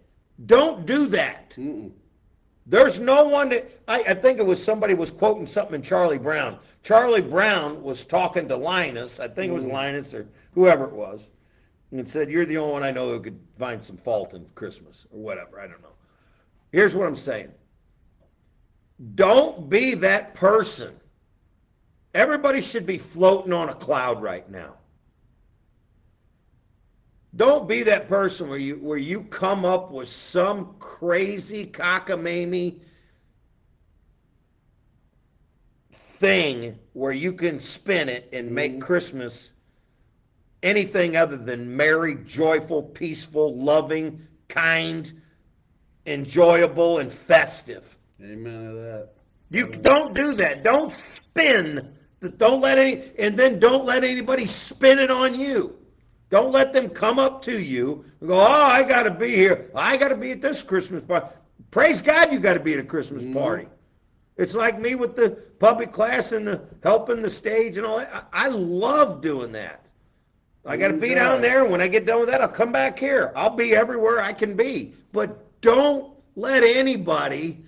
Don't 0.47 0.87
do 0.87 1.07
that. 1.07 1.51
Mm-mm. 1.57 1.93
There's 2.67 2.99
no 2.99 3.25
one 3.25 3.49
that 3.49 3.71
I, 3.89 4.03
I 4.03 4.15
think 4.15 4.39
it 4.39 4.45
was 4.45 4.63
somebody 4.63 4.93
was 4.93 5.11
quoting 5.11 5.47
something 5.47 5.77
in 5.77 5.83
Charlie 5.83 6.19
Brown. 6.19 6.59
Charlie 6.83 7.23
Brown 7.23 7.83
was 7.83 8.05
talking 8.05 8.47
to 8.49 8.57
Linus, 8.57 9.21
I 9.21 9.29
think 9.29 9.53
it 9.53 9.55
was. 9.55 9.65
Linus 9.65 10.13
or 10.13 10.29
whoever 10.53 10.85
it 10.85 10.93
was, 10.93 11.29
and 11.93 12.07
said, 12.07 12.31
You're 12.31 12.45
the 12.45 12.59
only 12.59 12.73
one 12.73 12.83
I 12.83 12.91
know 12.91 13.09
who 13.09 13.21
could 13.21 13.41
find 13.59 13.83
some 13.83 13.97
fault 13.97 14.35
in 14.35 14.45
Christmas 14.55 15.07
or 15.11 15.19
whatever. 15.19 15.59
I 15.59 15.67
don't 15.67 15.83
know. 15.83 15.89
Here's 16.71 16.95
what 16.95 17.07
I'm 17.07 17.17
saying. 17.17 17.49
Don't 19.15 19.71
be 19.71 19.95
that 19.95 20.35
person. 20.35 20.95
Everybody 22.15 22.61
should 22.61 22.85
be 22.85 22.99
floating 22.99 23.53
on 23.53 23.71
a 23.71 23.75
cloud 23.75 24.21
right 24.21 24.49
now. 24.51 24.75
Don't 27.37 27.69
be 27.69 27.83
that 27.85 28.09
person 28.09 28.49
where 28.49 28.59
you 28.59 28.77
where 28.77 28.99
you 28.99 29.23
come 29.25 29.65
up 29.65 29.91
with 29.93 30.09
some 30.09 30.75
crazy 30.79 31.67
cockamamie 31.67 32.81
thing 36.19 36.79
where 36.95 37.13
you 37.13 37.33
can 37.33 37.59
spin 37.59 38.09
it 38.09 38.29
and 38.33 38.51
make 38.51 38.79
Mhm. 38.79 38.81
Christmas 38.81 39.53
anything 40.63 41.17
other 41.17 41.37
than 41.37 41.77
merry, 41.77 42.17
joyful, 42.27 42.83
peaceful, 42.83 43.57
loving, 43.57 44.27
kind, 44.49 45.21
enjoyable, 46.07 46.99
and 46.99 47.13
festive. 47.13 47.97
Amen 48.23 48.69
to 48.69 48.75
that. 48.81 49.09
You 49.51 49.67
don't 49.67 50.15
do 50.15 50.35
that. 50.35 50.63
Don't 50.63 50.93
spin. 50.93 51.95
Don't 52.37 52.61
let 52.61 52.79
any, 52.79 53.13
and 53.19 53.39
then 53.39 53.61
don't 53.61 53.85
let 53.85 54.03
anybody 54.03 54.47
spin 54.47 54.99
it 54.99 55.11
on 55.11 55.39
you. 55.39 55.77
Don't 56.31 56.53
let 56.53 56.73
them 56.73 56.91
come 56.91 57.19
up 57.19 57.43
to 57.43 57.59
you 57.59 58.05
and 58.21 58.29
go, 58.29 58.39
"Oh, 58.41 58.45
I 58.45 58.83
got 58.83 59.05
to 59.05 59.11
be 59.11 59.35
here. 59.35 59.71
I 59.75 59.97
got 59.97 60.09
to 60.09 60.17
be 60.17 60.33
at 60.33 60.43
this 60.43 60.63
Christmas 60.63 61.03
party." 61.03 61.27
Praise 61.71 62.03
God, 62.03 62.33
you 62.33 62.39
got 62.39 62.55
to 62.55 62.61
be 62.61 62.75
at 62.75 62.81
a 62.81 62.85
Christmas 62.85 63.25
Mhm. 63.25 63.35
party. 63.35 63.69
It's 64.37 64.55
like 64.55 64.79
me 64.81 64.95
with 64.95 65.17
the 65.17 65.31
public 65.59 65.93
class 65.93 66.33
and 66.33 66.47
the 66.47 66.61
helping 66.83 67.23
the 67.23 67.31
stage 67.31 67.77
and 67.77 67.85
all 67.87 67.99
that. 67.99 68.29
I, 68.33 68.47
I 68.47 68.49
love 68.49 69.21
doing 69.21 69.53
that. 69.53 69.83
I 70.65 70.77
got 70.77 70.89
to 70.89 70.95
be 70.95 71.15
down 71.15 71.41
there. 71.41 71.65
When 71.65 71.81
I 71.81 71.89
get 71.89 72.05
done 72.07 72.21
with 72.21 72.29
that, 72.29 72.41
I'll 72.43 72.49
come 72.49 72.73
back 72.73 72.99
here. 72.99 73.33
I'll 73.35 73.57
be 73.57 73.75
everywhere 73.75 74.21
I 74.21 74.33
can 74.33 74.55
be. 74.55 74.95
But 75.13 75.61
don't 75.63 76.13
let 76.37 76.63
anybody, 76.63 77.65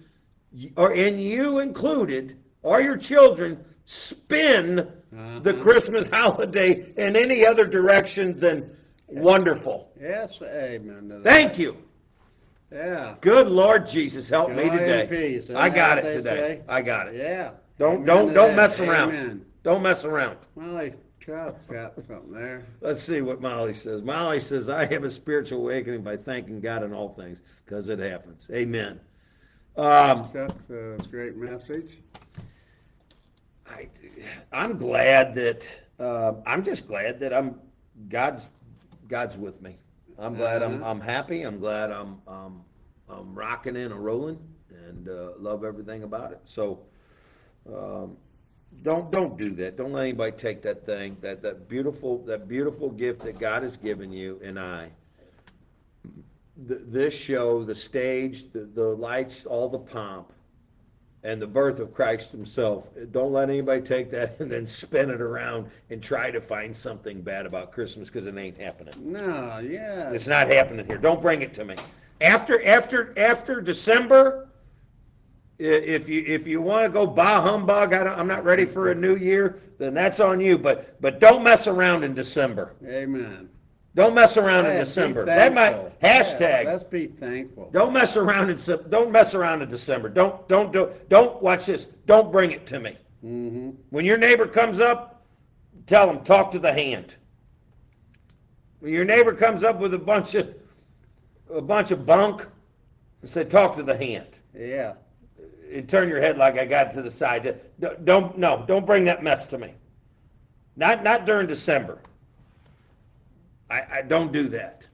or 0.77 0.93
and 0.93 1.21
you 1.21 1.61
included, 1.61 2.37
or 2.63 2.81
your 2.81 2.97
children, 2.99 3.65
spin 3.87 4.87
the 5.13 5.19
Uh-huh. 5.19 5.63
Christmas 5.63 6.09
holiday 6.09 6.93
in 6.97 7.17
any 7.17 7.45
other 7.45 7.67
direction 7.67 8.39
than 8.39 8.71
wonderful. 9.09 9.91
Yes, 10.01 10.39
amen. 10.43 11.21
Thank 11.25 11.59
you. 11.59 11.77
Yeah. 12.73 13.17
Good 13.21 13.49
Lord 13.49 13.89
Jesus, 13.89 14.29
help 14.29 14.51
me 14.51 14.63
Joy 14.65 14.71
and 14.71 15.09
today. 15.11 15.43
I 15.57 15.69
got 15.69 15.99
it 15.99 16.03
today. 16.15 16.23
say? 16.37 16.61
I 16.69 16.83
got 16.83 17.09
it. 17.09 17.17
Yeah. 17.17 17.51
Don't 17.79 17.95
Amen 17.95 18.07
don't 18.07 18.35
don't 18.35 18.57
that. 18.57 18.71
mess 18.71 18.79
around. 18.81 19.09
Amen. 19.11 19.45
Don't 19.65 19.83
mess 19.83 20.05
around. 20.05 20.37
Molly 20.55 20.95
Trout's 21.19 21.67
got 21.67 21.95
something 22.07 22.31
there. 22.33 22.65
Let's 22.81 23.03
see 23.03 23.21
what 23.23 23.41
Molly 23.41 23.75
says. 23.75 24.03
Molly 24.03 24.39
says, 24.41 24.69
I 24.69 24.87
have 24.87 25.03
a 25.05 25.11
spiritual 25.11 25.61
awakening 25.63 26.03
by 26.03 26.17
thanking 26.17 26.61
God 26.61 26.83
in 26.85 26.93
all 26.95 27.11
things 27.15 27.43
because 27.65 27.89
it 27.89 27.99
happens. 27.99 28.49
Amen. 28.53 29.01
Um, 29.77 30.31
Chuck's 30.33 30.71
a 30.71 30.97
great 31.11 31.37
message. 31.37 31.99
I, 33.71 33.89
I'm 34.53 34.79
glad 34.79 35.35
that 35.37 35.67
uh, 35.99 36.35
I'm 36.47 36.65
just 36.65 36.87
glad 36.89 37.21
that 37.21 37.33
I'm 37.33 37.57
God's 38.09 38.51
God's 39.09 39.37
with 39.37 39.61
me. 39.63 39.77
I'm 40.19 40.35
glad 40.37 40.63
I'm 40.63 40.83
Uh-huh. 40.83 40.91
I'm 40.91 41.01
happy. 41.01 41.43
I'm 41.43 41.59
glad 41.61 41.91
I'm 41.91 42.21
I'm, 42.27 42.63
I'm 43.09 43.35
rocking 43.35 43.77
and 43.77 43.93
a 43.93 43.97
rolling 43.97 44.39
and 44.71 45.09
uh, 45.09 45.33
love 45.39 45.65
everything 45.65 46.03
about 46.05 46.33
it. 46.33 46.41
So 46.45 46.81
um, 47.73 48.17
don't 48.83 49.11
don't 49.11 49.37
do 49.39 49.51
that. 49.57 49.77
Don't 49.77 49.93
let 49.93 50.03
anybody 50.03 50.33
take 50.37 50.63
that 50.63 50.85
thing 50.87 51.17
that 51.21 51.43
that 51.43 51.69
beautiful 51.69 52.19
that 52.27 52.49
beautiful 52.49 52.91
gift 52.91 53.23
that 53.23 53.39
God 53.39 53.63
has 53.63 53.77
given 53.77 54.13
you 54.13 54.41
and 54.45 54.59
I. 54.59 54.91
Th- 56.69 56.81
this 56.87 57.15
show, 57.15 57.65
the 57.65 57.75
stage, 57.75 58.53
the, 58.53 58.61
the 58.75 58.85
lights, 58.85 59.47
all 59.47 59.69
the 59.69 59.79
pomp, 59.79 60.33
and 61.23 61.41
the 61.41 61.47
birth 61.47 61.79
of 61.79 61.93
Christ 61.95 62.31
Himself. 62.31 62.85
Don't 63.13 63.33
let 63.33 63.51
anybody 63.51 63.83
take 63.83 64.11
that 64.11 64.37
and 64.41 64.51
then 64.51 64.67
spin 64.67 65.11
it 65.11 65.21
around 65.21 65.71
and 65.91 66.03
try 66.03 66.31
to 66.31 66.41
find 66.41 66.77
something 66.77 67.21
bad 67.21 67.47
about 67.47 67.73
Christmas 67.73 68.09
because 68.09 68.27
it 68.27 68.37
ain't 68.37 68.59
happening. 68.59 68.95
No, 68.99 69.59
yeah. 69.59 70.11
It's 70.11 70.27
not 70.27 70.49
happening 70.49 70.87
here. 70.87 70.99
Don't 70.99 71.21
bring 71.21 71.43
it 71.43 71.55
to 71.55 71.65
me. 71.65 71.77
After 72.21 72.65
after 72.67 73.19
after 73.19 73.61
December, 73.61 74.49
if 75.59 76.09
you 76.09 76.25
if 76.27 76.47
you 76.47 76.61
want 76.61 76.85
to 76.85 76.91
go 76.91 77.07
bah 77.07 77.41
humbug, 77.41 77.93
I 77.93 78.05
don't, 78.05 78.19
I'm 78.19 78.29
not 78.29 78.45
ready 78.45 78.65
for 78.65 78.91
a 78.91 78.95
new 78.95 79.17
year. 79.17 79.61
Then 79.79 79.95
that's 79.95 80.21
on 80.21 80.41
you. 80.41 80.59
But 80.59 81.01
but 81.01 81.21
don't 81.21 81.43
mess 81.43 81.67
around 81.67 82.05
in 82.05 82.15
December. 82.15 82.75
Amen. 82.87 83.49
Don't 83.95 84.15
mess 84.15 84.37
around 84.37 84.67
in 84.67 84.79
December. 84.79 85.25
That 85.25 85.53
might 85.53 85.73
thankful. 85.73 85.93
Yeah, 86.03 86.23
hashtag. 86.23 86.65
let's 86.67 86.85
be 86.85 87.09
thankful. 87.09 87.71
Don't 87.73 87.93
mess 87.93 88.17
around 88.17 88.51
in 88.51 88.59
don't 88.89 89.11
mess 89.11 89.35
around 89.35 89.63
in 89.63 89.69
December. 89.69 90.09
Don't 90.09 90.47
don't 90.49 90.73
do 90.73 90.91
don't 91.09 91.43
watch 91.43 91.67
this. 91.67 91.87
Don't 92.07 92.31
bring 92.31 92.53
it 92.53 92.67
to 92.69 92.79
me. 92.79 92.97
Mm-hmm. 93.25 93.71
When 93.91 94.05
your 94.05 94.17
neighbor 94.17 94.47
comes 94.47 94.79
up, 94.79 95.27
tell 95.87 96.09
him 96.09 96.23
talk 96.25 96.53
to 96.53 96.61
the 96.61 96.73
hand. 96.73 97.15
When 98.79 98.93
your 98.93 99.05
neighbor 99.05 99.35
comes 99.35 99.65
up 99.65 99.81
with 99.81 99.93
a 99.93 99.99
bunch 99.99 100.37
of 100.37 100.55
a 101.53 101.61
bunch 101.61 101.91
of 101.91 102.07
bunk, 102.07 102.47
say 103.25 103.45
talk 103.45 103.77
to 103.77 103.83
the 103.83 103.97
hand. 103.97 104.29
Yeah. 104.57 104.95
And 105.73 105.89
turn 105.89 106.09
your 106.09 106.21
head 106.21 106.39
like 106.39 106.59
I 106.59 106.65
got 106.65 106.95
to 106.95 107.03
the 107.03 107.11
side. 107.11 107.61
Don't 108.05 108.39
no, 108.39 108.65
don't 108.69 108.87
bring 108.87 109.05
that 109.07 109.25
mess 109.25 109.47
to 109.47 109.59
me. 109.59 109.75
Not 110.77 111.03
not 111.03 111.27
during 111.27 111.49
December. 111.49 111.99
I, 113.71 113.99
I 113.99 114.03
don't 114.03 114.33
do 114.33 114.49
that. 114.49 114.87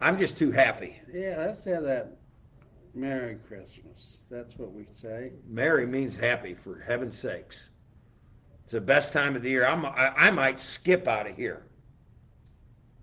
I'm 0.00 0.18
just 0.18 0.36
too 0.36 0.50
happy. 0.50 1.00
Yeah, 1.12 1.36
let's 1.38 1.64
have 1.64 1.82
that 1.84 2.16
Merry 2.94 3.36
Christmas. 3.46 4.18
That's 4.30 4.56
what 4.58 4.72
we 4.72 4.86
say. 4.92 5.32
Merry 5.48 5.86
means 5.86 6.16
happy, 6.16 6.54
for 6.54 6.82
heaven's 6.86 7.18
sakes. 7.18 7.68
It's 8.64 8.72
the 8.72 8.80
best 8.80 9.12
time 9.12 9.36
of 9.36 9.42
the 9.42 9.50
year. 9.50 9.66
I'm, 9.66 9.84
I, 9.84 10.12
I 10.16 10.30
might 10.30 10.58
skip 10.58 11.06
out 11.06 11.28
of 11.28 11.36
here. 11.36 11.62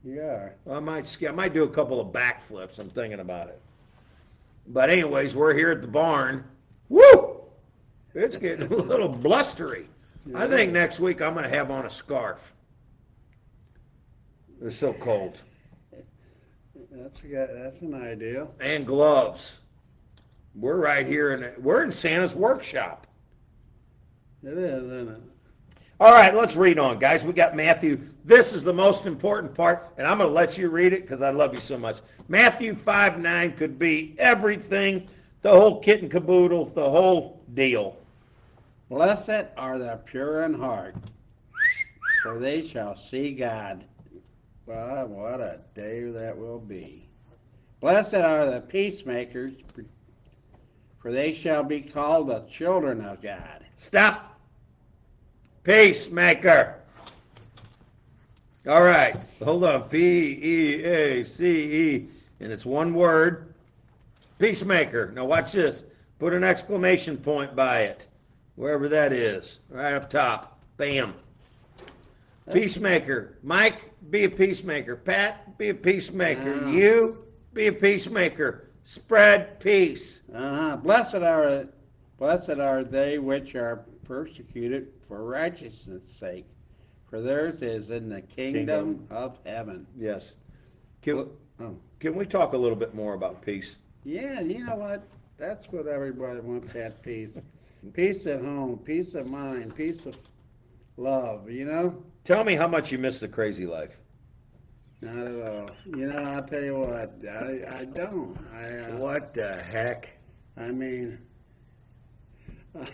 Yeah. 0.03 0.49
I 0.69 0.79
might 0.79 1.07
skip. 1.07 1.29
I 1.29 1.35
might 1.35 1.53
do 1.53 1.63
a 1.63 1.69
couple 1.69 2.01
of 2.01 2.07
backflips. 2.07 2.79
I'm 2.79 2.89
thinking 2.89 3.19
about 3.19 3.47
it. 3.47 3.61
But 4.67 4.89
anyways, 4.89 5.35
we're 5.35 5.53
here 5.53 5.71
at 5.71 5.81
the 5.81 5.87
barn. 5.87 6.43
Woo! 6.89 7.41
It's 8.13 8.37
getting 8.37 8.71
a 8.71 8.75
little 8.75 9.09
blustery. 9.09 9.87
I 10.35 10.47
think 10.47 10.71
next 10.71 10.99
week 10.99 11.21
I'm 11.21 11.33
going 11.33 11.49
to 11.49 11.55
have 11.55 11.71
on 11.71 11.85
a 11.85 11.89
scarf. 11.89 12.39
It's 14.63 14.77
so 14.77 14.93
cold. 14.93 15.37
That's 16.89 17.21
a, 17.21 17.47
that's 17.53 17.81
an 17.81 17.93
idea. 17.93 18.47
And 18.61 18.87
gloves. 18.87 19.57
We're 20.55 20.77
right 20.77 21.05
here 21.05 21.33
in 21.33 21.61
we're 21.61 21.83
in 21.83 21.91
Santa's 21.91 22.33
workshop. 22.33 23.05
It 24.41 24.57
is, 24.57 24.83
isn't 24.83 25.09
it? 25.09 25.21
All 25.99 26.13
right, 26.13 26.33
let's 26.33 26.55
read 26.55 26.79
on, 26.79 26.97
guys. 26.97 27.25
We 27.25 27.33
got 27.33 27.57
Matthew. 27.57 27.99
This 28.23 28.53
is 28.53 28.63
the 28.63 28.73
most 28.73 29.05
important 29.05 29.53
part, 29.53 29.89
and 29.97 30.07
I'm 30.07 30.17
going 30.17 30.29
to 30.29 30.33
let 30.33 30.57
you 30.57 30.69
read 30.69 30.93
it 30.93 31.01
because 31.01 31.21
I 31.21 31.31
love 31.31 31.53
you 31.53 31.59
so 31.59 31.77
much. 31.77 31.97
Matthew 32.29 32.73
5 32.73 33.19
9 33.19 33.53
could 33.57 33.77
be 33.77 34.15
everything, 34.17 35.09
the 35.41 35.51
whole 35.51 35.81
kit 35.81 36.01
and 36.01 36.11
caboodle, 36.11 36.65
the 36.65 36.89
whole 36.89 37.41
deal. 37.53 37.97
Blessed 38.89 39.47
are 39.57 39.77
the 39.77 39.99
pure 40.05 40.43
in 40.43 40.53
heart, 40.53 40.95
for 42.21 42.39
they 42.39 42.65
shall 42.65 42.97
see 43.09 43.33
God. 43.33 43.83
Wow, 44.65 45.05
what 45.07 45.41
a 45.41 45.59
day 45.75 46.03
that 46.05 46.37
will 46.37 46.59
be. 46.59 47.05
Blessed 47.81 48.13
are 48.13 48.49
the 48.49 48.61
peacemakers, 48.61 49.53
for 51.01 51.11
they 51.11 51.33
shall 51.33 51.63
be 51.63 51.81
called 51.81 52.29
the 52.29 52.45
children 52.49 53.03
of 53.03 53.21
God. 53.21 53.65
Stop. 53.75 54.39
Peacemaker. 55.63 56.75
All 58.65 58.83
right, 58.83 59.17
hold 59.43 59.65
on. 59.65 59.89
P 59.89 59.97
E 59.99 60.83
A 60.85 61.23
C 61.25 61.45
E, 61.45 62.07
and 62.39 62.51
it's 62.51 62.65
one 62.65 62.93
word. 62.93 63.53
Peacemaker. 64.39 65.11
Now 65.11 65.25
watch 65.25 65.51
this. 65.51 65.83
Put 66.19 66.31
an 66.33 66.45
exclamation 66.45 67.17
point 67.17 67.53
by 67.53 67.81
it, 67.81 68.07
wherever 68.55 68.87
that 68.87 69.11
is, 69.11 69.59
right 69.69 69.93
up 69.93 70.09
top. 70.09 70.57
Bam. 70.77 71.13
Peacemaker. 72.51 73.37
Mike, 73.43 73.92
be 74.09 74.23
a 74.25 74.29
peacemaker. 74.29 74.95
Pat, 74.95 75.57
be 75.57 75.69
a 75.69 75.73
peacemaker. 75.73 76.61
Ah. 76.63 76.69
You, 76.69 77.23
be 77.53 77.67
a 77.67 77.73
peacemaker. 77.73 78.69
Spread 78.83 79.59
peace. 79.59 80.21
Uh-huh. 80.33 80.77
Blessed 80.77 81.15
are 81.15 81.65
blessed 82.17 82.59
are 82.59 82.83
they 82.83 83.17
which 83.17 83.55
are 83.55 83.85
persecuted 84.03 84.87
for 85.07 85.23
righteousness' 85.25 86.01
sake, 86.19 86.45
for 87.09 87.21
theirs 87.21 87.61
is 87.61 87.89
in 87.89 88.09
the 88.09 88.21
kingdom, 88.21 88.95
Kingdom. 88.97 89.07
of 89.09 89.37
heaven. 89.45 89.85
Yes. 89.97 90.33
Can, 91.01 91.27
Oh. 91.59 91.77
can 91.99 92.15
we 92.15 92.25
talk 92.25 92.53
a 92.53 92.57
little 92.57 92.75
bit 92.77 92.93
more 92.95 93.13
about 93.13 93.41
peace? 93.41 93.75
Yeah, 94.03 94.41
you 94.41 94.65
know 94.65 94.75
what? 94.75 95.03
That's 95.37 95.65
what 95.71 95.87
everybody 95.87 96.39
wants 96.39 96.73
that 96.73 97.01
peace. 97.03 97.37
Peace 97.93 98.25
at 98.27 98.41
home, 98.41 98.79
peace 98.83 99.13
of 99.13 99.27
mind, 99.27 99.75
peace 99.75 100.05
of 100.05 100.15
love, 100.97 101.49
you 101.49 101.65
know? 101.65 102.03
Tell 102.23 102.43
me 102.43 102.55
how 102.55 102.67
much 102.67 102.91
you 102.91 102.97
miss 102.97 103.19
the 103.19 103.27
crazy 103.27 103.65
life. 103.65 103.91
Not 105.01 105.17
at 105.27 105.47
all. 105.47 105.69
You 105.85 106.07
know, 106.07 106.23
I'll 106.23 106.43
tell 106.43 106.63
you 106.63 106.75
what, 106.75 107.11
I, 107.29 107.79
I 107.79 107.85
don't. 107.85 108.37
I, 108.53 108.91
uh, 108.91 108.95
What 108.97 109.33
the 109.33 109.61
heck? 109.61 110.07
I 110.55 110.67
mean, 110.67 111.19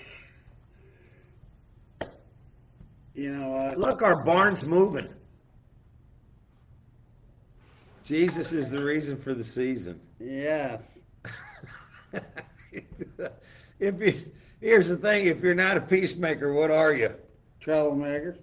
you 3.13 3.31
know 3.31 3.49
what? 3.49 3.77
Look, 3.77 4.01
our 4.01 4.23
barn's 4.23 4.63
moving. 4.63 5.09
Jesus 8.03 8.51
is 8.51 8.71
the 8.71 8.83
reason 8.83 9.21
for 9.21 9.35
the 9.35 9.43
season. 9.43 9.99
Yes. 10.19 10.81
if 13.79 14.01
you, 14.01 14.25
here's 14.59 14.87
the 14.87 14.97
thing: 14.97 15.27
if 15.27 15.41
you're 15.41 15.53
not 15.53 15.77
a 15.77 15.81
peacemaker, 15.81 16.51
what 16.51 16.71
are 16.71 16.93
you? 16.93 17.13
Troublemaker. 17.59 18.35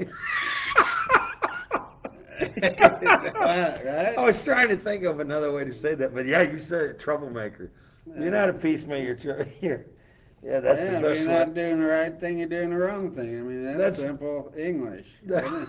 Right? 0.00 0.08
I 4.16 4.18
was 4.18 4.42
trying 4.42 4.68
to 4.68 4.76
think 4.76 5.04
of 5.04 5.20
another 5.20 5.52
way 5.52 5.64
to 5.64 5.72
say 5.72 5.94
that, 5.94 6.14
but 6.14 6.26
yeah, 6.26 6.42
you 6.42 6.58
said 6.58 6.82
it, 6.82 7.00
troublemaker. 7.00 7.70
You're 8.06 8.30
not 8.30 8.48
a 8.48 8.52
peacemaker. 8.52 9.48
You're, 9.60 9.84
yeah, 10.42 10.60
that's 10.60 10.80
yeah, 10.80 11.00
the 11.00 11.02
best 11.08 11.20
you're 11.20 11.30
not 11.30 11.54
doing 11.54 11.80
the 11.80 11.86
right 11.86 12.20
thing, 12.20 12.38
you're 12.38 12.48
doing 12.48 12.70
the 12.70 12.76
wrong 12.76 13.10
thing. 13.10 13.38
I 13.38 13.42
mean, 13.42 13.64
that's, 13.64 13.78
That's- 13.78 13.98
simple 13.98 14.52
English. 14.56 15.06
isn't? 15.26 15.68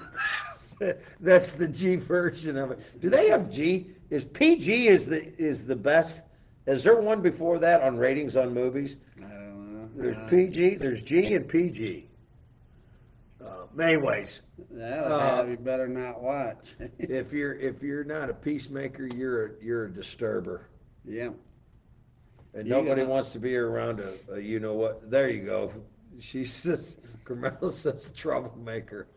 That's 1.19 1.53
the 1.53 1.67
G 1.67 1.95
version 1.95 2.57
of 2.57 2.71
it. 2.71 2.80
Do 3.01 3.09
they 3.09 3.30
have 3.30 3.49
G? 3.49 3.88
Is 4.09 4.23
PG 4.23 4.88
is 4.88 5.05
the 5.05 5.34
is 5.41 5.65
the 5.65 5.75
best? 5.75 6.21
Is 6.67 6.84
there 6.84 6.99
one 6.99 7.21
before 7.21 7.57
that 7.59 7.82
on 7.82 7.97
ratings 7.97 8.36
on 8.36 8.53
movies? 8.53 8.97
I 9.17 9.21
don't 9.21 9.73
know. 9.73 9.89
There's 9.95 10.30
PG. 10.30 10.75
There's 10.75 11.01
G 11.01 11.34
and 11.34 11.47
PG. 11.47 12.07
Uh, 13.78 13.82
anyways, 13.84 14.41
That'll 14.72 15.13
uh, 15.13 15.36
have 15.38 15.49
you 15.49 15.57
better 15.57 15.88
not 15.88 16.22
watch. 16.22 16.76
if 16.99 17.32
you're 17.32 17.55
if 17.55 17.82
you're 17.82 18.03
not 18.03 18.30
a 18.30 18.34
peacemaker, 18.34 19.07
you're 19.07 19.45
a, 19.45 19.49
you're 19.61 19.86
a 19.86 19.91
disturber, 19.91 20.68
yeah. 21.05 21.30
and 22.53 22.68
You 22.68 22.74
nobody 22.74 23.01
gotta- 23.01 23.09
wants 23.09 23.32
to 23.32 23.39
be 23.39 23.55
around 23.57 23.99
a, 23.99 24.13
a 24.34 24.39
you 24.39 24.59
know 24.59 24.74
what. 24.74 25.09
There 25.09 25.30
you 25.30 25.43
go. 25.45 25.72
She 26.20 26.45
says, 26.45 26.97
Carmela 27.26 27.72
says 27.72 28.11
troublemaker. 28.15 29.07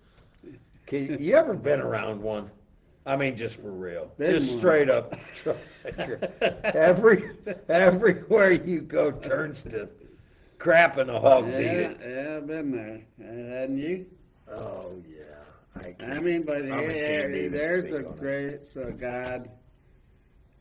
Can 0.87 1.23
you 1.23 1.35
ever 1.37 1.55
been 1.55 1.81
around 1.81 2.21
one? 2.21 2.51
I 3.07 3.17
mean, 3.17 3.37
just 3.37 3.57
for 3.57 3.71
real, 3.71 4.13
Been 4.19 4.33
just 4.39 4.51
one. 4.53 4.59
straight 4.61 4.91
up 4.91 5.15
troublemaker. 5.37 6.31
Every 6.75 7.31
everywhere 7.69 8.53
you 8.53 8.83
go 8.83 9.11
turns 9.11 9.63
to 9.65 9.89
crap 10.59 10.99
and 10.99 11.09
the 11.09 11.19
hogs 11.19 11.55
yeah, 11.55 11.61
eat 11.61 11.67
it. 11.79 12.01
Yeah, 12.07 12.37
I've 12.37 12.47
been 12.47 12.71
there. 12.73 13.01
Uh, 13.21 13.49
hadn't 13.61 13.79
you? 13.79 14.05
Oh 14.51 15.03
yeah, 15.07 15.45
I, 15.75 15.95
I 16.05 16.19
mean, 16.21 16.43
but 16.43 16.63
I'm 16.71 16.91
here, 16.91 16.91
ashamed 16.91 17.33
to 17.33 17.47
even 17.47 17.53
there's 17.53 17.91
a 17.93 18.03
great 18.03 18.67
so 18.73 18.91
God. 18.93 19.51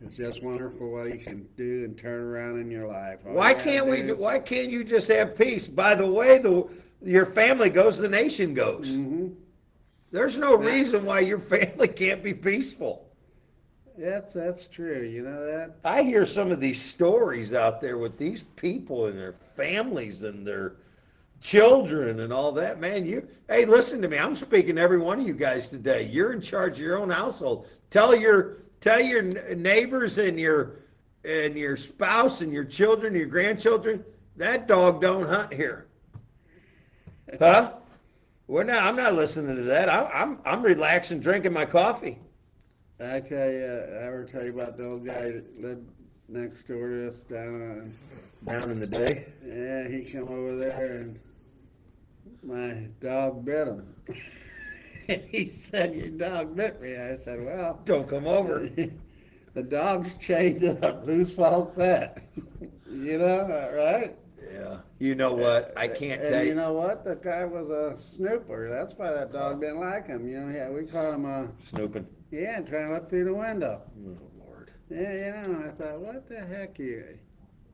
It's 0.02 0.18
just 0.18 0.42
wonderful 0.42 0.92
what 0.92 1.08
He 1.12 1.18
can 1.18 1.48
do 1.56 1.84
and 1.86 1.98
turn 1.98 2.22
around 2.22 2.60
in 2.60 2.70
your 2.72 2.88
life. 2.88 3.20
All 3.26 3.34
Why 3.34 3.54
can't 3.54 3.88
we? 3.88 4.02
do 4.04 4.16
Why 4.16 4.40
can't 4.40 4.70
you 4.70 4.84
just 4.84 5.08
have 5.10 5.36
peace? 5.38 5.68
By 5.68 5.96
the 5.96 6.06
way, 6.06 6.38
the 6.40 6.68
your 7.02 7.26
family 7.26 7.70
goes, 7.70 7.98
the 7.98 8.08
nation 8.10 8.54
goes. 8.54 8.88
Mhm. 8.90 9.36
There's 10.12 10.38
no 10.38 10.56
reason 10.56 11.06
why 11.06 11.20
your 11.22 11.40
family 11.54 11.88
can't 11.88 12.24
be 12.24 12.34
peaceful. 12.34 13.06
That's 13.98 14.34
that's 14.34 14.66
true. 14.68 15.02
You 15.02 15.24
know 15.24 15.46
that. 15.46 15.76
I 15.84 16.04
hear 16.04 16.26
some 16.26 16.52
of 16.52 16.60
these 16.60 16.82
stories 16.82 17.54
out 17.54 17.82
there 17.82 17.98
with 17.98 18.18
these 18.18 18.44
people 18.56 19.06
and 19.08 19.18
their 19.18 19.36
families 19.56 20.24
and 20.24 20.46
their 20.46 20.76
children 21.42 22.20
and 22.22 22.32
all 22.34 22.52
that. 22.54 22.80
Man, 22.80 23.06
you 23.06 23.28
hey, 23.48 23.66
listen 23.66 24.02
to 24.02 24.08
me. 24.08 24.18
I'm 24.18 24.36
speaking 24.36 24.76
to 24.76 24.82
every 24.82 25.00
one 25.00 25.20
of 25.20 25.28
you 25.28 25.34
guys 25.34 25.70
today. 25.70 26.04
You're 26.04 26.34
in 26.34 26.42
charge 26.42 26.74
of 26.74 26.80
your 26.80 26.98
own 26.98 27.10
household. 27.10 27.68
Tell 27.92 28.16
your 28.16 28.58
tell 28.82 29.00
your 29.00 29.22
neighbors 29.56 30.18
and 30.18 30.40
your 30.40 30.80
and 31.24 31.56
your 31.56 31.76
spouse 31.78 32.42
and 32.42 32.52
your 32.54 32.64
children, 32.66 33.16
your 33.16 33.26
grandchildren, 33.28 34.04
that 34.38 34.68
dog 34.68 35.02
don't 35.02 35.28
hunt 35.28 35.54
here. 35.54 35.86
Huh? 37.40 37.74
Well, 38.48 38.66
no, 38.66 38.78
I'm 38.78 38.96
not 38.96 39.14
listening 39.14 39.56
to 39.56 39.62
that. 39.64 39.90
I, 39.90 40.06
I'm 40.06 40.40
I'm 40.46 40.62
relaxing, 40.64 41.20
drinking 41.20 41.54
my 41.54 41.66
coffee. 41.66 42.18
I 43.00 43.20
tell 43.20 43.50
you, 43.52 43.66
I 43.66 44.04
ever 44.06 44.26
tell 44.32 44.44
you 44.44 44.52
about 44.52 44.78
the 44.78 44.86
old 44.86 45.06
guy 45.06 45.32
that 45.32 45.62
lived 45.62 45.88
next 46.28 46.68
door 46.68 46.90
to 46.90 47.08
us 47.10 47.20
down 47.22 47.62
uh, 48.46 48.52
Down 48.52 48.72
in 48.72 48.80
the 48.80 48.88
day? 48.88 49.26
yeah, 49.46 49.88
he 49.88 50.04
come 50.04 50.28
over 50.30 50.56
there 50.56 50.98
and 51.02 51.20
my 52.44 52.88
dog 53.02 53.46
bit 53.46 53.68
him. 53.68 53.96
and 55.08 55.22
he 55.28 55.50
said, 55.52 55.94
your 55.96 56.10
dog 56.10 56.56
bit 56.56 56.82
me. 56.82 56.96
I 56.98 57.16
said, 57.18 57.44
well, 57.44 57.82
Don't 57.86 58.08
come 58.08 58.28
over. 58.28 58.70
the 59.54 59.64
dog's 59.64 60.14
chained 60.16 60.64
up. 60.84 61.06
Fault's 61.36 61.76
that? 61.78 62.22
you 62.90 63.18
know, 63.18 63.72
right? 63.76 64.16
Yeah. 64.52 64.80
You 65.00 65.16
know 65.16 65.34
what? 65.34 65.74
I 65.78 65.88
can't 65.88 66.22
and 66.22 66.30
tell 66.30 66.44
you 66.44 66.50
you. 66.50 66.56
know 66.56 66.74
what? 66.74 67.04
The 67.04 67.16
guy 67.16 67.46
was 67.46 67.70
a 67.70 67.98
snooper. 68.16 68.70
That's 68.70 68.94
why 68.98 69.12
that 69.12 69.32
dog 69.32 69.62
didn't 69.62 69.80
like 69.80 70.08
him. 70.08 70.28
You 70.28 70.42
know, 70.42 70.54
yeah, 70.54 70.70
we 70.70 70.86
caught 70.86 71.14
him, 71.14 71.26
uh, 71.26 71.48
Snooping. 71.70 72.08
yeah, 72.32 72.60
trying 72.62 72.88
to 72.88 72.94
look 72.96 73.10
through 73.10 73.26
the 73.26 73.34
window. 73.34 73.82
Oh, 74.08 74.18
Lord. 74.46 74.72
Yeah, 74.90 75.14
you 75.14 75.32
know, 75.54 75.66
I 75.68 75.72
thought, 75.72 76.00
what 76.02 76.28
the 76.28 76.40
heck 76.40 76.80
you? 76.80 77.18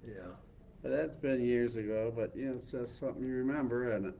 Yeah. 0.06 0.34
But 0.82 0.92
that's 0.92 1.16
been 1.16 1.44
years 1.44 1.76
ago, 1.76 2.12
but 2.16 2.36
you 2.36 2.46
know, 2.48 2.56
it's 2.62 2.72
just 2.72 3.00
something 3.00 3.24
you 3.24 3.34
remember, 3.36 3.90
isn't 3.92 4.08
it? 4.10 4.16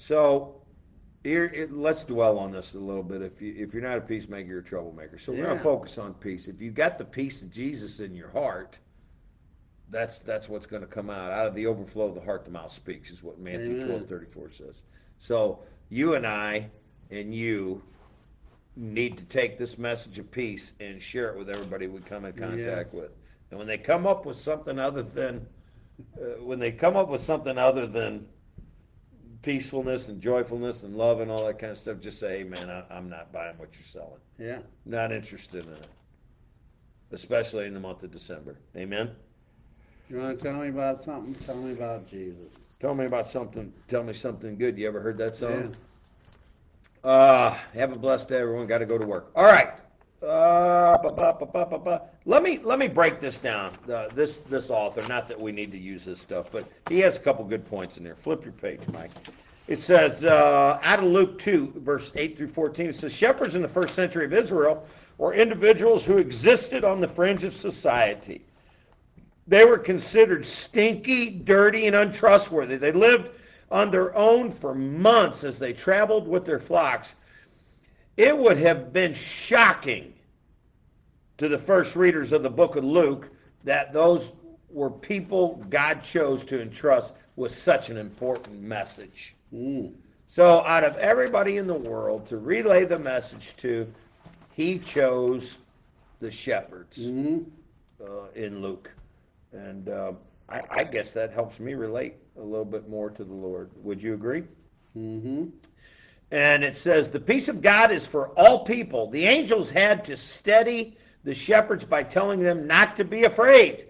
So, 0.00 0.62
here, 1.24 1.44
it, 1.44 1.72
let's 1.72 2.04
dwell 2.04 2.38
on 2.38 2.52
this 2.52 2.72
a 2.72 2.78
little 2.78 3.02
bit. 3.02 3.20
If 3.20 3.42
you 3.42 3.54
if 3.58 3.74
you're 3.74 3.82
not 3.82 3.98
a 3.98 4.00
peacemaker, 4.00 4.48
you're 4.48 4.60
a 4.60 4.64
troublemaker. 4.64 5.18
So 5.18 5.30
we're 5.32 5.44
gonna 5.44 5.62
focus 5.62 5.98
on 5.98 6.14
peace. 6.14 6.48
If 6.48 6.62
you've 6.62 6.74
got 6.74 6.96
the 6.96 7.04
peace 7.04 7.42
of 7.42 7.50
Jesus 7.50 8.00
in 8.00 8.14
your 8.14 8.30
heart, 8.30 8.78
that's 9.90 10.18
that's 10.20 10.48
what's 10.48 10.64
going 10.64 10.80
to 10.80 10.88
come 10.88 11.10
out. 11.10 11.30
Out 11.32 11.46
of 11.46 11.54
the 11.54 11.66
overflow 11.66 12.06
of 12.06 12.14
the 12.14 12.22
heart, 12.22 12.46
the 12.46 12.50
mouth 12.50 12.72
speaks, 12.72 13.10
is 13.10 13.22
what 13.22 13.38
Matthew 13.38 13.72
Amen. 13.74 13.86
twelve 13.86 14.08
thirty 14.08 14.24
four 14.32 14.50
says. 14.50 14.80
So 15.18 15.58
you 15.90 16.14
and 16.14 16.26
I 16.26 16.70
and 17.10 17.34
you 17.34 17.82
need 18.76 19.18
to 19.18 19.24
take 19.24 19.58
this 19.58 19.76
message 19.76 20.18
of 20.18 20.30
peace 20.30 20.72
and 20.80 21.02
share 21.02 21.28
it 21.28 21.36
with 21.36 21.50
everybody 21.50 21.88
we 21.88 22.00
come 22.00 22.24
in 22.24 22.32
contact 22.32 22.94
Yes. 22.94 23.02
with. 23.02 23.10
And 23.50 23.58
when 23.58 23.66
they 23.68 23.76
come 23.76 24.06
up 24.06 24.24
with 24.24 24.38
something 24.38 24.78
other 24.78 25.02
than 25.02 25.46
uh, 26.16 26.42
when 26.42 26.58
they 26.58 26.72
come 26.72 26.96
up 26.96 27.10
with 27.10 27.20
something 27.20 27.58
other 27.58 27.86
than 27.86 28.24
peacefulness 29.42 30.08
and 30.08 30.20
joyfulness 30.20 30.82
and 30.82 30.96
love 30.96 31.20
and 31.20 31.30
all 31.30 31.46
that 31.46 31.58
kind 31.58 31.72
of 31.72 31.78
stuff, 31.78 32.00
just 32.00 32.18
say, 32.18 32.38
hey, 32.38 32.44
man, 32.44 32.68
I, 32.68 32.84
I'm 32.94 33.08
not 33.08 33.32
buying 33.32 33.56
what 33.58 33.70
you're 33.74 33.82
selling. 33.86 34.20
Yeah. 34.38 34.58
Not 34.84 35.12
interested 35.12 35.66
in 35.66 35.72
it. 35.72 35.86
Especially 37.12 37.66
in 37.66 37.74
the 37.74 37.80
month 37.80 38.02
of 38.02 38.10
December. 38.10 38.56
Amen? 38.76 39.10
You 40.08 40.18
want 40.18 40.38
to 40.38 40.44
tell 40.44 40.60
me 40.60 40.68
about 40.68 41.02
something? 41.02 41.34
Tell 41.46 41.56
me 41.56 41.72
about 41.72 42.08
Jesus. 42.08 42.52
Tell 42.80 42.94
me 42.94 43.06
about 43.06 43.26
something. 43.26 43.72
Tell 43.88 44.02
me 44.02 44.12
something 44.14 44.56
good. 44.56 44.78
You 44.78 44.88
ever 44.88 45.00
heard 45.00 45.18
that 45.18 45.36
song? 45.36 45.76
Uh, 47.02 47.56
have 47.74 47.92
a 47.92 47.96
blessed 47.96 48.28
day, 48.28 48.38
everyone. 48.38 48.66
Got 48.66 48.78
to 48.78 48.86
go 48.86 48.98
to 48.98 49.06
work. 49.06 49.30
All 49.34 49.44
right. 49.44 49.70
Uh. 50.22 51.98
Let 52.26 52.42
me 52.42 52.58
let 52.58 52.78
me 52.78 52.88
break 52.88 53.20
this 53.20 53.38
down. 53.38 53.74
Uh, 53.90 54.08
this 54.14 54.36
this 54.50 54.68
author, 54.68 55.02
not 55.08 55.28
that 55.28 55.40
we 55.40 55.50
need 55.50 55.72
to 55.72 55.78
use 55.78 56.04
this 56.04 56.20
stuff, 56.20 56.46
but 56.52 56.66
he 56.88 56.98
has 57.00 57.16
a 57.16 57.20
couple 57.20 57.44
good 57.44 57.66
points 57.68 57.96
in 57.96 58.04
there. 58.04 58.16
Flip 58.16 58.44
your 58.44 58.52
page, 58.52 58.80
Mike. 58.92 59.12
It 59.66 59.78
says 59.78 60.22
uh, 60.24 60.78
out 60.82 60.98
of 60.98 61.06
Luke 61.06 61.38
two, 61.38 61.72
verse 61.76 62.10
eight 62.16 62.36
through 62.36 62.48
fourteen. 62.48 62.86
It 62.86 62.96
says 62.96 63.14
shepherds 63.14 63.54
in 63.54 63.62
the 63.62 63.68
first 63.68 63.94
century 63.94 64.26
of 64.26 64.34
Israel 64.34 64.86
were 65.16 65.32
individuals 65.32 66.04
who 66.04 66.18
existed 66.18 66.84
on 66.84 67.00
the 67.00 67.08
fringe 67.08 67.44
of 67.44 67.54
society. 67.54 68.44
They 69.46 69.64
were 69.64 69.78
considered 69.78 70.44
stinky, 70.44 71.30
dirty, 71.30 71.86
and 71.86 71.96
untrustworthy. 71.96 72.76
They 72.76 72.92
lived 72.92 73.30
on 73.70 73.90
their 73.90 74.14
own 74.14 74.52
for 74.52 74.74
months 74.74 75.44
as 75.44 75.58
they 75.58 75.72
traveled 75.72 76.28
with 76.28 76.44
their 76.44 76.60
flocks. 76.60 77.14
It 78.16 78.36
would 78.36 78.58
have 78.58 78.92
been 78.92 79.14
shocking 79.14 80.12
to 81.38 81.48
the 81.48 81.58
first 81.58 81.96
readers 81.96 82.32
of 82.32 82.42
the 82.42 82.50
book 82.50 82.76
of 82.76 82.84
Luke 82.84 83.28
that 83.64 83.92
those 83.92 84.32
were 84.70 84.90
people 84.90 85.64
God 85.70 86.02
chose 86.02 86.44
to 86.44 86.60
entrust 86.60 87.12
with 87.36 87.52
such 87.54 87.88
an 87.90 87.96
important 87.96 88.60
message. 88.60 89.34
Mm. 89.54 89.92
So, 90.28 90.60
out 90.64 90.84
of 90.84 90.96
everybody 90.98 91.56
in 91.56 91.66
the 91.66 91.74
world 91.74 92.26
to 92.28 92.36
relay 92.36 92.84
the 92.84 92.98
message 92.98 93.54
to, 93.58 93.92
he 94.52 94.78
chose 94.78 95.58
the 96.20 96.30
shepherds 96.30 96.96
hmm 97.06 97.38
uh, 98.02 98.30
in 98.34 98.62
Luke. 98.62 98.90
And 99.52 99.88
uh, 99.88 100.12
I, 100.48 100.60
I 100.70 100.84
guess 100.84 101.12
that 101.12 101.32
helps 101.32 101.58
me 101.58 101.74
relate 101.74 102.14
a 102.38 102.42
little 102.42 102.64
bit 102.64 102.88
more 102.88 103.10
to 103.10 103.24
the 103.24 103.32
Lord. 103.32 103.70
Would 103.82 104.02
you 104.02 104.14
agree? 104.14 104.44
hmm 104.94 105.46
And 106.30 106.62
it 106.62 106.76
says, 106.76 107.10
The 107.10 107.20
peace 107.20 107.48
of 107.48 107.62
God 107.62 107.90
is 107.90 108.06
for 108.06 108.28
all 108.38 108.64
people. 108.64 109.10
The 109.10 109.26
angels 109.26 109.70
had 109.70 110.04
to 110.06 110.16
steady 110.16 110.96
the 111.24 111.34
shepherds 111.34 111.84
by 111.84 112.02
telling 112.02 112.40
them 112.40 112.66
not 112.66 112.96
to 112.96 113.04
be 113.04 113.24
afraid. 113.24 113.86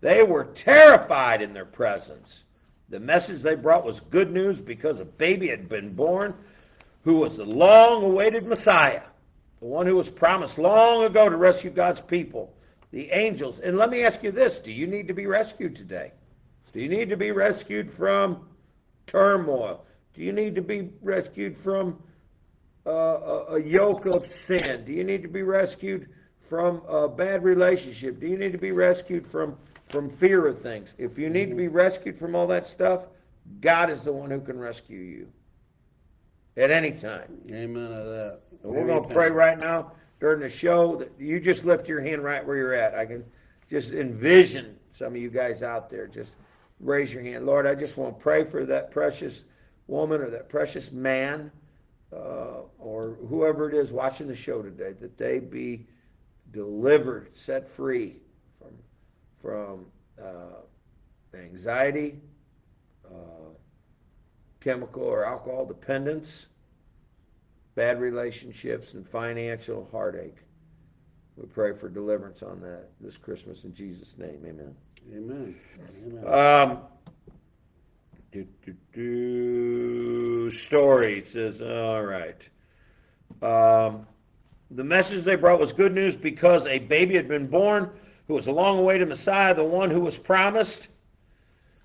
They 0.00 0.22
were 0.22 0.44
terrified 0.44 1.42
in 1.42 1.54
their 1.54 1.64
presence. 1.64 2.44
The 2.88 3.00
message 3.00 3.40
they 3.40 3.54
brought 3.54 3.86
was 3.86 4.00
good 4.00 4.32
news 4.32 4.60
because 4.60 5.00
a 5.00 5.04
baby 5.04 5.48
had 5.48 5.68
been 5.68 5.94
born 5.94 6.34
who 7.04 7.16
was 7.16 7.36
the 7.36 7.44
long 7.44 8.04
awaited 8.04 8.46
Messiah, 8.46 9.02
the 9.60 9.66
one 9.66 9.86
who 9.86 9.96
was 9.96 10.10
promised 10.10 10.58
long 10.58 11.04
ago 11.04 11.28
to 11.28 11.36
rescue 11.36 11.70
God's 11.70 12.00
people, 12.00 12.52
the 12.90 13.10
angels. 13.10 13.60
And 13.60 13.76
let 13.76 13.90
me 13.90 14.02
ask 14.02 14.22
you 14.22 14.30
this 14.30 14.58
do 14.58 14.72
you 14.72 14.86
need 14.86 15.08
to 15.08 15.14
be 15.14 15.26
rescued 15.26 15.74
today? 15.74 16.12
Do 16.72 16.80
you 16.80 16.88
need 16.88 17.08
to 17.10 17.16
be 17.16 17.30
rescued 17.30 17.92
from 17.92 18.46
turmoil? 19.06 19.84
Do 20.14 20.22
you 20.22 20.32
need 20.32 20.54
to 20.54 20.62
be 20.62 20.90
rescued 21.00 21.56
from 21.58 21.98
uh, 22.86 22.90
a, 22.90 23.54
a 23.54 23.62
yoke 23.62 24.06
of 24.06 24.26
sin? 24.46 24.84
Do 24.84 24.92
you 24.92 25.04
need 25.04 25.22
to 25.22 25.28
be 25.28 25.42
rescued 25.42 26.08
from 26.48 26.82
a 26.88 27.08
bad 27.08 27.42
relationship? 27.42 28.20
Do 28.20 28.26
you 28.26 28.36
need 28.36 28.52
to 28.52 28.58
be 28.58 28.72
rescued 28.72 29.26
from 29.26 29.56
from 29.88 30.10
fear 30.10 30.46
of 30.46 30.60
things? 30.62 30.94
If 30.98 31.18
you 31.18 31.28
need 31.28 31.50
to 31.50 31.54
be 31.54 31.68
rescued 31.68 32.18
from 32.18 32.34
all 32.34 32.46
that 32.48 32.66
stuff, 32.66 33.02
God 33.60 33.90
is 33.90 34.04
the 34.04 34.12
one 34.12 34.30
who 34.30 34.40
can 34.40 34.58
rescue 34.58 34.98
you 34.98 35.28
at 36.56 36.70
any 36.70 36.92
time. 36.92 37.38
Amen 37.50 37.90
to 37.90 38.04
that. 38.04 38.40
And 38.62 38.72
we're 38.72 38.86
going 38.86 39.06
to 39.06 39.14
pray 39.14 39.30
right 39.30 39.58
now 39.58 39.92
during 40.20 40.40
the 40.40 40.50
show 40.50 40.96
that 40.96 41.12
you 41.18 41.40
just 41.40 41.64
lift 41.64 41.88
your 41.88 42.00
hand 42.00 42.22
right 42.22 42.46
where 42.46 42.56
you're 42.56 42.74
at. 42.74 42.94
I 42.94 43.06
can 43.06 43.24
just 43.70 43.90
envision 43.90 44.76
some 44.92 45.08
of 45.08 45.16
you 45.16 45.30
guys 45.30 45.62
out 45.62 45.90
there. 45.90 46.06
Just 46.06 46.36
raise 46.80 47.12
your 47.12 47.22
hand. 47.22 47.46
Lord, 47.46 47.66
I 47.66 47.74
just 47.74 47.96
want 47.96 48.16
to 48.16 48.22
pray 48.22 48.44
for 48.44 48.64
that 48.66 48.90
precious 48.90 49.44
woman 49.92 50.22
or 50.22 50.30
that 50.30 50.48
precious 50.48 50.90
man 50.90 51.52
uh, 52.12 52.62
or 52.78 53.16
whoever 53.28 53.68
it 53.68 53.74
is 53.74 53.92
watching 53.92 54.26
the 54.26 54.34
show 54.34 54.62
today, 54.62 54.92
that 55.00 55.16
they 55.18 55.38
be 55.38 55.86
delivered, 56.50 57.34
set 57.34 57.68
free 57.68 58.16
from, 58.58 58.70
from 59.40 59.86
uh, 60.22 61.36
anxiety, 61.36 62.18
uh, 63.06 63.50
chemical 64.60 65.02
or 65.02 65.24
alcohol 65.24 65.66
dependence, 65.66 66.46
bad 67.74 68.00
relationships, 68.00 68.94
and 68.94 69.08
financial 69.08 69.88
heartache. 69.90 70.38
We 71.36 71.46
pray 71.46 71.72
for 71.72 71.88
deliverance 71.88 72.42
on 72.42 72.60
that 72.60 72.88
this 73.00 73.16
Christmas 73.16 73.64
in 73.64 73.74
Jesus' 73.74 74.16
name. 74.18 74.40
Amen. 74.46 74.74
Amen. 75.14 75.54
Amen. 76.06 76.26
Um, 76.26 76.78
do, 78.32 78.46
do, 78.64 78.74
do, 78.94 80.50
story 80.52 81.22
says, 81.30 81.60
all 81.60 82.02
right. 82.02 82.36
Um, 83.42 84.06
the 84.70 84.82
message 84.84 85.22
they 85.22 85.34
brought 85.36 85.60
was 85.60 85.72
good 85.72 85.94
news 85.94 86.16
because 86.16 86.66
a 86.66 86.78
baby 86.78 87.14
had 87.14 87.28
been 87.28 87.46
born 87.46 87.90
who 88.26 88.34
was 88.34 88.46
a 88.46 88.52
long 88.52 88.84
way 88.84 88.96
to 88.96 89.04
Messiah, 89.04 89.54
the 89.54 89.62
one 89.62 89.90
who 89.90 90.00
was 90.00 90.16
promised 90.16 90.88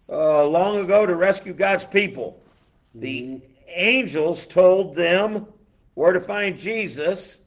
uh, 0.09 0.45
long 0.45 0.79
ago 0.79 1.05
to 1.05 1.15
rescue 1.15 1.53
God's 1.53 1.83
people. 1.83 2.41
The 2.95 3.21
Mhm. 3.23 3.41
angels 3.67 4.45
told 4.45 4.95
them 4.95 5.47
where 5.95 6.13
to 6.13 6.21
find 6.21 6.57
Jesus, 6.57 7.39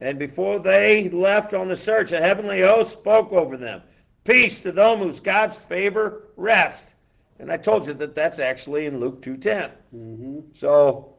and 0.00 0.18
before 0.18 0.58
they 0.58 1.08
left 1.08 1.54
on 1.54 1.68
the 1.68 1.76
search, 1.76 2.10
a 2.10 2.20
heavenly 2.20 2.62
host 2.62 2.92
spoke 2.94 3.30
over 3.32 3.56
them. 3.56 3.82
Peace 4.24 4.60
to 4.62 4.72
them 4.72 4.98
whose 4.98 5.20
God's 5.20 5.56
favor 5.56 6.24
rest. 6.36 6.95
And 7.38 7.52
I 7.52 7.56
told 7.56 7.86
you 7.86 7.94
that 7.94 8.14
that's 8.14 8.38
actually 8.38 8.86
in 8.86 8.98
Luke 8.98 9.22
2:10. 9.22 9.70
Mhm. 9.94 10.44
So, 10.56 11.14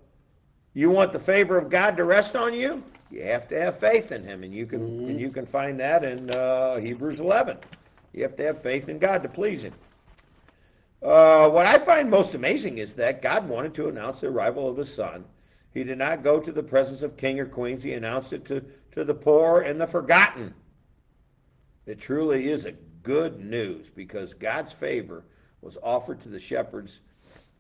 you 0.74 0.90
want 0.90 1.12
the 1.12 1.20
favor 1.20 1.58
of 1.58 1.70
God 1.70 1.98
to 1.98 2.04
rest 2.04 2.36
on 2.36 2.54
you? 2.54 2.84
You 3.10 3.24
have 3.24 3.48
to 3.50 3.60
have 3.60 3.80
faith 3.80 4.12
in 4.12 4.24
Him, 4.24 4.44
and 4.44 4.54
you 4.54 4.66
can 4.66 4.80
Mhm. 4.82 5.10
and 5.10 5.20
you 5.20 5.30
can 5.30 5.46
find 5.46 5.80
that 5.80 6.04
in 6.04 6.30
uh, 6.32 6.78
Hebrews 6.78 7.20
11. 7.20 7.58
You 8.14 8.24
have 8.24 8.36
to 8.38 8.44
have 8.44 8.62
faith 8.62 8.90
in 8.90 9.00
God 9.00 9.24
to 9.24 9.30
please 9.30 9.64
Him. 9.64 9.74
Uh, 11.02 11.50
what 11.50 11.66
I 11.68 11.78
find 11.78 12.10
most 12.10 12.34
amazing 12.34 12.80
is 12.80 12.94
that 12.96 13.22
God 13.22 13.48
wanted 13.48 13.76
to 13.76 13.88
announce 13.88 14.22
the 14.22 14.28
arrival 14.28 14.68
of 14.68 14.78
His 14.78 14.94
Son. 14.94 15.24
He 15.74 15.84
did 15.84 16.00
not 16.00 16.24
go 16.24 16.40
to 16.40 16.52
the 16.52 16.64
presence 16.64 17.04
of 17.04 17.16
king 17.18 17.40
or 17.40 17.46
queens. 17.46 17.84
He 17.84 17.94
announced 17.94 18.34
it 18.34 18.46
to, 18.46 18.66
to 18.94 19.04
the 19.04 19.14
poor 19.14 19.62
and 19.62 19.80
the 19.80 19.86
forgotten. 19.86 20.56
It 21.86 22.00
truly 22.00 22.50
is 22.50 22.66
a 22.66 22.72
good 23.04 23.40
news 23.40 23.90
because 23.90 24.34
God's 24.34 24.74
favor 24.74 25.24
was 25.62 25.78
offered 25.82 26.22
to 26.22 26.30
the 26.30 26.40
shepherds, 26.40 27.00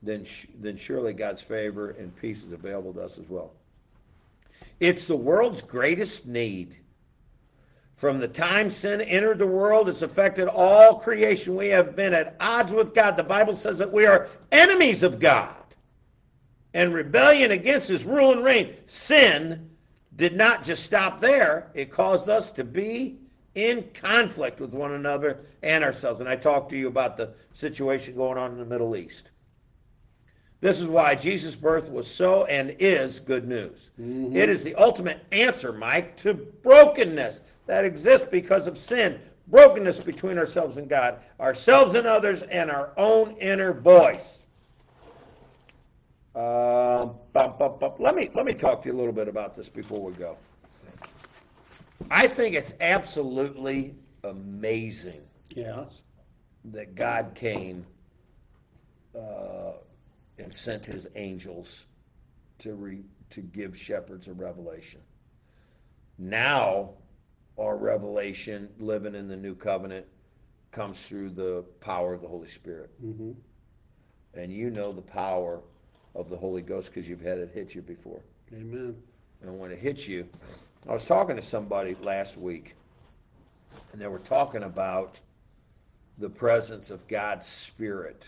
then, 0.03 0.25
sh- 0.25 0.45
then 0.59 0.77
surely 0.77 1.13
God's 1.13 1.41
favor 1.41 1.91
and 1.91 2.15
peace 2.15 2.43
is 2.43 2.51
available 2.51 2.93
to 2.93 3.03
us 3.03 3.17
as 3.17 3.27
well. 3.29 3.51
It's 4.79 5.07
the 5.07 5.15
world's 5.15 5.61
greatest 5.61 6.27
need. 6.27 6.75
From 7.97 8.19
the 8.19 8.27
time 8.27 8.69
sin 8.69 9.01
entered 9.01 9.39
the 9.39 9.47
world, 9.47 9.89
it's 9.89 10.03
affected 10.03 10.47
all 10.47 10.99
creation. 10.99 11.55
We 11.55 11.69
have 11.69 11.95
been 11.95 12.13
at 12.13 12.35
odds 12.39 12.71
with 12.71 12.93
God. 12.93 13.17
The 13.17 13.23
Bible 13.23 13.55
says 13.55 13.79
that 13.79 13.91
we 13.91 14.05
are 14.05 14.29
enemies 14.51 15.01
of 15.01 15.19
God. 15.19 15.55
And 16.75 16.93
rebellion 16.93 17.49
against 17.49 17.87
his 17.87 18.03
rule 18.03 18.33
and 18.33 18.43
reign, 18.43 18.75
sin 18.85 19.71
did 20.15 20.35
not 20.35 20.63
just 20.63 20.83
stop 20.83 21.21
there, 21.21 21.71
it 21.73 21.91
caused 21.91 22.29
us 22.29 22.51
to 22.51 22.63
be 22.63 23.17
in 23.57 23.89
conflict 23.99 24.59
with 24.59 24.71
one 24.71 24.91
another 24.93 25.39
and 25.63 25.83
ourselves. 25.83 26.19
And 26.19 26.29
I 26.29 26.35
talked 26.35 26.69
to 26.69 26.77
you 26.77 26.87
about 26.87 27.17
the 27.17 27.33
situation 27.53 28.15
going 28.15 28.37
on 28.37 28.51
in 28.51 28.59
the 28.59 28.65
Middle 28.65 28.95
East. 28.95 29.31
This 30.61 30.79
is 30.79 30.85
why 30.85 31.15
Jesus' 31.15 31.55
birth 31.55 31.89
was 31.89 32.07
so 32.07 32.45
and 32.45 32.75
is 32.79 33.19
good 33.19 33.47
news. 33.47 33.89
Mhm. 33.99 34.35
It 34.35 34.49
is 34.49 34.63
the 34.63 34.75
ultimate 34.75 35.21
answer, 35.31 35.73
Mike, 35.73 36.15
to 36.17 36.35
brokenness 36.35 37.41
that 37.65 37.83
exists 37.83 38.27
because 38.29 38.67
of 38.67 38.77
sin. 38.77 39.19
Brokenness 39.47 40.01
between 40.01 40.37
ourselves 40.37 40.77
and 40.77 40.87
God, 40.87 41.19
ourselves 41.39 41.95
and 41.95 42.05
others, 42.05 42.43
and 42.43 42.69
our 42.69 42.91
own 42.95 43.37
inner 43.37 43.73
voice. 43.73 44.43
Bum. 46.33 47.15
Let 47.97 48.15
me 48.15 48.29
let 48.35 48.45
me 48.45 48.53
talk 48.53 48.83
to 48.83 48.89
you 48.89 48.95
a 48.95 48.97
little 48.97 49.13
bit 49.13 49.27
about 49.27 49.55
this 49.55 49.67
before 49.67 49.99
we 49.99 50.13
go. 50.13 50.37
I 52.11 52.27
think 52.27 52.55
it's 52.55 52.73
absolutely 52.79 53.95
amazing 54.23 55.21
Yes. 55.49 56.01
that 56.65 56.95
God 56.95 57.33
came 57.35 57.85
uh, 59.15 59.73
and 60.37 60.53
sent 60.53 60.85
His 60.85 61.07
angels 61.15 61.85
to 62.59 62.75
re, 62.75 63.03
to 63.31 63.41
give 63.41 63.77
shepherds 63.77 64.27
a 64.27 64.33
revelation. 64.33 65.01
Now, 66.17 66.91
our 67.57 67.77
revelation, 67.77 68.69
living 68.79 69.15
in 69.15 69.27
the 69.27 69.37
new 69.37 69.55
covenant, 69.55 70.05
comes 70.71 71.01
through 71.05 71.31
the 71.31 71.63
power 71.79 72.13
of 72.13 72.21
the 72.21 72.27
Holy 72.27 72.47
Spirit, 72.47 72.91
hmm 72.99 73.31
and 74.33 74.51
you 74.51 74.69
know 74.69 74.91
the 74.91 75.01
power 75.01 75.61
of 76.15 76.29
the 76.29 76.37
Holy 76.37 76.61
Ghost 76.61 76.91
because 76.93 77.07
you've 77.07 77.21
had 77.21 77.37
it 77.37 77.49
hit 77.53 77.73
you 77.75 77.81
before. 77.81 78.21
Amen. 78.53 78.95
And 79.41 79.57
when 79.59 79.71
it 79.71 79.79
hits 79.79 80.07
you, 80.07 80.27
I 80.87 80.93
was 80.93 81.03
talking 81.03 81.35
to 81.35 81.41
somebody 81.41 81.97
last 82.01 82.37
week, 82.37 82.75
and 83.91 84.01
they 84.01 84.07
were 84.07 84.19
talking 84.19 84.63
about 84.63 85.19
the 86.17 86.29
presence 86.29 86.89
of 86.89 87.05
God's 87.09 87.45
Spirit, 87.45 88.23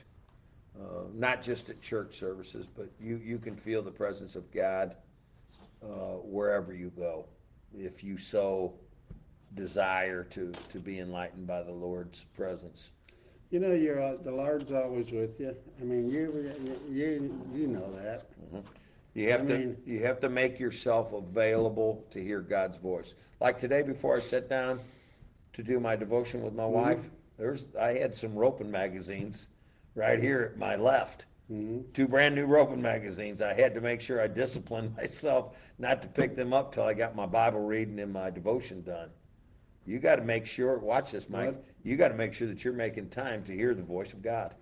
uh, 0.80 1.03
not 1.14 1.41
just 1.41 1.70
at 1.70 1.82
church 1.82 2.20
services, 2.20 2.68
but 2.76 2.89
you, 2.99 3.22
you 3.24 3.38
can 3.39 3.55
feel 3.55 3.82
the 3.82 3.91
presence 3.91 4.36
of 4.36 4.51
God 4.51 4.95
uh, 5.82 6.18
wherever 6.22 6.74
you 6.74 6.91
go, 6.97 7.26
if 7.74 8.03
you 8.03 8.18
so 8.18 8.74
desire 9.55 10.26
to, 10.26 10.51
to 10.70 10.80
be 10.80 10.99
enlightened 10.99 11.47
by 11.47 11.64
the 11.64 11.72
Lord's 11.72 12.26
presence. 12.36 12.89
You 13.51 13.60
know, 13.60 13.72
you're 13.72 14.03
uh, 14.03 14.18
the 14.24 14.32
Lord's 14.32 14.72
always 14.72 15.10
with 15.12 15.39
you. 15.39 15.55
I 15.82 15.84
mean, 15.84 16.07
you 16.07 16.53
you 16.88 17.43
you 17.51 17.68
know 17.68 17.91
that. 17.95 18.26
You 19.14 19.30
have 19.32 19.41
I 19.41 19.45
to 19.47 19.57
mean- 19.57 19.78
you 19.86 20.03
have 20.05 20.20
to 20.22 20.30
make 20.30 20.60
yourself 20.60 21.14
available 21.14 22.05
to 22.12 22.22
hear 22.24 22.41
God's 22.41 22.78
voice. 22.78 23.16
Like 23.39 23.60
today, 23.60 23.82
before 23.82 24.16
I 24.18 24.20
sat 24.20 24.49
down 24.49 24.80
to 25.53 25.64
do 25.64 25.80
my 25.80 25.95
devotion 25.95 26.41
with 26.43 26.53
my 26.53 26.64
Mhm. 26.64 26.72
wife, 26.72 27.10
there's 27.38 27.66
I 27.76 27.93
had 27.97 28.16
some 28.16 28.36
roping 28.36 28.70
magazines 28.72 29.49
right 29.95 30.22
here 30.22 30.51
at 30.53 30.57
my 30.57 30.76
left. 30.76 31.26
hmm 31.47 31.82
Two 31.93 32.07
brand 32.07 32.36
new 32.36 32.45
roping 32.45 32.82
magazines. 32.82 33.41
I 33.41 33.53
had 33.53 33.74
to 33.74 33.82
make 33.82 34.01
sure 34.01 34.22
I 34.22 34.28
disciplined 34.28 34.95
myself 34.97 35.57
not 35.80 36.01
to 36.03 36.07
pick 36.07 36.36
them 36.36 36.53
up 36.53 36.72
till 36.74 36.84
I 36.84 36.93
got 36.93 37.16
my 37.16 37.26
Bible 37.26 37.62
reading 37.62 37.99
and 37.99 38.14
my 38.14 38.30
devotion 38.30 38.84
done. 38.84 39.10
You 39.86 39.97
got 39.99 40.18
to 40.18 40.22
make 40.24 40.45
sure. 40.45 40.78
Watch 40.78 41.12
this, 41.14 41.28
Mike. 41.30 41.55
What? 41.55 41.64
You 41.84 41.95
got 41.97 42.10
to 42.10 42.14
make 42.14 42.34
sure 42.34 42.47
that 42.47 42.64
you're 42.64 42.74
making 42.74 43.10
time 43.10 43.43
to 43.45 43.53
hear 43.53 43.74
the 43.74 43.82
voice 43.82 44.14
of 44.14 44.22
God. 44.22 44.53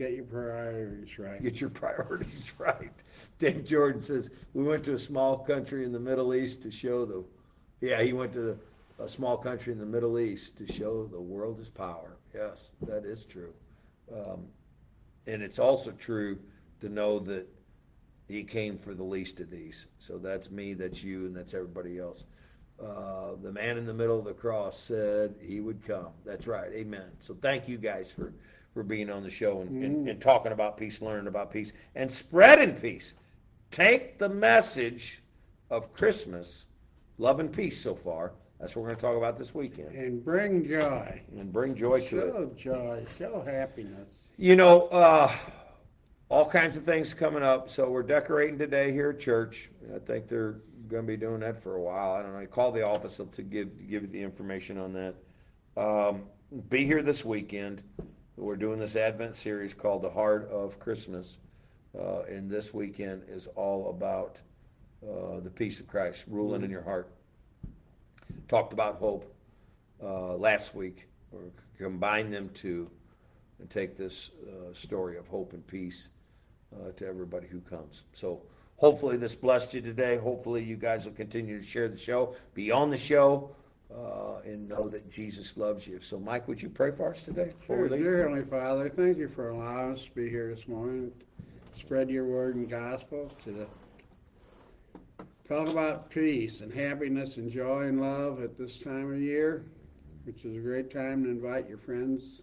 Get 0.00 0.12
your 0.12 0.24
priorities 0.24 1.18
right. 1.18 1.42
Get 1.42 1.60
your 1.60 1.68
priorities 1.68 2.50
right. 2.58 2.90
Dave 3.38 3.66
Jordan 3.66 4.00
says 4.00 4.30
we 4.54 4.64
went 4.64 4.82
to 4.84 4.94
a 4.94 4.98
small 4.98 5.36
country 5.36 5.84
in 5.84 5.92
the 5.92 6.00
Middle 6.00 6.34
East 6.34 6.62
to 6.62 6.70
show 6.70 7.04
the. 7.04 7.22
Yeah, 7.82 8.02
he 8.02 8.14
went 8.14 8.32
to 8.32 8.40
the, 8.40 8.58
a 8.98 9.10
small 9.10 9.36
country 9.36 9.74
in 9.74 9.78
the 9.78 9.84
Middle 9.84 10.18
East 10.18 10.56
to 10.56 10.72
show 10.72 11.04
the 11.04 11.20
world 11.20 11.58
his 11.58 11.68
power. 11.68 12.16
Yes, 12.34 12.70
that 12.86 13.04
is 13.04 13.26
true, 13.26 13.52
um, 14.10 14.46
and 15.26 15.42
it's 15.42 15.58
also 15.58 15.90
true 15.90 16.38
to 16.80 16.88
know 16.88 17.18
that 17.18 17.46
he 18.26 18.42
came 18.42 18.78
for 18.78 18.94
the 18.94 19.04
least 19.04 19.38
of 19.40 19.50
these. 19.50 19.86
So 19.98 20.16
that's 20.16 20.50
me, 20.50 20.72
that's 20.72 21.02
you, 21.02 21.26
and 21.26 21.36
that's 21.36 21.52
everybody 21.52 21.98
else. 21.98 22.24
Uh, 22.82 23.32
the 23.42 23.52
man 23.52 23.76
in 23.76 23.84
the 23.84 23.92
middle 23.92 24.18
of 24.18 24.24
the 24.24 24.32
cross 24.32 24.80
said 24.80 25.34
he 25.42 25.60
would 25.60 25.86
come. 25.86 26.08
That's 26.24 26.46
right. 26.46 26.72
Amen. 26.72 27.10
So 27.18 27.36
thank 27.42 27.68
you 27.68 27.76
guys 27.76 28.10
for 28.10 28.32
for 28.74 28.82
being 28.82 29.10
on 29.10 29.22
the 29.22 29.30
show 29.30 29.60
and, 29.62 29.84
and, 29.84 30.06
Mm. 30.06 30.10
and 30.10 30.20
talking 30.20 30.52
about 30.52 30.76
peace, 30.76 31.02
learning 31.02 31.26
about 31.26 31.50
peace, 31.50 31.72
and 31.94 32.10
spreading 32.10 32.74
peace. 32.74 33.14
Take 33.70 34.18
the 34.18 34.28
message 34.28 35.22
of 35.70 35.92
Christmas, 35.92 36.66
love 37.18 37.40
and 37.40 37.52
peace 37.52 37.80
so 37.80 37.94
far. 37.94 38.32
That's 38.60 38.76
what 38.76 38.82
we're 38.82 38.88
going 38.88 38.96
to 38.96 39.02
talk 39.02 39.16
about 39.16 39.38
this 39.38 39.54
weekend. 39.54 39.94
And 39.94 40.22
bring 40.24 40.68
joy. 40.68 41.20
And 41.36 41.52
bring 41.52 41.74
joy 41.74 42.06
to 42.08 42.18
it. 42.18 42.32
Show 42.32 42.52
joy. 42.56 43.06
Show 43.18 43.40
happiness. 43.42 44.10
You 44.36 44.54
know, 44.54 44.82
uh, 44.88 45.34
all 46.28 46.48
kinds 46.48 46.76
of 46.76 46.84
things 46.84 47.14
coming 47.14 47.42
up. 47.42 47.70
So 47.70 47.88
we're 47.90 48.02
decorating 48.02 48.58
today 48.58 48.92
here 48.92 49.10
at 49.10 49.18
church. 49.18 49.70
I 49.94 49.98
think 49.98 50.28
they're 50.28 50.60
going 50.88 51.02
to 51.04 51.06
be 51.06 51.16
doing 51.16 51.40
that 51.40 51.62
for 51.62 51.76
a 51.76 51.80
while. 51.80 52.12
I 52.12 52.22
don't 52.22 52.32
know. 52.34 52.38
I 52.38 52.46
Call 52.46 52.70
the 52.70 52.82
office 52.82 53.16
to 53.16 53.42
give 53.42 53.76
to 53.78 53.82
give 53.84 54.02
you 54.02 54.08
the 54.08 54.22
information 54.22 54.76
on 54.78 54.92
that. 54.92 55.14
Um, 55.76 56.22
be 56.68 56.84
here 56.84 57.02
this 57.02 57.24
weekend. 57.24 57.82
We're 58.40 58.56
doing 58.56 58.78
this 58.78 58.96
Advent 58.96 59.36
series 59.36 59.74
called 59.74 60.00
The 60.00 60.08
Heart 60.08 60.48
of 60.50 60.80
Christmas, 60.80 61.36
uh, 61.94 62.22
and 62.22 62.48
this 62.48 62.72
weekend 62.72 63.24
is 63.28 63.46
all 63.48 63.90
about 63.90 64.40
uh, 65.06 65.40
the 65.40 65.50
peace 65.50 65.78
of 65.78 65.86
Christ 65.86 66.24
ruling 66.26 66.62
in 66.62 66.70
your 66.70 66.80
heart. 66.80 67.12
Talked 68.48 68.72
about 68.72 68.94
hope 68.94 69.30
uh, 70.02 70.36
last 70.36 70.74
week, 70.74 71.06
or 71.32 71.40
combine 71.76 72.30
them 72.30 72.48
two 72.54 72.90
and 73.58 73.68
take 73.68 73.98
this 73.98 74.30
uh, 74.48 74.72
story 74.72 75.18
of 75.18 75.26
hope 75.28 75.52
and 75.52 75.66
peace 75.66 76.08
uh, 76.74 76.92
to 76.92 77.06
everybody 77.06 77.46
who 77.46 77.60
comes. 77.60 78.04
So 78.14 78.40
hopefully 78.78 79.18
this 79.18 79.34
blessed 79.34 79.74
you 79.74 79.82
today. 79.82 80.16
Hopefully 80.16 80.64
you 80.64 80.76
guys 80.76 81.04
will 81.04 81.12
continue 81.12 81.60
to 81.60 81.66
share 81.66 81.88
the 81.88 81.98
show, 81.98 82.34
be 82.54 82.70
on 82.70 82.88
the 82.88 82.96
show, 82.96 83.50
uh, 83.94 84.38
and 84.44 84.68
know 84.68 84.88
that 84.88 85.10
Jesus 85.10 85.56
loves 85.56 85.86
you. 85.86 86.00
So 86.00 86.18
Mike, 86.18 86.46
would 86.48 86.62
you 86.62 86.68
pray 86.68 86.90
for 86.90 87.12
us 87.14 87.22
today? 87.22 87.52
Sure, 87.66 87.88
dear 87.88 88.18
Heavenly 88.18 88.44
Father, 88.44 88.88
thank 88.88 89.18
you 89.18 89.28
for 89.28 89.50
allowing 89.50 89.92
us 89.92 90.04
to 90.04 90.10
be 90.12 90.28
here 90.28 90.54
this 90.54 90.66
morning, 90.68 91.12
spread 91.78 92.10
your 92.10 92.24
word 92.26 92.54
and 92.56 92.68
gospel 92.68 93.30
to 93.44 93.52
the, 93.52 93.66
talk 95.48 95.68
about 95.68 96.10
peace 96.10 96.60
and 96.60 96.72
happiness 96.72 97.36
and 97.36 97.50
joy 97.50 97.82
and 97.82 98.00
love 98.00 98.42
at 98.42 98.56
this 98.56 98.78
time 98.78 99.12
of 99.12 99.20
year, 99.20 99.64
which 100.24 100.44
is 100.44 100.56
a 100.56 100.60
great 100.60 100.90
time 100.92 101.24
to 101.24 101.30
invite 101.30 101.68
your 101.68 101.78
friends, 101.78 102.40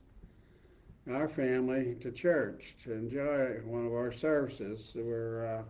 our 1.10 1.30
family, 1.30 1.96
to 2.02 2.12
church 2.12 2.76
to 2.84 2.92
enjoy 2.92 3.62
one 3.66 3.86
of 3.86 3.94
our 3.94 4.12
services 4.12 4.92
where 4.96 5.46
uh, 5.60 5.64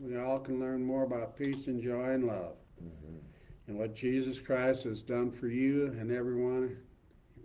we 0.00 0.16
all 0.16 0.38
can 0.38 0.58
learn 0.58 0.82
more 0.82 1.02
about 1.02 1.36
peace 1.36 1.66
and 1.66 1.82
joy 1.82 2.10
and 2.10 2.26
love 2.26 2.54
Mhm. 2.82 3.18
And 3.70 3.78
what 3.78 3.94
Jesus 3.94 4.40
Christ 4.40 4.82
has 4.82 5.00
done 5.00 5.30
for 5.30 5.46
you 5.46 5.86
and 5.98 6.10
everyone. 6.10 6.76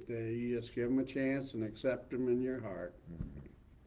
That 0.07 0.21
you 0.21 0.59
just 0.59 0.73
give 0.75 0.89
them 0.89 0.99
a 0.99 1.03
chance 1.03 1.53
and 1.53 1.63
accept 1.63 2.11
them 2.11 2.27
in 2.27 2.41
your 2.41 2.59
heart. 2.59 2.93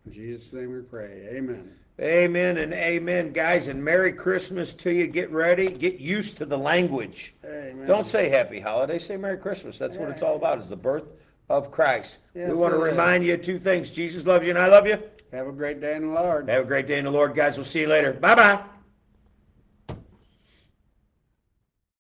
In 0.07 0.13
Jesus' 0.13 0.53
name 0.53 0.73
we 0.73 0.81
pray. 0.81 1.29
Amen. 1.33 1.71
Amen 2.01 2.59
and 2.59 2.73
amen, 2.73 3.33
guys, 3.33 3.67
and 3.67 3.85
Merry 3.85 4.13
Christmas 4.13 4.73
to 4.75 4.91
you. 4.91 5.09
Get 5.09 5.31
ready. 5.33 5.69
Get 5.71 5.99
used 5.99 6.37
to 6.39 6.47
the 6.47 6.57
language. 6.57 7.35
Amen. 7.45 7.87
Don't 7.87 8.07
say 8.07 8.29
Happy 8.29 8.61
Holiday. 8.61 9.01
Say 9.01 9.17
Merry 9.17 9.37
Christmas. 9.37 9.79
That's 9.79 9.97
what 9.97 10.09
it's 10.09 10.23
all 10.23 10.37
about. 10.37 10.61
Is 10.61 10.69
the 10.69 10.77
birth 10.77 11.05
of 11.51 11.73
Christ. 11.73 12.19
Yes, 12.35 12.49
we 12.49 12.55
want 12.55 12.73
to 12.73 12.83
is. 12.85 12.91
remind 12.91 13.25
you 13.25 13.35
of 13.35 13.45
two 13.45 13.59
things. 13.59 13.91
Jesus 13.91 14.27
loves 14.27 14.45
you, 14.45 14.51
and 14.51 14.59
I 14.59 14.69
love 14.69 14.87
you. 14.87 14.99
Have 15.33 15.49
a 15.49 15.53
great 15.53 15.81
day 15.81 15.97
in 15.97 16.03
the 16.03 16.15
Lord. 16.15 16.49
Have 16.49 16.63
a 16.65 16.67
great 16.67 16.87
day 16.87 16.99
in 16.99 17.05
the 17.05 17.11
Lord, 17.11 17.35
guys. 17.35 17.57
We'll 17.57 17.67
see 17.67 17.81
you 17.81 17.89
later. 17.89 18.13
Bye 18.13 18.35
bye. 18.37 18.78